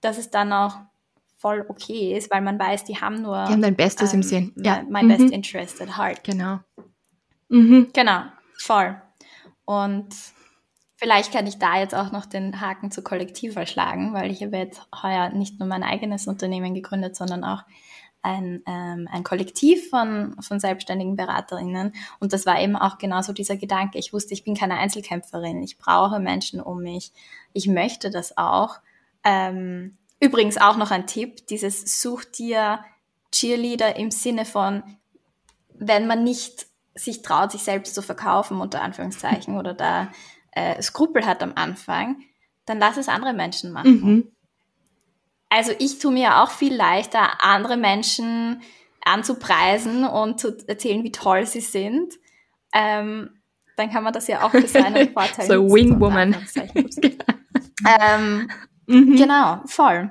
dass 0.00 0.18
es 0.18 0.30
dann 0.30 0.52
auch 0.52 0.76
voll 1.38 1.64
okay 1.68 2.16
ist, 2.16 2.30
weil 2.30 2.40
man 2.40 2.58
weiß, 2.58 2.84
die 2.84 2.96
haben 2.96 3.22
nur. 3.22 3.44
Die 3.44 3.52
haben 3.52 3.62
dein 3.62 3.76
Bestes 3.76 4.12
ähm, 4.12 4.20
im 4.20 4.22
Sinn. 4.22 4.52
Ja. 4.56 4.82
My 4.88 5.02
mhm. 5.02 5.08
best 5.08 5.32
interest 5.32 5.80
at 5.80 5.96
heart. 5.96 6.24
Genau. 6.24 6.60
Mhm. 7.48 7.88
Genau, 7.92 8.22
voll. 8.58 9.00
Und 9.64 10.08
vielleicht 10.98 11.32
kann 11.32 11.46
ich 11.46 11.58
da 11.58 11.78
jetzt 11.78 11.94
auch 11.94 12.12
noch 12.12 12.26
den 12.26 12.60
Haken 12.60 12.90
zu 12.90 13.02
Kollektiv 13.02 13.54
verschlagen, 13.54 14.12
weil 14.12 14.30
ich 14.30 14.42
habe 14.42 14.56
jetzt 14.58 14.82
heuer 15.02 15.30
nicht 15.30 15.58
nur 15.58 15.68
mein 15.68 15.82
eigenes 15.82 16.26
Unternehmen 16.26 16.74
gegründet, 16.74 17.16
sondern 17.16 17.44
auch 17.44 17.62
ein, 18.20 18.62
ähm, 18.66 19.08
ein 19.10 19.22
Kollektiv 19.22 19.88
von, 19.88 20.36
von 20.42 20.58
selbstständigen 20.58 21.16
BeraterInnen. 21.16 21.94
Und 22.18 22.32
das 22.32 22.46
war 22.46 22.60
eben 22.60 22.76
auch 22.76 22.98
genauso 22.98 23.32
dieser 23.32 23.56
Gedanke. 23.56 23.98
Ich 23.98 24.12
wusste, 24.12 24.34
ich 24.34 24.44
bin 24.44 24.56
keine 24.56 24.76
Einzelkämpferin. 24.76 25.62
Ich 25.62 25.78
brauche 25.78 26.18
Menschen 26.18 26.60
um 26.60 26.82
mich. 26.82 27.12
Ich 27.52 27.68
möchte 27.68 28.10
das 28.10 28.36
auch. 28.36 28.80
Ähm, 29.24 29.96
Übrigens 30.20 30.58
auch 30.58 30.76
noch 30.76 30.90
ein 30.90 31.06
Tipp, 31.06 31.46
dieses 31.46 32.02
such 32.02 32.24
dir 32.24 32.80
Cheerleader 33.30 33.96
im 33.96 34.10
Sinne 34.10 34.44
von, 34.44 34.82
wenn 35.74 36.08
man 36.08 36.24
nicht 36.24 36.66
sich 36.94 37.22
traut, 37.22 37.52
sich 37.52 37.62
selbst 37.62 37.94
zu 37.94 38.02
verkaufen, 38.02 38.60
unter 38.60 38.82
Anführungszeichen, 38.82 39.56
oder 39.56 39.74
da 39.74 40.08
äh, 40.58 40.82
Skrupel 40.82 41.26
hat 41.26 41.42
am 41.42 41.52
Anfang, 41.54 42.22
dann 42.66 42.78
lass 42.78 42.96
es 42.96 43.08
andere 43.08 43.32
Menschen 43.32 43.72
machen. 43.72 43.90
Mhm. 43.90 44.32
Also 45.48 45.72
ich 45.78 45.98
tue 45.98 46.12
mir 46.12 46.42
auch 46.42 46.50
viel 46.50 46.74
leichter, 46.74 47.42
andere 47.42 47.76
Menschen 47.76 48.62
anzupreisen 49.04 50.04
und 50.04 50.38
zu 50.40 50.56
erzählen, 50.66 51.02
wie 51.04 51.12
toll 51.12 51.46
sie 51.46 51.60
sind. 51.60 52.14
Ähm, 52.74 53.30
dann 53.76 53.90
kann 53.90 54.04
man 54.04 54.12
das 54.12 54.26
ja 54.26 54.42
auch 54.42 54.50
für 54.50 54.66
seine 54.66 55.06
Vorteile 55.12 55.48
So 55.48 55.74
Wingwoman. 55.74 56.36
ähm, 58.00 58.50
Mhm. 58.88 59.16
Genau, 59.16 59.60
voll. 59.66 60.10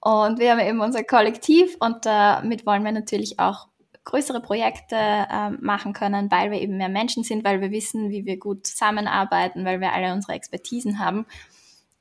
Und 0.00 0.38
wir 0.38 0.50
haben 0.50 0.60
eben 0.60 0.80
unser 0.80 1.04
Kollektiv 1.04 1.76
und 1.78 2.04
damit 2.04 2.66
wollen 2.66 2.84
wir 2.84 2.92
natürlich 2.92 3.38
auch 3.38 3.68
größere 4.04 4.40
Projekte 4.40 4.96
äh, 4.96 5.50
machen 5.50 5.92
können, 5.92 6.30
weil 6.30 6.50
wir 6.50 6.60
eben 6.60 6.76
mehr 6.78 6.88
Menschen 6.88 7.22
sind, 7.22 7.44
weil 7.44 7.60
wir 7.60 7.70
wissen, 7.70 8.10
wie 8.10 8.24
wir 8.24 8.38
gut 8.38 8.66
zusammenarbeiten, 8.66 9.64
weil 9.64 9.80
wir 9.80 9.92
alle 9.92 10.12
unsere 10.12 10.32
Expertisen 10.32 10.98
haben. 10.98 11.26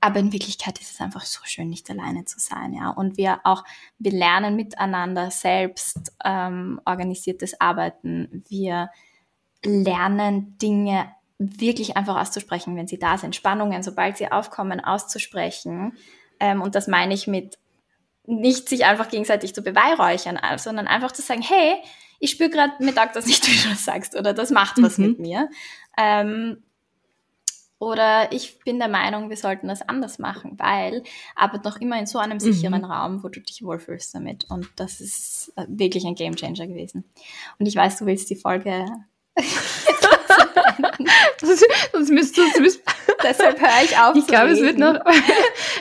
Aber 0.02 0.20
in 0.20 0.32
Wirklichkeit 0.32 0.80
ist 0.80 0.94
es 0.94 1.02
einfach 1.02 1.26
so 1.26 1.42
schön, 1.44 1.70
nicht 1.70 1.90
alleine 1.90 2.24
zu 2.24 2.40
sein, 2.40 2.74
ja. 2.74 2.90
Und 2.90 3.18
wir 3.18 3.42
auch, 3.44 3.66
wir 3.98 4.14
lernen 4.14 4.56
miteinander 4.56 5.30
selbst 5.30 6.14
ähm, 6.24 6.80
organisiertes 6.86 7.60
Arbeiten. 7.60 8.46
Wir 8.48 8.90
lernen 9.66 10.58
Dinge 10.58 11.12
wirklich 11.38 11.98
einfach 11.98 12.20
auszusprechen, 12.20 12.78
wenn 12.78 12.88
sie 12.88 13.00
da 13.00 13.18
sind. 13.18 13.36
Spannungen, 13.36 13.84
sobald 13.84 14.18
sie 14.18 14.32
aufkommen, 14.32 14.80
auszusprechen. 14.80 15.98
Ähm, 16.40 16.62
und 16.62 16.76
das 16.76 16.88
meine 16.88 17.14
ich 17.14 17.28
mit 17.28 17.58
nicht 18.30 18.70
sich 18.70 18.86
einfach 18.86 19.10
gegenseitig 19.10 19.54
zu 19.54 19.62
beweihräuchern, 19.62 20.40
sondern 20.58 20.88
einfach 20.88 21.12
zu 21.12 21.22
sagen, 21.22 21.42
hey, 21.42 21.76
ich 22.20 22.32
spüre 22.32 22.50
gerade, 22.50 22.74
mir 22.84 22.94
taugt 22.94 23.16
das 23.16 23.26
nicht, 23.26 23.48
wie 23.48 23.64
du 23.64 23.70
das 23.70 23.86
sagst, 23.86 24.16
oder 24.16 24.34
das 24.34 24.52
macht 24.52 24.82
was 24.82 24.98
mhm. 24.98 25.08
mit 25.08 25.20
mir. 25.20 25.50
Ähm, 25.98 26.64
oder 27.80 28.34
ich 28.34 28.60
bin 28.60 28.78
der 28.78 28.90
Meinung, 28.90 29.30
wir 29.30 29.38
sollten 29.38 29.70
das 29.70 29.82
anders 29.82 30.20
machen, 30.20 30.56
weil, 30.58 31.02
aber 31.34 31.62
noch 31.64 31.78
immer 31.80 31.98
in 31.98 32.08
so 32.08 32.20
einem 32.20 32.42
sicheren 32.42 32.82
mhm. 32.82 32.92
Raum, 32.92 33.24
wo 33.24 33.30
du 33.30 33.40
dich 33.40 33.64
wohlfühlst 33.64 34.14
damit. 34.14 34.46
Und 34.50 34.68
das 34.76 35.00
ist 35.00 35.54
äh, 35.56 35.66
wirklich 35.70 36.06
ein 36.06 36.16
Gamechanger 36.16 36.68
gewesen. 36.68 37.06
Und 37.58 37.68
ich 37.68 37.76
weiß, 37.78 37.98
du 38.00 38.06
willst 38.06 38.30
die 38.30 38.36
Folge 38.36 38.86
sonst, 41.40 41.66
sonst 41.94 42.10
müsst 42.10 42.36
sonst 42.36 42.82
Deshalb 43.24 43.60
höre 43.60 43.84
ich 43.84 43.98
auf. 43.98 44.16
Ich 44.16 44.28
glaube, 44.28 44.50
es 44.52 44.62
wird 44.62 44.78
noch, 44.78 45.00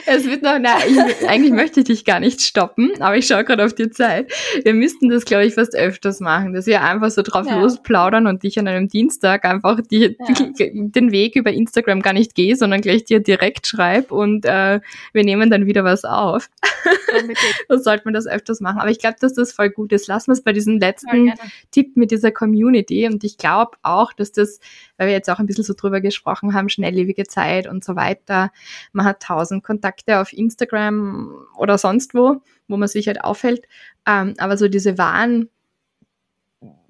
es 0.05 0.25
wird 0.25 0.41
noch, 0.41 0.57
na, 0.59 0.77
ich, 0.85 1.27
eigentlich 1.27 1.51
möchte 1.51 1.81
ich 1.81 1.85
dich 1.85 2.05
gar 2.05 2.19
nicht 2.19 2.41
stoppen, 2.41 2.91
aber 2.99 3.17
ich 3.17 3.27
schaue 3.27 3.43
gerade 3.43 3.65
auf 3.65 3.73
die 3.73 3.89
Zeit. 3.89 4.31
Wir 4.63 4.73
müssten 4.73 5.09
das, 5.09 5.25
glaube 5.25 5.45
ich, 5.45 5.53
fast 5.53 5.75
öfters 5.75 6.19
machen, 6.19 6.53
dass 6.53 6.65
wir 6.65 6.81
einfach 6.81 7.11
so 7.11 7.21
drauf 7.21 7.45
ja. 7.47 7.59
losplaudern 7.59 8.27
und 8.27 8.43
dich 8.43 8.59
an 8.59 8.67
einem 8.67 8.87
Dienstag 8.87 9.45
einfach 9.45 9.79
die, 9.89 10.17
ja. 10.19 10.67
den 10.71 11.11
Weg 11.11 11.35
über 11.35 11.51
Instagram 11.51 12.01
gar 12.01 12.13
nicht 12.13 12.35
gehe, 12.35 12.55
sondern 12.55 12.81
gleich 12.81 13.05
dir 13.05 13.19
direkt 13.19 13.67
schreib 13.67 14.11
und 14.11 14.45
äh, 14.45 14.79
wir 15.13 15.23
nehmen 15.23 15.49
dann 15.49 15.65
wieder 15.65 15.83
was 15.83 16.05
auf. 16.05 16.49
so 17.69 17.77
sollte 17.77 18.03
man 18.05 18.13
das 18.13 18.27
öfters 18.27 18.59
machen. 18.59 18.79
Aber 18.79 18.89
ich 18.89 18.99
glaube, 18.99 19.17
dass 19.19 19.33
das 19.33 19.51
voll 19.51 19.69
gut 19.69 19.91
ist. 19.91 20.07
Lassen 20.07 20.27
wir 20.27 20.33
es 20.33 20.43
bei 20.43 20.53
diesem 20.53 20.79
letzten 20.79 21.33
Tipp 21.71 21.95
mit 21.97 22.11
dieser 22.11 22.31
Community 22.31 23.07
und 23.07 23.23
ich 23.23 23.37
glaube 23.37 23.71
auch, 23.83 24.13
dass 24.13 24.31
das 24.31 24.59
weil 24.99 25.07
wir 25.07 25.13
jetzt 25.13 25.29
auch 25.29 25.39
ein 25.39 25.45
bisschen 25.45 25.63
so 25.63 25.73
drüber 25.73 26.01
gesprochen 26.01 26.53
haben, 26.53 26.69
schnelllebige 26.69 27.23
Zeit 27.23 27.67
und 27.67 27.83
so 27.83 27.95
weiter. 27.95 28.51
Man 28.91 29.05
hat 29.05 29.23
tausend 29.23 29.63
Kontakte 29.63 30.19
auf 30.19 30.33
Instagram 30.33 31.33
oder 31.57 31.77
sonst 31.77 32.13
wo, 32.13 32.41
wo 32.67 32.77
man 32.77 32.89
sich 32.89 33.07
halt 33.07 33.23
aufhält. 33.23 33.65
Ähm, 34.05 34.35
aber 34.37 34.57
so 34.57 34.67
diese 34.67 34.97
wahren 34.97 35.49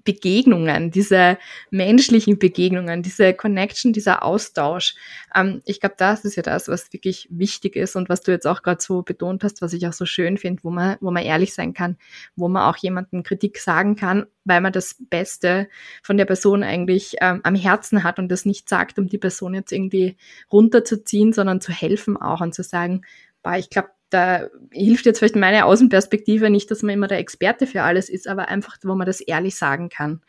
Begegnungen, 0.10 0.90
diese 0.90 1.38
menschlichen 1.70 2.40
Begegnungen, 2.40 3.04
diese 3.04 3.36
Connection, 3.36 3.94
dieser 3.94 4.24
Austausch. 4.24 4.96
Ähm, 5.36 5.62
ich 5.66 5.80
glaube, 5.80 5.94
das 6.00 6.26
ist 6.26 6.36
ja 6.36 6.42
das, 6.42 6.68
was 6.68 6.92
wirklich 6.92 7.28
wichtig 7.30 7.76
ist 7.76 7.96
und 7.96 8.10
was 8.10 8.22
du 8.22 8.32
jetzt 8.32 8.48
auch 8.48 8.64
gerade 8.64 8.82
so 8.82 9.04
betont 9.04 9.44
hast, 9.44 9.62
was 9.62 9.72
ich 9.74 9.88
auch 9.88 9.94
so 9.94 10.08
schön 10.08 10.40
finde, 10.40 10.64
wo 10.64 10.72
man, 10.72 10.98
wo 11.00 11.12
man 11.12 11.22
ehrlich 11.22 11.54
sein 11.54 11.76
kann, 11.76 11.96
wo 12.36 12.48
man 12.48 12.64
auch 12.64 12.78
jemanden 12.78 13.22
Kritik 13.22 13.60
sagen 13.60 13.96
kann, 13.96 14.26
weil 14.46 14.62
man 14.62 14.74
das 14.74 14.96
Beste 15.00 15.70
von 16.02 16.18
der 16.18 16.26
Person 16.26 16.64
eigentlich 16.64 17.18
ähm, 17.22 17.42
am 17.44 17.54
Herzen 17.54 18.04
hat 18.04 18.18
und 18.18 18.30
das 18.30 18.46
nicht 18.46 18.68
sagt, 18.68 18.98
um 18.98 19.10
die 19.10 19.20
Person 19.20 19.54
jetzt 19.54 19.72
irgendwie 19.72 20.18
runterzuziehen, 20.52 21.34
sondern 21.34 21.62
zu 21.62 21.72
helfen 21.72 22.18
auch 22.18 22.42
und 22.42 22.56
zu 22.56 22.64
sagen, 22.64 23.04
boah, 23.44 23.58
ich 23.58 23.70
glaube, 23.70 23.90
da 24.10 24.48
hilft 24.72 25.06
jetzt 25.06 25.20
vielleicht 25.20 25.36
meine 25.36 25.66
Außenperspektive 25.66 26.50
nicht, 26.50 26.72
dass 26.72 26.82
man 26.82 26.94
immer 26.94 27.08
der 27.08 27.20
Experte 27.20 27.68
für 27.68 27.84
alles 27.84 28.10
ist, 28.10 28.28
aber 28.28 28.48
einfach, 28.48 28.78
wo 28.84 28.96
man 28.96 29.06
das 29.06 29.22
ehrlich 29.22 29.56
sagen 29.56 29.90
kann, 29.90 30.22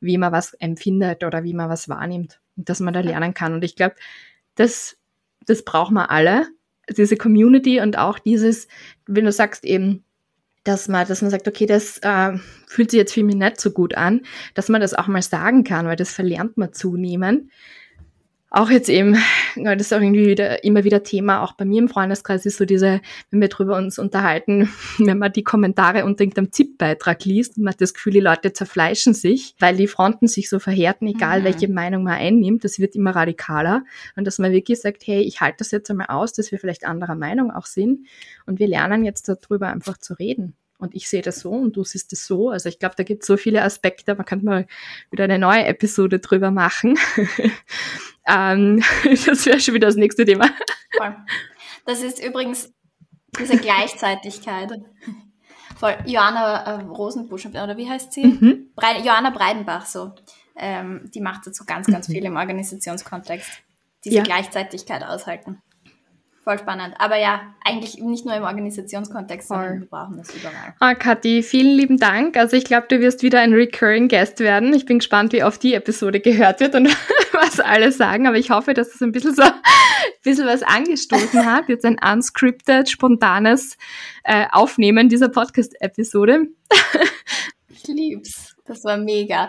wie 0.00 0.18
man 0.18 0.32
was 0.32 0.54
empfindet 0.54 1.24
oder 1.24 1.44
wie 1.44 1.54
man 1.54 1.68
was 1.68 1.88
wahrnimmt 1.88 2.40
und 2.56 2.68
dass 2.68 2.80
man 2.80 2.94
da 2.94 3.00
lernen 3.00 3.34
kann. 3.34 3.54
Und 3.54 3.64
ich 3.64 3.76
glaube, 3.76 3.96
das, 4.54 4.96
das 5.46 5.64
brauchen 5.64 5.94
wir 5.94 6.10
alle, 6.10 6.46
diese 6.96 7.16
Community 7.16 7.80
und 7.80 7.98
auch 7.98 8.18
dieses, 8.18 8.68
wenn 9.06 9.24
du 9.24 9.32
sagst 9.32 9.64
eben, 9.64 10.04
dass 10.64 10.88
man, 10.88 11.06
dass 11.06 11.22
man 11.22 11.30
sagt, 11.30 11.46
okay, 11.46 11.66
das 11.66 11.98
äh, 11.98 12.38
fühlt 12.66 12.90
sich 12.90 12.98
jetzt 12.98 13.12
für 13.12 13.22
mich 13.22 13.36
nicht 13.36 13.60
so 13.60 13.70
gut 13.70 13.94
an, 13.96 14.22
dass 14.54 14.68
man 14.68 14.80
das 14.80 14.94
auch 14.94 15.08
mal 15.08 15.22
sagen 15.22 15.64
kann, 15.64 15.86
weil 15.86 15.96
das 15.96 16.12
verlernt 16.12 16.56
man 16.56 16.72
zunehmend 16.72 17.50
auch 18.54 18.70
jetzt 18.70 18.88
eben, 18.88 19.16
das 19.56 19.80
ist 19.80 19.92
auch 19.92 20.00
irgendwie 20.00 20.26
wieder, 20.26 20.62
immer 20.62 20.84
wieder 20.84 21.02
Thema, 21.02 21.42
auch 21.42 21.54
bei 21.54 21.64
mir 21.64 21.80
im 21.80 21.88
Freundeskreis 21.88 22.46
ist 22.46 22.58
so 22.58 22.64
diese, 22.64 23.00
wenn 23.30 23.40
wir 23.40 23.48
drüber 23.48 23.76
uns 23.76 23.98
unterhalten, 23.98 24.68
wenn 24.98 25.18
man 25.18 25.32
die 25.32 25.42
Kommentare 25.42 26.04
unter 26.04 26.22
irgendeinem 26.22 26.52
ZIP-Beitrag 26.52 27.24
liest 27.24 27.58
man 27.58 27.72
hat 27.72 27.80
das 27.80 27.94
Gefühl, 27.94 28.12
die 28.12 28.20
Leute 28.20 28.52
zerfleischen 28.52 29.12
sich, 29.12 29.54
weil 29.58 29.76
die 29.76 29.88
Fronten 29.88 30.28
sich 30.28 30.48
so 30.48 30.58
verhärten, 30.58 31.06
egal 31.06 31.40
mhm. 31.40 31.44
welche 31.44 31.68
Meinung 31.68 32.04
man 32.04 32.14
einnimmt, 32.14 32.64
das 32.64 32.78
wird 32.78 32.94
immer 32.94 33.14
radikaler. 33.14 33.84
Und 34.16 34.26
dass 34.26 34.38
man 34.38 34.52
wirklich 34.52 34.80
sagt, 34.80 35.06
hey, 35.06 35.22
ich 35.22 35.40
halte 35.40 35.56
das 35.58 35.70
jetzt 35.72 35.90
einmal 35.90 36.06
aus, 36.08 36.32
dass 36.32 36.52
wir 36.52 36.58
vielleicht 36.58 36.84
anderer 36.84 37.16
Meinung 37.16 37.50
auch 37.50 37.66
sind. 37.66 38.06
Und 38.46 38.60
wir 38.60 38.68
lernen 38.68 39.04
jetzt 39.04 39.28
darüber 39.28 39.68
einfach 39.68 39.98
zu 39.98 40.14
reden 40.14 40.56
und 40.84 40.94
ich 40.94 41.08
sehe 41.08 41.22
das 41.22 41.40
so 41.40 41.50
und 41.50 41.76
du 41.76 41.84
siehst 41.84 42.12
es 42.12 42.26
so. 42.26 42.50
Also 42.50 42.68
ich 42.68 42.78
glaube, 42.78 42.94
da 42.96 43.02
gibt 43.02 43.22
es 43.22 43.26
so 43.26 43.36
viele 43.36 43.62
Aspekte, 43.62 44.14
man 44.14 44.24
kann 44.24 44.44
mal 44.44 44.66
wieder 45.10 45.24
eine 45.24 45.38
neue 45.38 45.64
Episode 45.64 46.20
drüber 46.20 46.50
machen. 46.50 46.98
ähm, 48.26 48.82
das 49.26 49.46
wäre 49.46 49.60
schon 49.60 49.74
wieder 49.74 49.88
das 49.88 49.96
nächste 49.96 50.24
Thema. 50.24 50.50
Voll. 50.96 51.16
Das 51.86 52.02
ist 52.02 52.24
übrigens 52.24 52.72
diese 53.38 53.56
Gleichzeitigkeit. 53.56 54.70
Voll. 55.76 55.96
Johanna 56.06 56.62
äh, 56.62 56.82
Rosenbusch, 56.84 57.46
oder 57.46 57.76
wie 57.76 57.88
heißt 57.88 58.12
sie? 58.12 58.24
Mhm. 58.24 58.70
Bre 58.76 59.00
Johanna 59.04 59.30
Breidenbach, 59.30 59.86
so. 59.86 60.12
Ähm, 60.56 61.10
die 61.12 61.20
macht 61.20 61.46
dazu 61.46 61.64
ganz, 61.64 61.88
ganz 61.88 62.08
mhm. 62.08 62.12
viel 62.12 62.24
im 62.24 62.36
Organisationskontext. 62.36 63.50
Diese 64.04 64.16
ja. 64.16 64.22
Gleichzeitigkeit 64.22 65.02
aushalten. 65.02 65.60
Voll 66.44 66.58
spannend. 66.58 66.94
Aber 66.98 67.16
ja, 67.16 67.54
eigentlich 67.64 67.96
nicht 68.02 68.26
nur 68.26 68.34
im 68.34 68.42
Organisationskontext, 68.42 69.48
Voll. 69.48 69.56
sondern 69.56 69.80
wir 69.80 69.86
brauchen 69.86 70.18
das 70.18 70.34
überall. 70.36 70.74
Ah, 70.78 70.94
Kathi, 70.94 71.42
vielen 71.42 71.74
lieben 71.74 71.96
Dank. 71.96 72.36
Also 72.36 72.54
ich 72.54 72.64
glaube, 72.64 72.86
du 72.90 73.00
wirst 73.00 73.22
wieder 73.22 73.40
ein 73.40 73.54
Recurring 73.54 74.08
Guest 74.08 74.40
werden. 74.40 74.74
Ich 74.74 74.84
bin 74.84 74.98
gespannt, 74.98 75.32
wie 75.32 75.42
oft 75.42 75.62
die 75.62 75.72
Episode 75.72 76.20
gehört 76.20 76.60
wird 76.60 76.74
und 76.74 76.88
was 77.32 77.60
alle 77.60 77.92
sagen. 77.92 78.26
Aber 78.26 78.36
ich 78.36 78.50
hoffe, 78.50 78.74
dass 78.74 78.94
es 78.94 79.00
ein 79.00 79.10
bisschen 79.10 79.34
so 79.34 79.42
ein 79.42 79.52
bisschen 80.22 80.46
was 80.46 80.62
angestoßen 80.62 81.46
hat. 81.46 81.70
Jetzt 81.70 81.86
ein 81.86 81.98
unscripted, 81.98 82.90
spontanes 82.90 83.78
äh, 84.24 84.44
Aufnehmen 84.52 85.08
dieser 85.08 85.30
Podcast-Episode. 85.30 86.48
ich 87.68 87.86
lieb's. 87.86 88.54
Das 88.66 88.84
war 88.84 88.98
mega. 88.98 89.48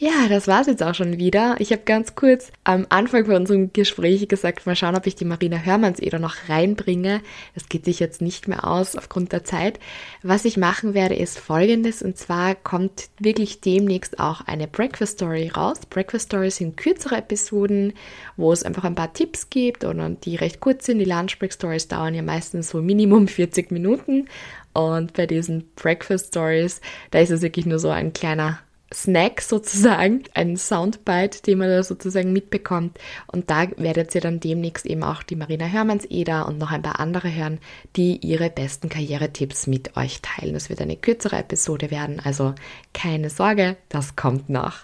Ja, 0.00 0.28
das 0.28 0.46
war's 0.46 0.68
jetzt 0.68 0.84
auch 0.84 0.94
schon 0.94 1.18
wieder. 1.18 1.56
Ich 1.58 1.72
habe 1.72 1.82
ganz 1.84 2.14
kurz 2.14 2.52
am 2.62 2.86
Anfang 2.88 3.24
von 3.24 3.34
unserem 3.34 3.72
Gespräch 3.72 4.28
gesagt, 4.28 4.64
mal 4.64 4.76
schauen, 4.76 4.94
ob 4.94 5.08
ich 5.08 5.16
die 5.16 5.24
Marina 5.24 5.56
Hörmanns 5.56 5.98
eh 5.98 6.16
noch 6.20 6.36
reinbringe. 6.48 7.20
Das 7.54 7.68
geht 7.68 7.84
sich 7.84 7.98
jetzt 7.98 8.22
nicht 8.22 8.46
mehr 8.46 8.64
aus 8.64 8.94
aufgrund 8.94 9.32
der 9.32 9.42
Zeit. 9.42 9.80
Was 10.22 10.44
ich 10.44 10.56
machen 10.56 10.94
werde, 10.94 11.16
ist 11.16 11.40
folgendes. 11.40 12.00
Und 12.00 12.16
zwar 12.16 12.54
kommt 12.54 13.08
wirklich 13.18 13.60
demnächst 13.60 14.20
auch 14.20 14.42
eine 14.42 14.68
Breakfast 14.68 15.14
Story 15.14 15.48
raus. 15.48 15.80
Breakfast 15.90 16.26
Stories 16.26 16.58
sind 16.58 16.76
kürzere 16.76 17.16
Episoden, 17.16 17.92
wo 18.36 18.52
es 18.52 18.62
einfach 18.62 18.84
ein 18.84 18.94
paar 18.94 19.12
Tipps 19.12 19.50
gibt 19.50 19.84
oder 19.84 20.10
die 20.10 20.36
recht 20.36 20.60
kurz 20.60 20.86
sind. 20.86 21.00
Die 21.00 21.06
Lunch 21.06 21.40
Break 21.40 21.52
Stories 21.52 21.88
dauern 21.88 22.14
ja 22.14 22.22
meistens 22.22 22.70
so 22.70 22.80
Minimum 22.80 23.26
40 23.26 23.72
Minuten. 23.72 24.28
Und 24.74 25.14
bei 25.14 25.26
diesen 25.26 25.68
Breakfast 25.74 26.28
Stories, 26.28 26.80
da 27.10 27.18
ist 27.18 27.30
es 27.30 27.42
wirklich 27.42 27.66
nur 27.66 27.80
so 27.80 27.88
ein 27.88 28.12
kleiner 28.12 28.60
Snack 28.92 29.42
sozusagen, 29.42 30.24
ein 30.34 30.56
Soundbite, 30.56 31.42
den 31.42 31.58
man 31.58 31.68
da 31.68 31.82
sozusagen 31.82 32.32
mitbekommt. 32.32 32.98
Und 33.26 33.50
da 33.50 33.66
werdet 33.76 34.14
ihr 34.14 34.20
dann 34.20 34.40
demnächst 34.40 34.86
eben 34.86 35.02
auch 35.02 35.22
die 35.22 35.36
Marina 35.36 35.66
Hörmanns-Eder 35.66 36.46
und 36.48 36.58
noch 36.58 36.70
ein 36.70 36.82
paar 36.82 36.98
andere 36.98 37.32
hören, 37.32 37.58
die 37.96 38.16
ihre 38.16 38.48
besten 38.48 38.88
Karrieretipps 38.88 39.66
mit 39.66 39.96
euch 39.96 40.22
teilen. 40.22 40.54
Das 40.54 40.70
wird 40.70 40.80
eine 40.80 40.96
kürzere 40.96 41.36
Episode 41.36 41.90
werden, 41.90 42.20
also 42.20 42.54
keine 42.94 43.28
Sorge, 43.28 43.76
das 43.90 44.16
kommt 44.16 44.48
noch. 44.48 44.78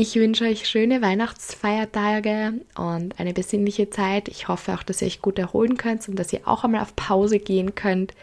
Ich 0.00 0.14
wünsche 0.14 0.44
euch 0.44 0.68
schöne 0.68 1.02
Weihnachtsfeiertage 1.02 2.52
und 2.76 3.18
eine 3.18 3.32
besinnliche 3.32 3.90
Zeit. 3.90 4.28
Ich 4.28 4.46
hoffe 4.46 4.74
auch, 4.74 4.84
dass 4.84 5.02
ihr 5.02 5.08
euch 5.08 5.22
gut 5.22 5.40
erholen 5.40 5.76
könnt 5.76 6.08
und 6.08 6.16
dass 6.16 6.32
ihr 6.32 6.46
auch 6.46 6.62
einmal 6.62 6.82
auf 6.82 6.94
Pause 6.94 7.40
gehen 7.40 7.74
könnt. 7.74 8.14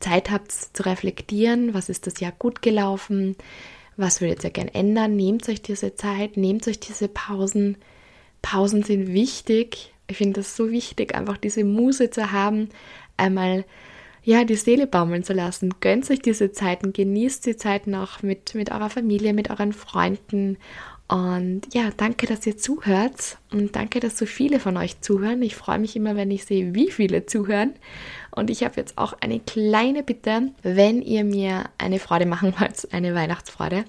Zeit 0.00 0.30
habt 0.30 0.50
zu 0.50 0.84
reflektieren, 0.84 1.72
was 1.72 1.88
ist 1.88 2.08
das 2.08 2.18
Jahr 2.18 2.32
gut 2.36 2.62
gelaufen, 2.62 3.36
was 4.00 4.20
würdet 4.20 4.44
ihr 4.44 4.50
gerne 4.50 4.74
ändern? 4.74 5.16
Nehmt 5.16 5.48
euch 5.48 5.62
diese 5.62 5.94
Zeit, 5.94 6.36
nehmt 6.36 6.66
euch 6.66 6.80
diese 6.80 7.08
Pausen. 7.08 7.76
Pausen 8.42 8.82
sind 8.82 9.12
wichtig. 9.12 9.92
Ich 10.06 10.16
finde 10.16 10.40
das 10.40 10.56
so 10.56 10.70
wichtig, 10.70 11.14
einfach 11.14 11.36
diese 11.36 11.64
Muse 11.64 12.10
zu 12.10 12.32
haben, 12.32 12.68
einmal 13.16 13.64
ja, 14.22 14.44
die 14.44 14.56
Seele 14.56 14.86
baumeln 14.86 15.24
zu 15.24 15.32
lassen. 15.32 15.74
Gönnt 15.80 16.10
euch 16.10 16.20
diese 16.20 16.52
Zeiten, 16.52 16.92
genießt 16.92 17.46
die 17.46 17.56
Zeiten 17.56 17.94
auch 17.94 18.22
mit, 18.22 18.54
mit 18.54 18.70
eurer 18.70 18.90
Familie, 18.90 19.32
mit 19.32 19.50
euren 19.50 19.72
Freunden 19.72 20.58
und 21.10 21.62
ja, 21.72 21.90
danke, 21.96 22.28
dass 22.28 22.46
ihr 22.46 22.56
zuhört 22.56 23.38
und 23.50 23.74
danke, 23.74 23.98
dass 23.98 24.16
so 24.16 24.26
viele 24.26 24.60
von 24.60 24.76
euch 24.76 25.00
zuhören. 25.00 25.42
Ich 25.42 25.56
freue 25.56 25.80
mich 25.80 25.96
immer, 25.96 26.14
wenn 26.14 26.30
ich 26.30 26.44
sehe, 26.44 26.72
wie 26.72 26.92
viele 26.92 27.26
zuhören. 27.26 27.74
Und 28.30 28.50
ich 28.50 28.62
habe 28.64 28.74
jetzt 28.76 28.96
auch 28.96 29.14
eine 29.20 29.40
kleine 29.40 30.02
Bitte, 30.02 30.50
wenn 30.62 31.02
ihr 31.02 31.24
mir 31.24 31.64
eine 31.78 31.98
Freude 31.98 32.26
machen 32.26 32.54
wollt, 32.58 32.92
eine 32.92 33.14
Weihnachtsfreude. 33.14 33.84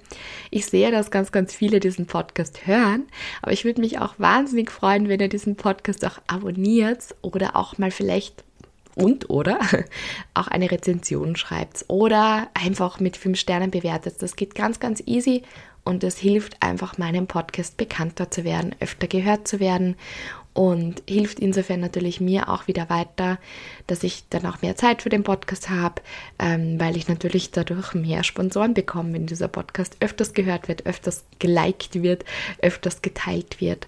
Ich 0.50 0.66
sehe, 0.66 0.92
dass 0.92 1.12
ganz, 1.12 1.32
ganz 1.32 1.54
viele 1.54 1.80
diesen 1.80 2.08
Podcast 2.08 2.66
hören, 2.66 3.04
aber 3.42 3.52
ich 3.52 3.66
würde 3.66 3.82
mich 3.82 4.00
auch 4.00 4.16
wahnsinnig 4.18 4.72
freuen, 4.72 5.10
wenn 5.10 5.20
ihr 5.20 5.30
diesen 5.30 5.56
Podcast 5.56 6.06
auch 6.06 6.20
abonniert 6.28 7.16
oder 7.22 7.56
auch 7.56 7.78
mal 7.78 7.92
vielleicht 7.92 8.44
und 8.96 9.30
oder 9.30 9.60
auch 10.34 10.48
eine 10.48 10.70
Rezension 10.70 11.36
schreibt 11.36 11.86
oder 11.88 12.50
einfach 12.54 13.00
mit 13.00 13.18
fünf 13.18 13.40
Sternen 13.40 13.72
bewertet. 13.72 14.16
Das 14.20 14.36
geht 14.36 14.56
ganz, 14.56 14.80
ganz 14.80 15.02
easy 15.06 15.44
und 15.84 16.04
es 16.04 16.18
hilft 16.18 16.62
einfach 16.62 16.98
meinem 16.98 17.28
Podcast 17.28 17.78
bekannter 17.78 18.30
zu 18.30 18.44
werden, 18.44 18.76
öfter 18.80 19.08
gehört 19.08 19.48
zu 19.48 19.60
werden 19.60 19.96
und 20.54 21.02
hilft 21.08 21.40
insofern 21.40 21.80
natürlich 21.80 22.20
mir 22.20 22.50
auch 22.50 22.68
wieder 22.68 22.90
weiter, 22.90 23.40
dass 23.88 24.04
ich 24.04 24.26
dann 24.30 24.46
auch 24.46 24.62
mehr 24.62 24.76
Zeit 24.76 25.02
für 25.02 25.10
den 25.10 25.24
Podcast 25.24 25.70
habe, 25.70 26.02
ähm, 26.40 26.80
weil 26.80 26.98
ich 26.98 27.08
natürlich 27.08 27.52
dadurch 27.52 27.94
mehr 27.94 28.24
Sponsoren 28.24 28.74
bekomme, 28.74 29.14
wenn 29.14 29.26
dieser 29.28 29.48
Podcast 29.48 29.98
öfters 30.02 30.34
gehört 30.34 30.68
wird, 30.68 30.86
öfters 30.86 31.26
geliked 31.40 32.02
wird, 32.02 32.26
öfters 32.62 33.02
geteilt 33.02 33.62
wird, 33.62 33.88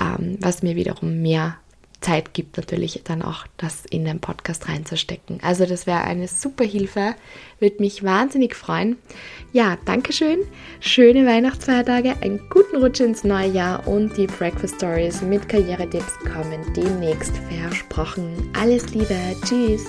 ähm, 0.00 0.36
was 0.40 0.62
mir 0.62 0.76
wiederum 0.76 1.20
mehr 1.20 1.56
Zeit 2.04 2.34
gibt, 2.34 2.58
natürlich 2.58 3.00
dann 3.04 3.22
auch 3.22 3.46
das 3.56 3.84
in 3.86 4.04
den 4.04 4.20
Podcast 4.20 4.68
reinzustecken. 4.68 5.40
Also 5.42 5.64
das 5.64 5.86
wäre 5.86 6.02
eine 6.02 6.28
super 6.28 6.64
Hilfe, 6.64 7.14
würde 7.60 7.76
mich 7.80 8.04
wahnsinnig 8.04 8.54
freuen. 8.54 8.98
Ja, 9.52 9.78
Dankeschön, 9.86 10.40
schöne 10.80 11.26
Weihnachtsfeiertage, 11.26 12.14
einen 12.20 12.40
guten 12.50 12.76
Rutsch 12.76 13.00
ins 13.00 13.24
neue 13.24 13.48
Jahr 13.48 13.88
und 13.88 14.16
die 14.16 14.26
Breakfast 14.26 14.76
Stories 14.76 15.22
mit 15.22 15.48
Karrieretipps 15.48 16.18
kommen 16.20 16.60
demnächst 16.74 17.32
versprochen. 17.48 18.50
Alles 18.52 18.92
Liebe, 18.94 19.16
tschüss! 19.46 19.86